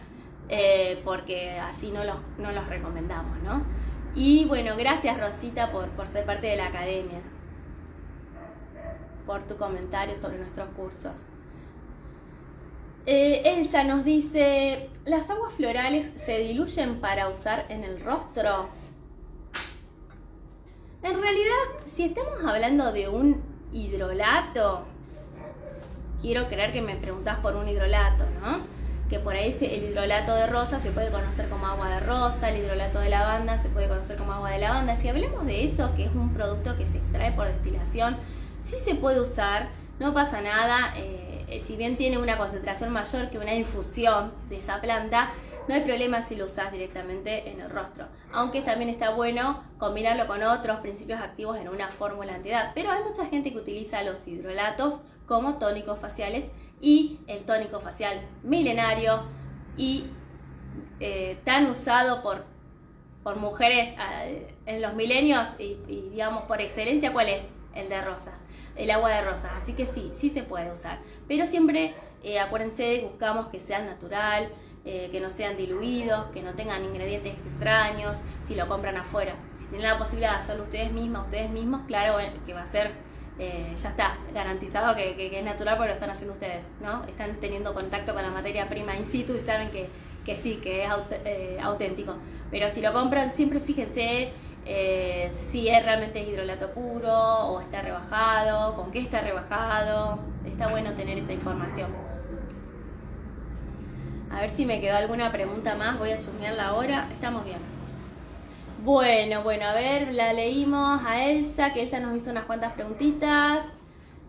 eh, 0.49 1.01
porque 1.03 1.59
así 1.59 1.91
no 1.91 2.03
los, 2.03 2.17
no 2.37 2.51
los 2.51 2.67
recomendamos, 2.67 3.37
¿no? 3.39 3.63
Y 4.15 4.45
bueno, 4.45 4.75
gracias 4.77 5.19
Rosita 5.19 5.71
por, 5.71 5.89
por 5.89 6.07
ser 6.07 6.25
parte 6.25 6.47
de 6.47 6.55
la 6.55 6.67
academia, 6.67 7.21
por 9.25 9.43
tu 9.43 9.57
comentario 9.57 10.15
sobre 10.15 10.37
nuestros 10.37 10.69
cursos. 10.69 11.27
Eh, 13.09 13.41
Elsa 13.45 13.85
nos 13.85 14.03
dice, 14.03 14.89
¿las 15.05 15.29
aguas 15.29 15.53
florales 15.53 16.11
se 16.15 16.39
diluyen 16.39 16.99
para 16.99 17.29
usar 17.29 17.65
en 17.69 17.85
el 17.85 18.01
rostro? 18.01 18.67
En 21.01 21.21
realidad, 21.21 21.85
si 21.85 22.03
estamos 22.03 22.43
hablando 22.45 22.91
de 22.91 23.07
un 23.07 23.41
hidrolato, 23.71 24.83
quiero 26.21 26.49
creer 26.49 26.73
que 26.73 26.81
me 26.81 26.97
preguntas 26.97 27.39
por 27.39 27.55
un 27.55 27.69
hidrolato, 27.69 28.25
¿no? 28.41 28.67
que 29.09 29.19
por 29.19 29.35
ahí 29.35 29.55
el 29.61 29.83
hidrolato 29.85 30.35
de 30.35 30.47
rosa 30.47 30.79
se 30.79 30.91
puede 30.91 31.09
conocer 31.09 31.47
como 31.47 31.65
agua 31.65 31.87
de 31.87 32.01
rosa, 32.01 32.49
el 32.49 32.57
hidrolato 32.57 32.99
de 32.99 33.07
lavanda 33.07 33.57
se 33.57 33.69
puede 33.69 33.87
conocer 33.87 34.17
como 34.17 34.33
agua 34.33 34.49
de 34.49 34.59
lavanda. 34.59 34.95
Si 34.95 35.07
hablemos 35.07 35.45
de 35.45 35.63
eso, 35.63 35.93
que 35.95 36.03
es 36.07 36.11
un 36.13 36.33
producto 36.33 36.75
que 36.75 36.85
se 36.85 36.97
extrae 36.97 37.31
por 37.31 37.47
destilación, 37.47 38.17
sí 38.59 38.75
se 38.83 38.95
puede 38.95 39.21
usar, 39.21 39.69
no 39.97 40.13
pasa 40.13 40.41
nada. 40.41 40.93
Eh, 40.97 41.26
eh, 41.47 41.59
si 41.59 41.75
bien 41.75 41.95
tiene 41.97 42.17
una 42.17 42.37
concentración 42.37 42.91
mayor 42.91 43.29
que 43.29 43.39
una 43.39 43.55
infusión 43.55 44.33
de 44.49 44.57
esa 44.57 44.81
planta, 44.81 45.31
no 45.67 45.75
hay 45.75 45.81
problema 45.81 46.21
si 46.21 46.35
lo 46.35 46.45
usas 46.45 46.71
directamente 46.71 47.49
en 47.49 47.59
el 47.59 47.69
rostro. 47.69 48.07
Aunque 48.31 48.61
también 48.61 48.89
está 48.89 49.09
bueno 49.11 49.63
combinarlo 49.77 50.27
con 50.27 50.41
otros 50.43 50.79
principios 50.79 51.19
activos 51.19 51.57
en 51.57 51.67
una 51.67 51.89
fórmula 51.91 52.35
antiedad. 52.35 52.71
Pero 52.73 52.91
hay 52.91 53.03
mucha 53.03 53.25
gente 53.25 53.51
que 53.51 53.57
utiliza 53.57 54.01
los 54.03 54.27
hidrolatos 54.27 55.03
como 55.25 55.57
tónicos 55.57 55.99
faciales 55.99 56.51
y 56.79 57.19
el 57.27 57.43
tónico 57.43 57.81
facial 57.81 58.21
milenario 58.43 59.23
y 59.75 60.05
eh, 60.99 61.37
tan 61.43 61.67
usado 61.67 62.23
por, 62.23 62.45
por 63.23 63.37
mujeres 63.37 63.89
eh, 64.23 64.55
en 64.65 64.81
los 64.81 64.93
milenios 64.95 65.47
y, 65.59 65.75
digamos 66.09 66.43
por 66.43 66.61
excelencia, 66.61 67.11
¿cuál 67.13 67.29
es? 67.29 67.47
El 67.75 67.89
de 67.89 68.01
rosa, 68.01 68.39
el 68.77 68.91
agua 68.91 69.11
de 69.11 69.21
rosa. 69.21 69.55
Así 69.55 69.73
que 69.73 69.85
sí, 69.85 70.11
sí 70.13 70.29
se 70.29 70.43
puede 70.43 70.71
usar. 70.71 70.99
Pero 71.27 71.45
siempre 71.45 71.93
eh, 72.23 72.39
acuérdense, 72.39 73.01
buscamos 73.03 73.47
que 73.47 73.59
sea 73.59 73.79
natural, 73.79 74.49
que 75.11 75.19
no 75.19 75.29
sean 75.29 75.57
diluidos, 75.57 76.27
que 76.27 76.41
no 76.41 76.53
tengan 76.53 76.81
ingredientes 76.85 77.33
extraños, 77.39 78.19
si 78.39 78.55
lo 78.55 78.69
compran 78.69 78.95
afuera. 78.95 79.35
Si 79.53 79.65
tienen 79.65 79.85
la 79.85 79.97
posibilidad 79.97 80.31
de 80.31 80.37
hacerlo 80.37 80.63
ustedes 80.63 80.93
mismas, 80.93 81.25
ustedes 81.25 81.49
mismos, 81.49 81.81
claro 81.87 82.17
que 82.45 82.53
va 82.53 82.61
a 82.61 82.65
ser 82.65 82.93
eh, 83.39 83.75
ya 83.79 83.89
está, 83.89 84.17
garantizado 84.33 84.95
que, 84.95 85.37
es 85.37 85.45
natural 85.45 85.75
porque 85.77 85.89
lo 85.89 85.93
están 85.93 86.09
haciendo 86.09 86.33
ustedes, 86.33 86.69
¿no? 86.81 87.03
Están 87.03 87.39
teniendo 87.39 87.71
contacto 87.71 88.15
con 88.15 88.23
la 88.23 88.31
materia 88.31 88.67
prima 88.67 88.95
in 88.95 89.05
situ 89.05 89.35
y 89.35 89.39
saben 89.39 89.69
que, 89.69 90.35
sí, 90.35 90.55
que 90.55 90.85
es 90.85 90.91
eh, 91.23 91.57
auténtico. 91.61 92.15
Pero 92.49 92.67
si 92.67 92.81
lo 92.81 92.91
compran, 92.93 93.29
siempre 93.29 93.59
fíjense 93.59 94.31
eh, 94.69 95.31
si 95.33 95.69
es 95.69 95.81
realmente 95.83 96.19
hidrolato 96.19 96.71
puro 96.71 97.13
o 97.13 97.61
está 97.61 97.81
rebajado, 97.81 98.75
con 98.75 98.91
qué 98.91 98.99
está 98.99 99.21
rebajado. 99.21 100.19
Está 100.45 100.67
bueno 100.67 100.93
tener 100.93 101.17
esa 101.17 101.31
información. 101.31 101.89
A 104.29 104.41
ver 104.41 104.49
si 104.49 104.65
me 104.65 104.81
quedó 104.81 104.97
alguna 104.97 105.31
pregunta 105.31 105.75
más, 105.75 105.97
voy 105.97 106.11
a 106.11 106.19
chusmearla 106.19 106.67
ahora. 106.67 107.07
Estamos 107.13 107.45
bien. 107.45 107.59
Bueno, 108.83 109.41
bueno, 109.41 109.65
a 109.65 109.73
ver, 109.73 110.13
la 110.13 110.33
leímos 110.33 111.01
a 111.05 111.23
Elsa, 111.23 111.71
que 111.71 111.83
Elsa 111.83 111.99
nos 111.99 112.15
hizo 112.15 112.31
unas 112.31 112.45
cuantas 112.45 112.73
preguntitas. 112.73 113.65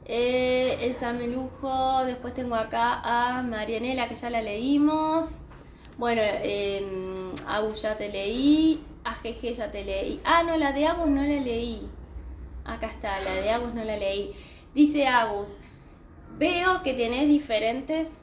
Eh, 0.04 0.78
Elsa 0.80 1.12
Melujo, 1.12 2.04
después 2.04 2.32
tengo 2.32 2.54
acá 2.54 3.00
a 3.02 3.42
Marianela, 3.42 4.08
que 4.08 4.14
ya 4.14 4.30
la 4.30 4.40
leímos. 4.40 5.40
Bueno, 5.98 6.22
eh, 6.24 6.86
ya 7.82 7.96
te 7.96 8.08
leí, 8.08 8.84
a 9.04 9.14
GG 9.14 9.52
ya 9.52 9.70
te 9.70 9.84
leí. 9.84 10.20
Ah, 10.24 10.42
no, 10.42 10.56
la 10.56 10.72
de 10.72 10.86
Agus 10.86 11.08
no 11.08 11.22
la 11.22 11.40
leí. 11.40 11.88
Acá 12.64 12.86
está, 12.86 13.18
la 13.20 13.34
de 13.34 13.50
Agus 13.50 13.74
no 13.74 13.84
la 13.84 13.96
leí. 13.96 14.32
Dice 14.74 15.06
Agus, 15.06 15.58
veo 16.36 16.82
que 16.82 16.94
tenés 16.94 17.28
diferentes 17.28 18.22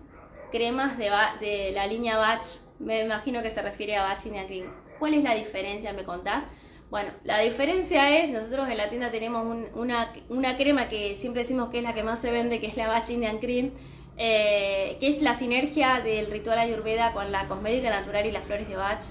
cremas 0.52 0.98
de, 0.98 1.72
la 1.74 1.88
línea 1.88 2.18
Batch. 2.18 2.48
Me 2.80 3.02
imagino 3.02 3.42
que 3.42 3.50
se 3.50 3.62
refiere 3.62 3.96
a 3.96 4.04
Batch 4.04 4.28
y 4.28 4.30
Cream. 4.30 4.74
¿Cuál 5.00 5.16
es 5.16 5.24
la 5.24 5.36
diferencia? 5.36 5.94
¿Me 5.94 6.04
contás? 6.04 6.46
Bueno, 6.90 7.12
la 7.24 7.40
diferencia 7.40 8.18
es, 8.20 8.30
nosotros 8.30 8.70
en 8.70 8.78
la 8.78 8.90
tienda 8.90 9.12
tenemos 9.12 9.46
una, 9.74 10.58
crema 10.58 10.88
que 10.88 11.16
siempre 11.16 11.42
decimos 11.42 11.70
que 11.70 11.80
es 11.80 11.84
la 11.84 11.94
que 11.94 12.04
más 12.04 12.20
se 12.20 12.32
vende, 12.32 12.60
que 12.60 12.68
es 12.68 12.78
la 12.78 12.88
Batch 12.88 13.10
Indian 13.10 13.40
Cream, 13.40 13.72
eh, 14.18 14.98
que 15.00 15.08
es 15.08 15.22
la 15.22 15.34
sinergia 15.34 16.00
del 16.00 16.32
ritual 16.32 16.60
ayurveda 16.60 17.12
con 17.12 17.32
la 17.32 17.48
cosmética 17.48 17.90
natural 17.90 18.26
y 18.28 18.32
las 18.32 18.46
flores 18.46 18.68
de 18.70 18.76
Bach. 18.76 19.04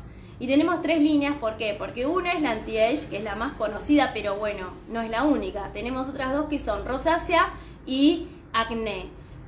Y 0.44 0.46
tenemos 0.46 0.82
tres 0.82 1.00
líneas, 1.00 1.36
¿por 1.38 1.56
qué? 1.56 1.74
Porque 1.78 2.04
una 2.04 2.32
es 2.32 2.42
la 2.42 2.50
anti-age, 2.50 3.06
que 3.08 3.16
es 3.16 3.24
la 3.24 3.34
más 3.34 3.54
conocida, 3.54 4.10
pero 4.12 4.36
bueno, 4.36 4.74
no 4.90 5.00
es 5.00 5.08
la 5.08 5.22
única. 5.22 5.70
Tenemos 5.72 6.06
otras 6.06 6.34
dos 6.34 6.50
que 6.50 6.58
son 6.58 6.84
rosácea 6.84 7.48
y 7.86 8.28
acné. 8.52 9.06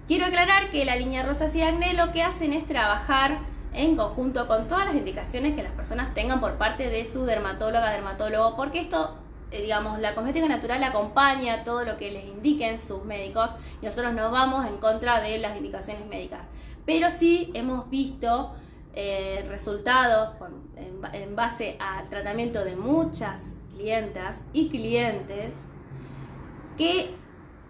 Quiero 0.09 0.25
aclarar 0.25 0.71
que 0.71 0.87
la 0.87 0.97
línea 0.97 1.23
rosácea 1.23 1.67
y 1.67 1.75
acné 1.75 1.93
lo 1.93 2.13
que 2.13 2.23
hacen 2.23 2.55
es 2.55 2.65
trabajar 2.65 3.41
en 3.75 3.95
conjunto 3.95 4.47
con 4.47 4.69
todas 4.69 4.87
las 4.87 4.95
indicaciones 4.95 5.55
que 5.55 5.63
las 5.63 5.73
personas 5.73 6.15
tengan 6.15 6.41
por 6.41 6.55
parte 6.55 6.89
de 6.89 7.05
su 7.05 7.27
dermatóloga, 7.27 7.91
dermatólogo, 7.91 8.57
porque 8.57 8.81
esto, 8.81 9.19
eh, 9.51 9.61
digamos, 9.61 10.01
la 10.01 10.15
cosmética 10.15 10.49
natural 10.49 10.83
acompaña 10.83 11.63
todo 11.63 11.85
lo 11.85 11.99
que 11.99 12.11
les 12.11 12.25
indiquen 12.25 12.79
sus 12.79 13.05
médicos 13.05 13.55
y 13.83 13.85
nosotros 13.85 14.15
no 14.15 14.31
vamos 14.31 14.67
en 14.67 14.79
contra 14.79 15.21
de 15.21 15.37
las 15.37 15.59
indicaciones 15.59 16.07
médicas. 16.07 16.47
Pero 16.87 17.11
sí 17.11 17.51
hemos 17.53 17.91
visto 17.91 18.55
eh, 18.97 19.45
resultados 19.49 20.35
en 21.13 21.37
base 21.37 21.77
al 21.79 22.09
tratamiento 22.09 22.65
de 22.65 22.75
muchas 22.75 23.55
clientas 23.77 24.45
y 24.53 24.69
clientes 24.69 25.61
que 26.77 27.11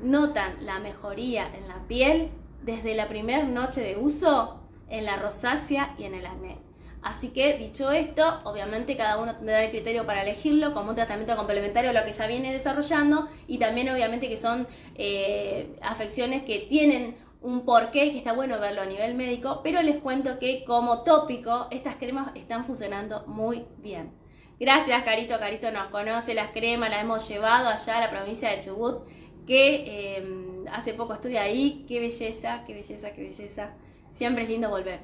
notan 0.01 0.65
la 0.65 0.79
mejoría 0.79 1.47
en 1.55 1.69
la 1.69 1.87
piel 1.87 2.31
desde 2.63 2.95
la 2.95 3.09
primera 3.09 3.45
noche 3.45 3.81
de 3.81 3.97
uso 3.97 4.61
en 4.89 5.05
la 5.05 5.17
rosácea 5.17 5.95
y 5.99 6.05
en 6.05 6.15
el 6.15 6.27
acné. 6.27 6.59
Así 7.03 7.29
que, 7.29 7.57
dicho 7.57 7.93
esto, 7.93 8.41
obviamente 8.43 8.97
cada 8.97 9.19
uno 9.19 9.37
tendrá 9.37 9.63
el 9.63 9.71
criterio 9.71 10.07
para 10.07 10.23
elegirlo 10.23 10.75
como 10.75 10.91
un 10.91 10.97
tratamiento 10.97 11.37
complementario 11.37 11.91
a 11.91 11.93
lo 11.93 12.05
que 12.05 12.11
ya 12.11 12.27
viene 12.27 12.53
desarrollando 12.53 13.29
y 13.47 13.59
también 13.59 13.89
obviamente 13.91 14.29
que 14.29 14.37
son 14.37 14.67
eh, 14.97 15.77
afecciones 15.83 16.43
que 16.43 16.67
tienen 16.69 17.17
un 17.47 17.65
porqué 17.65 18.11
que 18.11 18.19
está 18.19 18.33
bueno 18.33 18.59
verlo 18.59 18.83
a 18.83 18.87
nivel 18.87 19.15
médico, 19.15 19.61
pero 19.63 19.81
les 19.81 19.99
cuento 19.99 20.41
que 20.41 20.65
como 20.65 21.05
tópico 21.05 21.69
estas 21.71 21.95
cremas 21.95 22.33
están 22.35 22.65
funcionando 22.65 23.23
muy 23.29 23.65
bien. 23.79 24.11
Gracias 24.59 25.05
Carito, 25.05 25.39
Carito 25.39 25.71
nos 25.71 25.87
conoce 25.87 26.35
las 26.35 26.51
cremas, 26.51 26.91
las 26.91 27.03
hemos 27.03 27.29
llevado 27.29 27.69
allá 27.69 27.99
a 27.99 28.01
la 28.01 28.11
provincia 28.11 28.51
de 28.51 28.61
Chubut, 28.61 29.07
que 29.47 29.85
eh, 29.87 30.27
hace 30.73 30.93
poco 30.93 31.15
estuve 31.15 31.39
ahí, 31.39 31.85
qué 31.87 32.01
belleza, 32.01 32.65
qué 32.67 32.75
belleza, 32.75 33.13
qué 33.13 33.23
belleza 33.23 33.75
siempre 34.11 34.43
es 34.43 34.49
lindo 34.49 34.69
volver. 34.69 34.99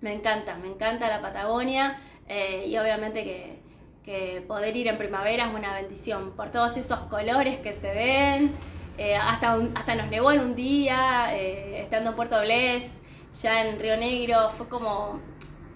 Me 0.00 0.14
encanta, 0.14 0.56
me 0.56 0.68
encanta 0.68 1.06
la 1.08 1.20
Patagonia 1.20 2.00
eh, 2.28 2.64
y 2.66 2.78
obviamente 2.78 3.24
que, 3.24 4.42
poder 4.48 4.74
ir 4.74 4.88
en 4.88 4.96
primavera 4.96 5.48
es 5.48 5.54
una 5.54 5.74
bendición 5.74 6.32
por 6.34 6.50
todos 6.50 6.78
esos 6.78 7.00
colores 7.02 7.58
que 7.58 7.74
se 7.74 7.92
ven. 7.92 8.52
Eh, 8.98 9.16
hasta, 9.16 9.58
hasta 9.74 9.94
nos 9.94 10.08
nevó 10.08 10.32
en 10.32 10.40
un 10.40 10.54
día, 10.54 11.34
eh, 11.34 11.80
estando 11.80 12.10
en 12.10 12.16
Puerto 12.16 12.40
Blés, 12.40 12.98
ya 13.40 13.62
en 13.66 13.80
Río 13.80 13.96
Negro, 13.96 14.50
fue 14.50 14.68
como 14.68 15.20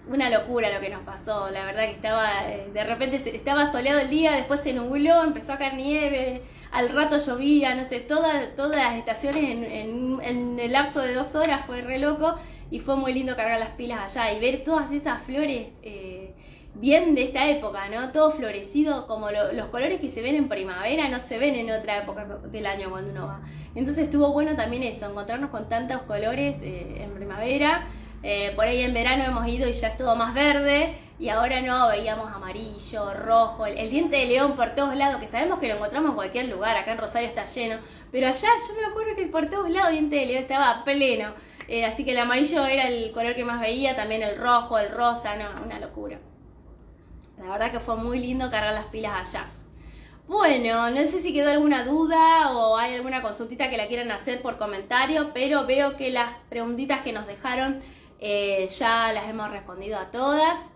una 0.09 0.29
locura 0.29 0.73
lo 0.73 0.79
que 0.79 0.89
nos 0.89 1.03
pasó. 1.03 1.49
La 1.49 1.65
verdad 1.65 1.85
que 1.85 1.91
estaba, 1.91 2.43
de 2.43 2.83
repente 2.83 3.17
estaba 3.35 3.65
soleado 3.65 3.99
el 3.99 4.09
día, 4.09 4.33
después 4.33 4.61
se 4.61 4.73
nubló, 4.73 5.23
empezó 5.23 5.53
a 5.53 5.57
caer 5.57 5.75
nieve, 5.75 6.41
al 6.71 6.89
rato 6.89 7.17
llovía, 7.17 7.75
no 7.75 7.83
sé, 7.83 7.99
todas 7.99 8.47
las 8.57 8.95
estaciones 8.95 9.43
en, 9.43 10.59
el 10.59 10.71
lapso 10.71 11.01
de 11.01 11.13
dos 11.13 11.35
horas 11.35 11.65
fue 11.65 11.81
re 11.81 11.99
loco 11.99 12.35
y 12.69 12.79
fue 12.79 12.95
muy 12.95 13.13
lindo 13.13 13.35
cargar 13.35 13.59
las 13.59 13.69
pilas 13.71 14.15
allá 14.15 14.33
y 14.33 14.39
ver 14.39 14.63
todas 14.63 14.91
esas 14.91 15.21
flores 15.21 15.69
eh, 15.81 16.16
bien 16.79 17.15
de 17.15 17.23
esta 17.23 17.47
época, 17.47 17.89
¿no? 17.89 18.11
Todo 18.11 18.31
florecido, 18.31 19.07
como 19.07 19.29
los 19.31 19.67
colores 19.67 19.99
que 19.99 20.09
se 20.09 20.21
ven 20.21 20.35
en 20.35 20.47
primavera 20.47 21.09
no 21.09 21.19
se 21.19 21.37
ven 21.37 21.55
en 21.55 21.71
otra 21.71 21.99
época 21.99 22.25
del 22.25 22.65
año 22.65 22.89
cuando 22.89 23.11
uno 23.11 23.27
va. 23.27 23.41
Entonces 23.75 24.03
estuvo 24.03 24.31
bueno 24.31 24.55
también 24.55 24.83
eso, 24.83 25.09
encontrarnos 25.09 25.49
con 25.49 25.67
tantos 25.69 25.97
colores 26.03 26.61
eh, 26.61 27.03
en 27.03 27.11
primavera. 27.11 27.87
Eh, 28.23 28.51
por 28.55 28.65
ahí 28.65 28.81
en 28.81 28.93
verano 28.93 29.23
hemos 29.23 29.47
ido 29.47 29.69
y 29.69 29.73
ya 29.73 29.89
es 29.89 29.97
todo 29.97 30.15
más 30.15 30.33
verde 30.33 30.95
y 31.19 31.29
ahora 31.29 31.61
no, 31.61 31.87
veíamos 31.87 32.31
amarillo, 32.31 33.13
rojo, 33.13 33.65
el, 33.65 33.89
diente 33.89 34.17
de 34.17 34.25
león 34.25 34.55
por 34.55 34.75
todos 34.75 34.95
lados, 34.95 35.19
que 35.19 35.27
sabemos 35.27 35.59
que 35.59 35.67
lo 35.67 35.75
encontramos 35.75 36.11
en 36.11 36.15
cualquier 36.15 36.47
lugar, 36.47 36.77
acá 36.77 36.91
en 36.91 36.97
Rosario 36.99 37.27
está 37.27 37.45
lleno, 37.45 37.77
pero 38.11 38.27
allá 38.27 38.49
yo 38.67 38.75
me 38.75 38.85
acuerdo 38.85 39.15
que 39.15 39.27
por 39.27 39.49
todos 39.49 39.69
lados 39.69 39.89
el 39.89 39.95
diente 39.95 40.15
de 40.17 40.25
león 40.27 40.41
estaba 40.43 40.83
pleno, 40.83 41.33
eh, 41.67 41.85
así 41.85 42.05
que 42.05 42.11
el 42.11 42.19
amarillo 42.19 42.65
era 42.65 42.87
el 42.87 43.11
color 43.11 43.33
que 43.35 43.43
más 43.43 43.59
veía, 43.59 43.95
también 43.95 44.21
el 44.21 44.37
rojo, 44.37 44.77
el 44.77 44.91
rosa, 44.91 45.35
no, 45.35 45.63
una 45.63 45.79
locura. 45.79 46.19
La 47.37 47.49
verdad 47.51 47.71
que 47.71 47.79
fue 47.79 47.95
muy 47.95 48.19
lindo 48.19 48.49
cargar 48.49 48.73
las 48.73 48.85
pilas 48.85 49.33
allá. 49.35 49.45
Bueno, 50.27 50.89
no 50.89 50.97
sé 50.97 51.21
si 51.21 51.31
quedó 51.33 51.51
alguna 51.51 51.85
duda 51.85 52.51
o 52.51 52.77
hay 52.77 52.95
alguna 52.95 53.21
consultita 53.21 53.69
que 53.69 53.77
la 53.77 53.87
quieran 53.87 54.11
hacer 54.11 54.41
por 54.41 54.57
comentario, 54.57 55.31
pero 55.33 55.65
veo 55.65 55.95
que 55.95 56.09
las 56.09 56.43
preguntitas 56.49 57.01
que 57.01 57.13
nos 57.13 57.25
dejaron 57.27 57.81
Eh, 58.19 58.67
ya 58.69 59.13
las 59.13 59.29
hemos 59.29 59.51
respondido 59.51 59.99
a 59.99 60.09
todas. 60.09 60.71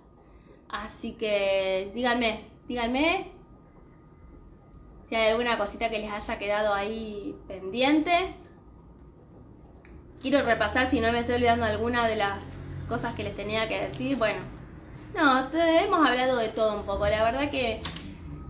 Así 0.69 1.13
que 1.13 1.91
díganme, 1.95 2.45
díganme 2.67 3.31
si 5.05 5.15
hay 5.15 5.31
alguna 5.31 5.57
cosita 5.57 5.89
que 5.89 5.97
les 5.97 6.11
haya 6.11 6.37
quedado 6.37 6.73
ahí 6.73 7.35
pendiente. 7.47 8.35
Quiero 10.21 10.43
repasar 10.43 10.87
si 10.87 11.01
no 11.01 11.11
me 11.11 11.21
estoy 11.21 11.35
olvidando 11.35 11.65
alguna 11.65 12.07
de 12.07 12.15
las 12.15 12.43
cosas 12.87 13.15
que 13.15 13.23
les 13.23 13.35
tenía 13.35 13.67
que 13.67 13.81
decir. 13.81 14.17
Bueno, 14.17 14.41
no, 15.15 15.49
hemos 15.53 16.07
hablado 16.07 16.37
de 16.37 16.49
todo 16.49 16.77
un 16.77 16.83
poco. 16.83 17.07
La 17.07 17.23
verdad 17.23 17.49
que 17.49 17.81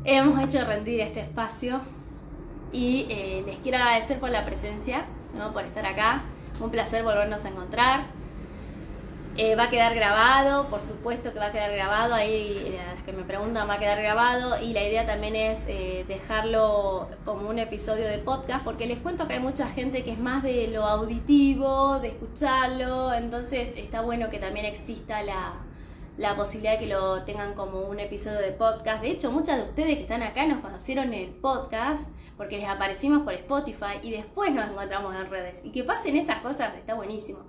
hemos 0.04 0.40
hecho 0.44 0.66
rendir 0.66 1.00
este 1.00 1.22
espacio 1.22 1.82
y 2.72 3.08
eh, 3.10 3.44
les 3.46 3.60
quiero 3.60 3.78
agradecer 3.80 4.20
por 4.20 4.30
la 4.30 4.46
presencia, 4.46 5.06
¿no? 5.38 5.52
por 5.54 5.64
estar 5.64 5.86
acá. 5.86 6.24
Un 6.60 6.70
placer 6.70 7.04
volvernos 7.04 7.44
a 7.46 7.50
encontrar. 7.50 8.04
Eh, 9.38 9.56
va 9.56 9.64
a 9.64 9.70
quedar 9.70 9.96
grabado, 9.96 10.68
por 10.68 10.82
supuesto 10.82 11.32
que 11.32 11.40
va 11.40 11.48
a 11.48 11.52
quedar 11.54 11.72
grabado, 11.72 12.14
ahí 12.14 12.64
eh, 12.66 12.82
a 12.82 12.96
las 12.96 13.04
que 13.04 13.14
me 13.14 13.24
preguntan 13.24 13.68
va 13.68 13.76
a 13.76 13.80
quedar 13.80 14.02
grabado 14.02 14.62
y 14.62 14.74
la 14.74 14.84
idea 14.84 15.06
también 15.06 15.38
es 15.38 15.68
dejarlo 16.06 17.08
como 17.24 17.50
un 17.50 17.58
episodio 17.58 18.08
de 18.08 18.18
podcast 18.18 18.62
porque 18.66 18.88
les 18.88 18.98
cuento 19.00 19.30
que 19.30 19.36
hay 19.36 19.40
mucha 19.40 19.70
gente 19.70 20.04
que 20.04 20.12
es 20.12 20.20
más 20.20 20.44
de 20.44 20.68
lo 20.68 20.86
auditivo, 20.86 22.00
de 22.00 22.10
escucharlo, 22.10 23.14
entonces 23.14 23.72
está 23.78 24.02
bueno 24.02 24.30
que 24.30 24.38
también 24.38 24.66
exista 24.66 25.24
la, 25.24 25.54
la 26.18 26.36
posibilidad 26.36 26.74
de 26.74 26.80
que 26.80 26.94
lo 26.94 27.24
tengan 27.24 27.54
como 27.54 27.82
un 27.82 28.00
episodio 28.00 28.40
de 28.40 28.52
podcast. 28.52 29.02
De 29.02 29.12
hecho, 29.12 29.32
muchas 29.32 29.58
de 29.58 29.64
ustedes 29.64 29.96
que 29.96 30.02
están 30.02 30.24
acá 30.24 30.46
nos 30.46 30.60
conocieron 30.60 31.14
en 31.14 31.30
el 31.30 31.30
podcast 31.30 32.10
porque 32.38 32.58
les 32.58 32.68
aparecimos 32.68 33.24
por 33.24 33.34
Spotify 33.34 34.00
y 34.02 34.12
después 34.12 34.52
nos 34.52 34.70
encontramos 34.70 35.16
en 35.16 35.30
redes. 35.30 35.62
Y 35.64 35.72
que 35.72 35.84
pasen 35.84 36.18
esas 36.18 36.42
cosas 36.42 36.76
está 36.76 36.94
buenísimo. 36.96 37.40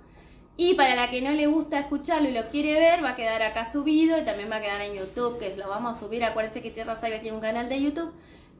Y 0.55 0.75
para 0.75 0.95
la 0.95 1.09
que 1.09 1.21
no 1.21 1.31
le 1.31 1.47
gusta 1.47 1.79
escucharlo 1.79 2.29
y 2.29 2.33
lo 2.33 2.43
quiere 2.49 2.79
ver, 2.79 3.03
va 3.03 3.09
a 3.09 3.15
quedar 3.15 3.41
acá 3.41 3.65
subido 3.65 4.17
y 4.19 4.23
también 4.23 4.51
va 4.51 4.57
a 4.57 4.61
quedar 4.61 4.81
en 4.81 4.93
YouTube, 4.93 5.39
que 5.39 5.55
lo 5.57 5.67
vamos 5.67 5.97
a 5.97 5.99
subir. 5.99 6.23
Acuérdense 6.23 6.61
que 6.61 6.69
Tierra 6.69 6.95
Sabia 6.95 7.19
tiene 7.19 7.35
un 7.35 7.41
canal 7.41 7.69
de 7.69 7.81
YouTube 7.81 8.13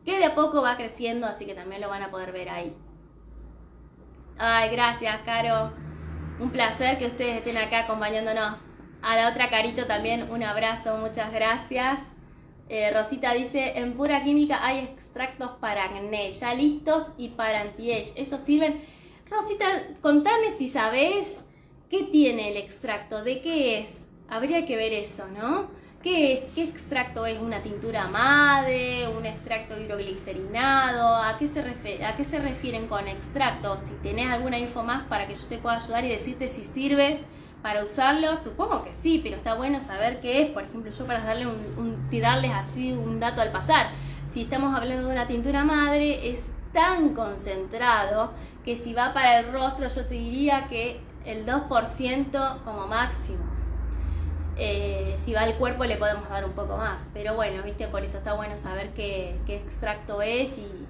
que 0.04 0.18
de 0.18 0.26
a 0.26 0.36
poco 0.36 0.62
va 0.62 0.76
creciendo, 0.76 1.28
así 1.28 1.46
que 1.46 1.54
también 1.54 1.82
lo 1.82 1.90
van 1.90 2.04
a 2.04 2.12
poder 2.12 2.32
ver 2.32 2.50
ahí. 2.50 2.76
Ay, 4.38 4.72
gracias, 4.72 5.22
Caro. 5.24 5.72
Un 6.40 6.50
placer 6.50 6.98
que 6.98 7.06
ustedes 7.06 7.38
estén 7.38 7.58
acá 7.58 7.82
acompañándonos. 7.82 8.58
A 9.04 9.16
la 9.16 9.30
otra 9.30 9.50
Carito 9.50 9.86
también 9.86 10.32
un 10.32 10.44
abrazo, 10.44 10.98
muchas 10.98 11.32
gracias. 11.32 12.00
Eh, 12.70 12.90
Rosita 12.92 13.34
dice, 13.34 13.78
en 13.78 13.94
pura 13.94 14.24
química 14.24 14.66
hay 14.66 14.80
extractos 14.80 15.52
para 15.60 15.84
acné, 15.84 16.32
ya 16.32 16.54
listos 16.54 17.10
y 17.18 17.30
para 17.30 17.62
anti-age. 17.62 18.14
¿Eso 18.16 18.38
sirven? 18.38 18.82
Rosita, 19.30 19.66
contame 20.02 20.52
si 20.52 20.70
sabes 20.70 21.44
¿Qué 21.94 22.02
tiene 22.06 22.50
el 22.50 22.58
extracto? 22.58 23.24
¿De 23.24 23.40
qué 23.40 23.78
es? 23.78 24.08
Habría 24.28 24.66
que 24.66 24.78
ver 24.78 24.94
eso, 24.94 25.28
¿no? 25.28 25.68
¿Qué 26.02 26.34
es? 26.34 26.40
¿Qué 26.56 26.64
extracto 26.64 27.28
es? 27.28 27.38
¿Una 27.38 27.62
tintura 27.62 28.08
madre? 28.08 29.08
¿Un 29.10 29.28
extracto 29.28 29.80
hidroglicerinado? 29.80 31.18
¿A 31.18 31.38
qué, 31.38 31.46
se 31.46 31.60
¿A 32.04 32.16
qué 32.16 32.24
se 32.24 32.40
refieren 32.40 32.88
con 32.88 33.08
extractos? 33.08 33.82
Si 33.82 33.94
tenés 34.02 34.32
alguna 34.32 34.58
info 34.58 34.82
más 34.82 35.06
para 35.06 35.28
que 35.28 35.36
yo 35.36 35.46
te 35.46 35.60
pueda 35.60 35.76
ayudar 35.76 36.04
y 36.04 36.10
decirte 36.10 36.48
si 36.48 36.64
sirve 36.64 37.20
para 37.64 37.82
usarlo, 37.82 38.36
supongo 38.36 38.84
que 38.84 38.94
sí, 38.94 39.22
pero 39.24 39.38
está 39.38 39.56
bueno 39.56 39.80
saber 39.80 40.20
qué 40.20 40.44
es. 40.44 40.52
Por 40.52 40.64
ejemplo, 40.64 40.92
yo 40.92 41.08
para 41.08 41.24
darle 41.24 41.48
un, 41.48 42.08
tirarles 42.12 42.52
así 42.52 42.92
un 42.92 43.22
dato 43.22 43.42
al 43.42 43.52
pasar. 43.52 43.88
Si 44.30 44.42
estamos 44.42 44.76
hablando 44.76 45.08
de 45.08 45.14
una 45.14 45.26
tintura 45.26 45.64
madre, 45.64 46.30
es 46.30 46.52
tan 46.74 47.14
concentrado 47.14 48.32
que 48.66 48.76
si 48.76 48.94
va 48.94 49.14
para 49.14 49.40
el 49.40 49.54
rostro, 49.54 49.88
yo 49.88 50.06
te 50.06 50.16
diría 50.16 50.68
que 50.68 51.00
el 51.26 51.46
2% 51.46 52.64
como 52.64 52.86
máximo. 52.88 53.46
Eh, 54.58 55.16
si 55.18 55.34
va 55.34 55.42
al 55.42 55.56
cuerpo 55.56 55.86
le 55.86 55.96
podemos 55.96 56.30
dar 56.30 56.46
un 56.46 56.52
poco 56.52 56.76
más, 56.78 57.08
pero 57.14 57.34
bueno, 57.34 57.64
viste, 57.64 57.88
por 57.88 58.04
eso 58.04 58.18
está 58.18 58.34
bueno 58.34 58.56
saber 58.58 58.94
qué, 58.94 59.40
extracto 59.48 60.22
es 60.22 60.60
y, 60.60 60.86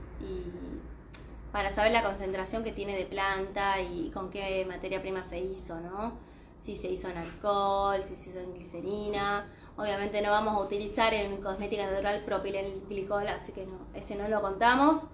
para 1.51 1.69
saber 1.69 1.91
la 1.91 2.01
concentración 2.01 2.63
que 2.63 2.71
tiene 2.71 2.97
de 2.97 3.05
planta 3.05 3.79
y 3.79 4.09
con 4.09 4.31
qué 4.31 4.65
materia 4.67 4.99
prima 5.01 5.23
se 5.23 5.39
hizo, 5.39 5.79
¿no? 5.79 6.32
Si 6.63 6.77
se 6.77 6.89
hizo 6.89 7.09
en 7.09 7.17
alcohol, 7.17 8.01
si 8.01 8.15
se 8.15 8.29
hizo 8.29 8.39
en 8.39 8.53
glicerina. 8.53 9.45
Obviamente 9.75 10.21
no 10.21 10.29
vamos 10.29 10.55
a 10.55 10.63
utilizar 10.65 11.13
en 11.13 11.41
cosmética 11.41 11.85
natural 11.85 12.23
propilenglicol, 12.23 13.27
así 13.27 13.51
que 13.51 13.65
no, 13.65 13.79
ese 13.93 14.15
no 14.15 14.29
lo 14.29 14.41
contamos. 14.41 15.09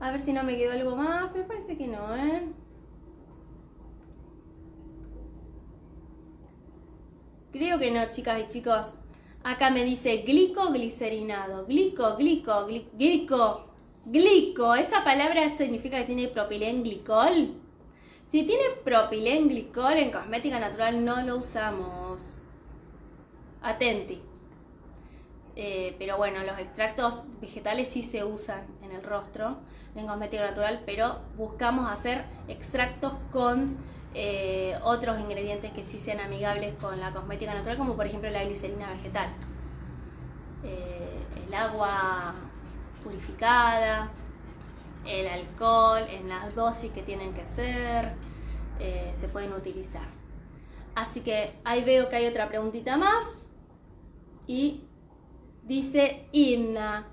A 0.00 0.10
ver 0.10 0.20
si 0.20 0.32
no 0.32 0.42
me 0.42 0.56
quedó 0.56 0.72
algo 0.72 0.96
más, 0.96 1.34
me 1.34 1.42
parece 1.42 1.76
que 1.76 1.86
no, 1.86 2.16
¿eh? 2.16 2.48
Creo 7.52 7.78
que 7.78 7.90
no, 7.90 8.08
chicas 8.08 8.40
y 8.40 8.46
chicos. 8.46 8.94
Acá 9.44 9.68
me 9.68 9.84
dice 9.84 10.22
glicoglicerinado. 10.22 11.66
Glico, 11.66 12.16
glico, 12.16 12.66
glico, 12.94 13.66
glico. 14.06 14.74
¿Esa 14.74 15.04
palabra 15.04 15.54
significa 15.54 15.98
que 15.98 16.04
tiene 16.04 16.28
propilenglicol? 16.28 17.59
Si 18.30 18.44
tiene 18.44 18.62
propilenglicol 18.84 19.94
en 19.94 20.12
cosmética 20.12 20.60
natural 20.60 21.04
no 21.04 21.20
lo 21.22 21.38
usamos. 21.38 22.34
Atenti. 23.60 24.22
Eh, 25.56 25.96
pero 25.98 26.16
bueno, 26.16 26.40
los 26.44 26.56
extractos 26.60 27.24
vegetales 27.40 27.88
sí 27.88 28.04
se 28.04 28.22
usan 28.22 28.68
en 28.82 28.92
el 28.92 29.02
rostro, 29.02 29.56
en 29.96 30.06
cosmética 30.06 30.44
natural, 30.44 30.84
pero 30.86 31.18
buscamos 31.36 31.90
hacer 31.90 32.24
extractos 32.46 33.14
con 33.32 33.76
eh, 34.14 34.78
otros 34.84 35.18
ingredientes 35.18 35.72
que 35.72 35.82
sí 35.82 35.98
sean 35.98 36.20
amigables 36.20 36.76
con 36.80 37.00
la 37.00 37.12
cosmética 37.12 37.52
natural, 37.52 37.76
como 37.78 37.96
por 37.96 38.06
ejemplo 38.06 38.30
la 38.30 38.44
glicerina 38.44 38.90
vegetal, 38.90 39.28
eh, 40.62 41.18
el 41.48 41.52
agua 41.52 42.32
purificada, 43.02 44.08
el 45.06 45.28
alcohol 45.28 46.02
en 46.08 46.28
las 46.28 46.54
dosis 46.54 46.90
que 46.92 47.02
tienen 47.02 47.32
que 47.34 47.44
ser, 47.44 48.12
eh, 48.78 49.10
se 49.14 49.28
pueden 49.28 49.52
utilizar. 49.52 50.08
Así 50.94 51.20
que 51.20 51.54
ahí 51.64 51.84
veo 51.84 52.08
que 52.08 52.16
hay 52.16 52.26
otra 52.26 52.48
preguntita 52.48 52.96
más 52.96 53.40
y 54.46 54.82
dice 55.64 56.26
Inna, 56.32 57.06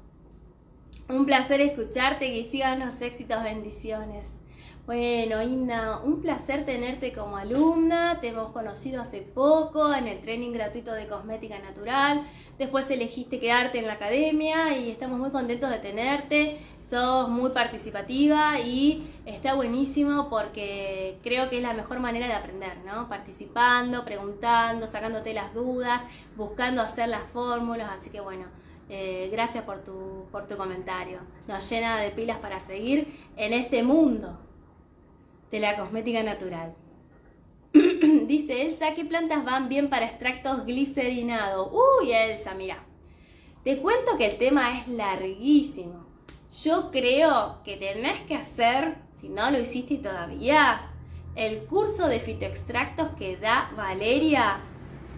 un 1.10 1.26
placer 1.26 1.62
escucharte, 1.62 2.34
que 2.34 2.44
sigan 2.44 2.80
los 2.80 3.02
éxitos, 3.02 3.42
bendiciones. 3.44 4.40
Bueno, 4.86 5.42
Inna, 5.42 6.00
un 6.00 6.22
placer 6.22 6.66
tenerte 6.66 7.12
como 7.12 7.36
alumna. 7.36 8.20
Te 8.22 8.30
hemos 8.30 8.52
conocido 8.54 9.02
hace 9.02 9.22
poco 9.22 9.94
en 9.94 10.08
el 10.08 10.22
training 10.22 10.54
gratuito 10.54 10.94
de 10.94 11.08
cosmética 11.08 11.60
natural. 11.60 12.24
Después 12.58 12.90
elegiste 12.90 13.38
quedarte 13.38 13.80
en 13.80 13.88
la 13.88 13.94
academia 13.94 14.78
y 14.78 14.90
estamos 14.90 15.20
muy 15.20 15.30
contentos 15.30 15.70
de 15.70 15.80
tenerte. 15.80 16.60
Sos 16.90 17.28
muy 17.28 17.50
participativa 17.50 18.62
y 18.62 19.06
está 19.26 19.56
buenísimo 19.56 20.30
porque 20.30 21.18
creo 21.22 21.50
que 21.50 21.58
es 21.58 21.62
la 21.62 21.74
mejor 21.74 22.00
manera 22.00 22.28
de 22.28 22.34
aprender, 22.34 22.78
¿no? 22.86 23.10
Participando, 23.10 24.06
preguntando, 24.06 24.88
sacándote 24.88 25.34
las 25.34 25.54
dudas, 25.54 26.04
buscando 26.38 26.82
hacer 26.82 27.10
las 27.10 27.30
fórmulas. 27.30 27.90
Así 27.92 28.10
que 28.10 28.22
bueno, 28.22 28.46
eh, 28.88 29.28
gracias 29.30 29.66
por 29.66 29.84
tu, 29.84 30.28
por 30.32 30.48
tu 30.48 30.56
comentario. 30.56 31.20
Nos 31.46 31.70
llena 31.70 32.00
de 32.00 32.12
pilas 32.12 32.38
para 32.38 32.62
seguir 32.62 33.20
en 33.36 33.52
este 33.52 33.84
mundo 33.84 34.40
de 35.52 35.60
la 35.60 35.76
cosmética 35.76 36.24
natural. 36.24 36.74
Dice 38.28 38.62
Elsa, 38.62 38.94
¿qué 38.94 39.04
plantas 39.04 39.44
van 39.44 39.68
bien 39.68 39.90
para 39.90 40.06
extractos 40.06 40.66
glicerinados? 40.66 41.70
Uy, 41.74 42.14
Elsa, 42.14 42.54
mira. 42.54 42.86
Te 43.66 43.80
cuento 43.80 44.18
que 44.18 44.28
el 44.28 44.38
tema 44.38 44.80
es 44.80 44.88
larguísimo. 44.88 46.07
Yo 46.64 46.90
creo 46.90 47.60
que 47.64 47.78
tenés 47.78 48.22
que 48.22 48.36
hacer, 48.36 48.96
si 49.16 49.30
no 49.30 49.52
lo 49.52 49.60
hiciste 49.60 49.98
todavía, 49.98 50.90
el 51.36 51.66
curso 51.66 52.08
de 52.08 52.20
fitoextractos 52.20 53.10
que 53.12 53.38
da 53.38 53.70
Valeria 53.78 54.58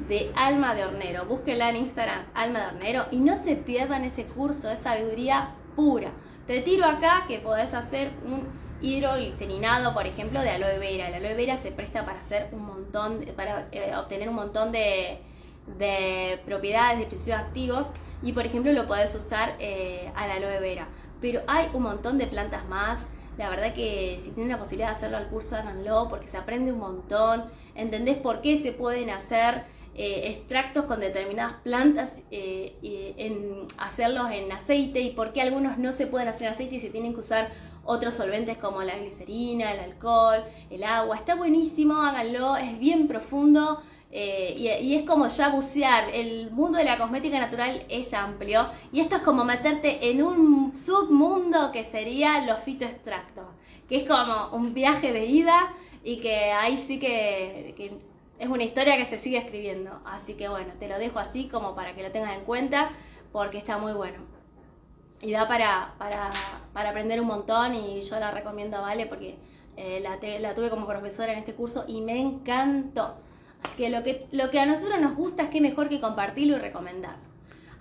de 0.09 0.33
Alma 0.35 0.75
de 0.75 0.83
Hornero. 0.83 1.25
Búsquenla 1.25 1.69
en 1.69 1.77
Instagram, 1.77 2.25
Alma 2.33 2.59
de 2.59 2.65
Hornero, 2.67 3.05
y 3.11 3.21
no 3.21 3.35
se 3.35 3.55
pierdan 3.55 4.03
ese 4.03 4.25
curso, 4.25 4.69
es 4.69 4.79
sabiduría 4.79 5.55
pura. 5.77 6.11
Te 6.45 6.59
tiro 6.59 6.83
acá 6.83 7.23
que 7.25 7.39
podés 7.39 7.73
hacer 7.73 8.11
un 8.25 8.45
hidroglicerinado, 8.81 9.93
por 9.93 10.07
ejemplo, 10.07 10.41
de 10.41 10.49
aloe 10.49 10.77
vera. 10.77 11.07
El 11.07 11.13
aloe 11.13 11.35
vera 11.35 11.55
se 11.55 11.71
presta 11.71 12.05
para 12.05 12.19
hacer 12.19 12.49
un 12.51 12.65
montón, 12.65 13.25
para 13.37 13.69
eh, 13.71 13.95
obtener 13.95 14.27
un 14.27 14.35
montón 14.35 14.73
de, 14.73 15.21
de, 15.77 16.41
propiedades, 16.45 16.99
de 16.99 17.05
principios 17.05 17.37
activos 17.37 17.91
y, 18.21 18.33
por 18.33 18.45
ejemplo, 18.45 18.73
lo 18.73 18.87
puedes 18.87 19.13
usar 19.15 19.55
eh, 19.59 20.11
al 20.15 20.31
aloe 20.31 20.59
vera. 20.59 20.87
Pero 21.21 21.41
hay 21.47 21.67
un 21.73 21.83
montón 21.83 22.17
de 22.17 22.27
plantas 22.27 22.67
más. 22.67 23.07
La 23.37 23.49
verdad 23.49 23.73
que 23.73 24.19
si 24.21 24.31
tienen 24.31 24.51
la 24.51 24.57
posibilidad 24.57 24.89
de 24.89 24.95
hacerlo 24.95 25.17
al 25.17 25.27
curso, 25.27 25.55
háganlo 25.55 26.07
porque 26.09 26.27
se 26.27 26.37
aprende 26.37 26.71
un 26.71 26.79
montón. 26.79 27.45
Entendés 27.75 28.17
por 28.17 28.41
qué 28.41 28.57
se 28.57 28.73
pueden 28.73 29.09
hacer 29.09 29.63
eh, 29.95 30.29
extractos 30.29 30.85
con 30.85 30.99
determinadas 30.99 31.55
plantas, 31.63 32.23
eh, 32.31 32.75
en 33.17 33.65
hacerlos 33.77 34.31
en 34.31 34.51
aceite 34.51 35.01
y 35.01 35.11
por 35.11 35.33
qué 35.33 35.41
algunos 35.41 35.77
no 35.77 35.91
se 35.91 36.07
pueden 36.07 36.27
hacer 36.27 36.47
en 36.47 36.53
aceite 36.53 36.75
y 36.75 36.79
se 36.79 36.89
tienen 36.89 37.13
que 37.13 37.19
usar 37.19 37.51
otros 37.83 38.15
solventes 38.15 38.57
como 38.57 38.83
la 38.83 38.97
glicerina, 38.97 39.73
el 39.73 39.79
alcohol, 39.79 40.43
el 40.69 40.83
agua. 40.83 41.15
Está 41.15 41.35
buenísimo, 41.35 42.01
háganlo, 42.01 42.55
es 42.55 42.77
bien 42.77 43.07
profundo. 43.07 43.81
Eh, 44.11 44.55
y, 44.57 44.95
es 44.95 45.03
como 45.03 45.27
ya 45.27 45.49
bucear, 45.49 46.09
el 46.09 46.49
mundo 46.49 46.79
de 46.79 46.83
la 46.83 46.97
cosmética 46.97 47.39
natural 47.39 47.85
es 47.89 48.11
amplio 48.13 48.67
y 48.91 49.01
esto 49.01 49.17
es 49.17 49.21
como 49.21 49.45
meterte 49.45 50.09
en 50.09 50.23
un 50.23 50.75
submundo 50.75 51.71
que 51.71 51.83
sería 51.83 52.43
los 52.43 52.59
fitoextractos, 52.61 53.45
que 53.87 53.97
es 53.97 54.09
como 54.09 54.49
un 54.49 54.73
viaje 54.73 55.13
de 55.13 55.27
ida 55.27 55.71
y 56.03 56.17
que 56.17 56.51
ahí 56.51 56.75
sí 56.75 56.99
que, 56.99 57.99
es 58.39 58.47
una 58.47 58.63
historia 58.63 58.97
que 58.97 59.05
se 59.05 59.19
sigue 59.19 59.37
escribiendo. 59.37 60.01
Así 60.05 60.33
que 60.33 60.49
bueno, 60.49 60.73
te 60.79 60.87
lo 60.87 60.97
dejo 60.97 61.19
así 61.19 61.47
como 61.47 61.75
para 61.75 61.93
que 61.93 62.01
lo 62.01 62.11
tengas 62.11 62.35
en 62.35 62.45
cuenta 62.45 62.89
porque 63.31 63.59
está 63.59 63.77
muy 63.77 63.93
bueno. 63.93 64.17
Y 65.21 65.33
da 65.33 65.47
para, 65.47 65.93
para, 65.99 66.31
para 66.73 66.89
aprender 66.89 67.21
un 67.21 67.27
montón 67.27 67.75
y 67.75 68.01
yo 68.01 68.19
la 68.19 68.31
recomiendo 68.31 68.81
Vale 68.81 69.05
porque 69.05 69.37
eh, 69.75 69.99
la, 69.99 70.17
la 70.39 70.55
tuve 70.55 70.69
como 70.69 70.87
profesora 70.87 71.33
en 71.33 71.39
este 71.39 71.53
curso 71.53 71.85
y 71.87 72.01
me 72.01 72.19
encantó. 72.19 73.17
Así 73.63 73.75
que 73.77 73.89
lo, 73.89 74.03
que 74.03 74.27
lo 74.31 74.49
que 74.49 74.59
a 74.59 74.65
nosotros 74.65 74.99
nos 75.01 75.15
gusta 75.15 75.43
es 75.43 75.49
que 75.49 75.61
mejor 75.61 75.89
que 75.89 75.99
compartirlo 75.99 76.57
y 76.57 76.59
recomendarlo. 76.59 77.23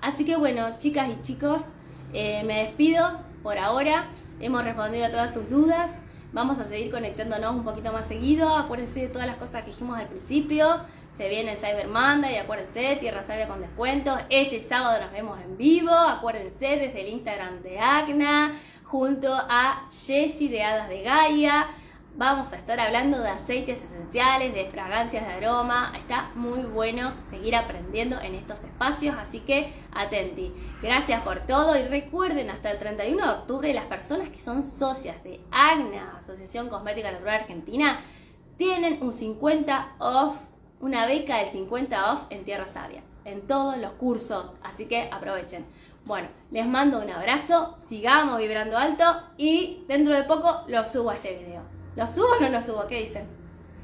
Así 0.00 0.24
que 0.24 0.36
bueno, 0.36 0.78
chicas 0.78 1.08
y 1.08 1.20
chicos, 1.20 1.66
eh, 2.12 2.42
me 2.44 2.64
despido 2.64 3.20
por 3.42 3.58
ahora. 3.58 4.08
Hemos 4.40 4.64
respondido 4.64 5.06
a 5.06 5.10
todas 5.10 5.32
sus 5.34 5.50
dudas. 5.50 6.02
Vamos 6.32 6.58
a 6.58 6.64
seguir 6.64 6.90
conectándonos 6.90 7.56
un 7.56 7.64
poquito 7.64 7.92
más 7.92 8.06
seguido. 8.06 8.54
Acuérdense 8.54 9.00
de 9.00 9.08
todas 9.08 9.26
las 9.26 9.36
cosas 9.36 9.64
que 9.64 9.70
dijimos 9.70 9.98
al 9.98 10.08
principio. 10.08 10.80
Se 11.16 11.28
viene 11.28 11.56
Cyber 11.56 11.88
Monday, 11.88 12.36
acuérdense, 12.36 12.96
Tierra 13.00 13.22
Sabia 13.22 13.48
con 13.48 13.60
descuentos. 13.60 14.20
Este 14.30 14.60
sábado 14.60 15.02
nos 15.02 15.10
vemos 15.10 15.40
en 15.40 15.56
vivo. 15.56 15.90
Acuérdense 15.90 16.76
desde 16.76 17.00
el 17.00 17.08
Instagram 17.08 17.62
de 17.62 17.80
Agna, 17.80 18.52
junto 18.84 19.34
a 19.34 19.88
Jessie 19.90 20.48
de 20.48 20.62
Hadas 20.62 20.88
de 20.88 21.02
Gaia. 21.02 21.66
Vamos 22.18 22.52
a 22.52 22.56
estar 22.56 22.80
hablando 22.80 23.20
de 23.20 23.28
aceites 23.28 23.84
esenciales, 23.84 24.52
de 24.52 24.64
fragancias 24.64 25.24
de 25.24 25.34
aroma. 25.34 25.92
Está 25.96 26.32
muy 26.34 26.62
bueno 26.62 27.12
seguir 27.30 27.54
aprendiendo 27.54 28.20
en 28.20 28.34
estos 28.34 28.64
espacios, 28.64 29.14
así 29.16 29.38
que 29.38 29.72
atenti. 29.92 30.52
Gracias 30.82 31.22
por 31.22 31.46
todo 31.46 31.78
y 31.78 31.84
recuerden 31.84 32.50
hasta 32.50 32.72
el 32.72 32.80
31 32.80 33.24
de 33.24 33.38
octubre 33.38 33.72
las 33.72 33.84
personas 33.84 34.30
que 34.30 34.40
son 34.40 34.64
socias 34.64 35.22
de 35.22 35.40
AGNA, 35.52 36.16
Asociación 36.18 36.68
Cosmética 36.68 37.12
Natural 37.12 37.42
Argentina, 37.42 38.00
tienen 38.56 39.00
un 39.00 39.12
50 39.12 39.94
off, 40.00 40.40
una 40.80 41.06
beca 41.06 41.36
de 41.36 41.46
50 41.46 42.14
off 42.14 42.22
en 42.30 42.42
Tierra 42.42 42.66
Sabia, 42.66 43.04
en 43.24 43.46
todos 43.46 43.76
los 43.76 43.92
cursos, 43.92 44.56
así 44.64 44.86
que 44.86 45.08
aprovechen. 45.12 45.64
Bueno, 46.04 46.30
les 46.50 46.66
mando 46.66 47.00
un 47.00 47.10
abrazo, 47.10 47.76
sigamos 47.76 48.38
vibrando 48.38 48.76
alto 48.76 49.04
y 49.36 49.84
dentro 49.86 50.12
de 50.14 50.24
poco 50.24 50.64
lo 50.66 50.82
subo 50.82 51.10
a 51.10 51.14
este 51.14 51.44
video. 51.44 51.77
¿Lo 51.98 52.06
subo 52.06 52.28
o 52.38 52.40
no 52.40 52.48
lo 52.48 52.62
subo? 52.62 52.86
¿Qué 52.86 53.00
dicen? 53.00 53.26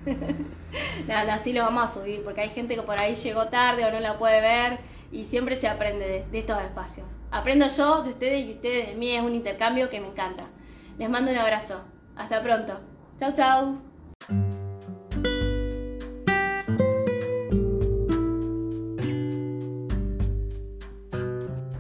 Nada, 1.09 1.35
así 1.35 1.53
lo 1.53 1.65
vamos 1.65 1.91
a 1.91 1.95
subir, 1.95 2.23
porque 2.23 2.43
hay 2.43 2.49
gente 2.49 2.77
que 2.77 2.83
por 2.83 2.97
ahí 2.97 3.17
llegó 3.17 3.49
tarde 3.49 3.85
o 3.85 3.91
no 3.91 3.99
la 3.99 4.19
puede 4.19 4.41
ver 4.41 4.79
y 5.11 5.25
siempre 5.25 5.57
se 5.57 5.67
aprende 5.67 6.25
de, 6.31 6.39
estos 6.39 6.63
espacios. 6.63 7.09
Aprendo 7.33 7.67
yo 7.67 8.03
de 8.03 8.11
ustedes 8.11 8.47
y 8.47 8.51
ustedes 8.53 8.91
de 8.91 8.95
mí, 8.95 9.17
es 9.17 9.21
un 9.21 9.35
intercambio 9.35 9.91
que 9.91 10.01
me 10.01 10.07
encanta. 10.07 10.45
Les 10.97 11.11
mando 11.11 11.33
un 11.33 11.39
abrazo. 11.39 11.81
Hasta 12.15 12.41
pronto. 12.41 12.79
Chau, 13.19 13.33
chau. 13.33 13.79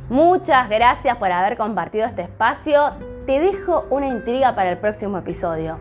Muchas 0.08 0.68
gracias 0.68 1.16
por 1.16 1.30
haber 1.30 1.56
compartido 1.56 2.06
este 2.06 2.22
espacio. 2.22 2.90
Te 3.24 3.38
dejo 3.38 3.86
una 3.90 4.08
intriga 4.08 4.56
para 4.56 4.72
el 4.72 4.78
próximo 4.78 5.16
episodio 5.18 5.78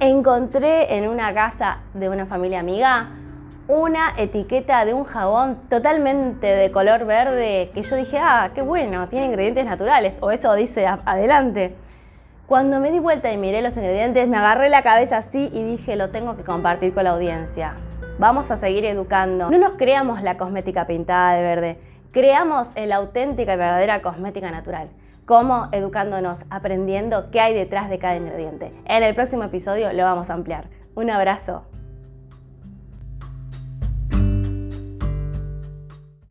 encontré 0.00 0.96
en 0.96 1.08
una 1.08 1.32
casa 1.32 1.78
de 1.94 2.08
una 2.08 2.26
familia 2.26 2.60
amiga 2.60 3.08
una 3.66 4.12
etiqueta 4.18 4.84
de 4.84 4.92
un 4.92 5.04
jabón 5.04 5.58
totalmente 5.70 6.46
de 6.46 6.70
color 6.70 7.06
verde 7.06 7.70
que 7.72 7.82
yo 7.82 7.96
dije, 7.96 8.18
ah, 8.18 8.50
qué 8.54 8.60
bueno, 8.60 9.08
tiene 9.08 9.26
ingredientes 9.26 9.64
naturales, 9.64 10.18
o 10.20 10.30
eso 10.30 10.54
dice 10.54 10.86
adelante. 10.86 11.74
Cuando 12.46 12.78
me 12.78 12.90
di 12.90 12.98
vuelta 12.98 13.32
y 13.32 13.38
miré 13.38 13.62
los 13.62 13.74
ingredientes, 13.76 14.28
me 14.28 14.36
agarré 14.36 14.68
la 14.68 14.82
cabeza 14.82 15.16
así 15.16 15.48
y 15.50 15.62
dije, 15.62 15.96
lo 15.96 16.10
tengo 16.10 16.36
que 16.36 16.44
compartir 16.44 16.92
con 16.92 17.04
la 17.04 17.10
audiencia. 17.10 17.74
Vamos 18.18 18.50
a 18.50 18.56
seguir 18.56 18.84
educando. 18.84 19.48
No 19.50 19.58
nos 19.58 19.76
creamos 19.76 20.22
la 20.22 20.36
cosmética 20.36 20.86
pintada 20.86 21.32
de 21.32 21.42
verde, 21.42 21.78
creamos 22.12 22.72
la 22.76 22.96
auténtica 22.96 23.54
y 23.54 23.56
verdadera 23.56 24.02
cosmética 24.02 24.50
natural 24.50 24.90
cómo 25.26 25.68
educándonos, 25.72 26.44
aprendiendo 26.50 27.30
qué 27.30 27.40
hay 27.40 27.54
detrás 27.54 27.90
de 27.90 27.98
cada 27.98 28.16
ingrediente. 28.16 28.72
En 28.84 29.02
el 29.02 29.14
próximo 29.14 29.44
episodio 29.44 29.92
lo 29.92 30.04
vamos 30.04 30.30
a 30.30 30.34
ampliar. 30.34 30.68
Un 30.94 31.10
abrazo. 31.10 31.64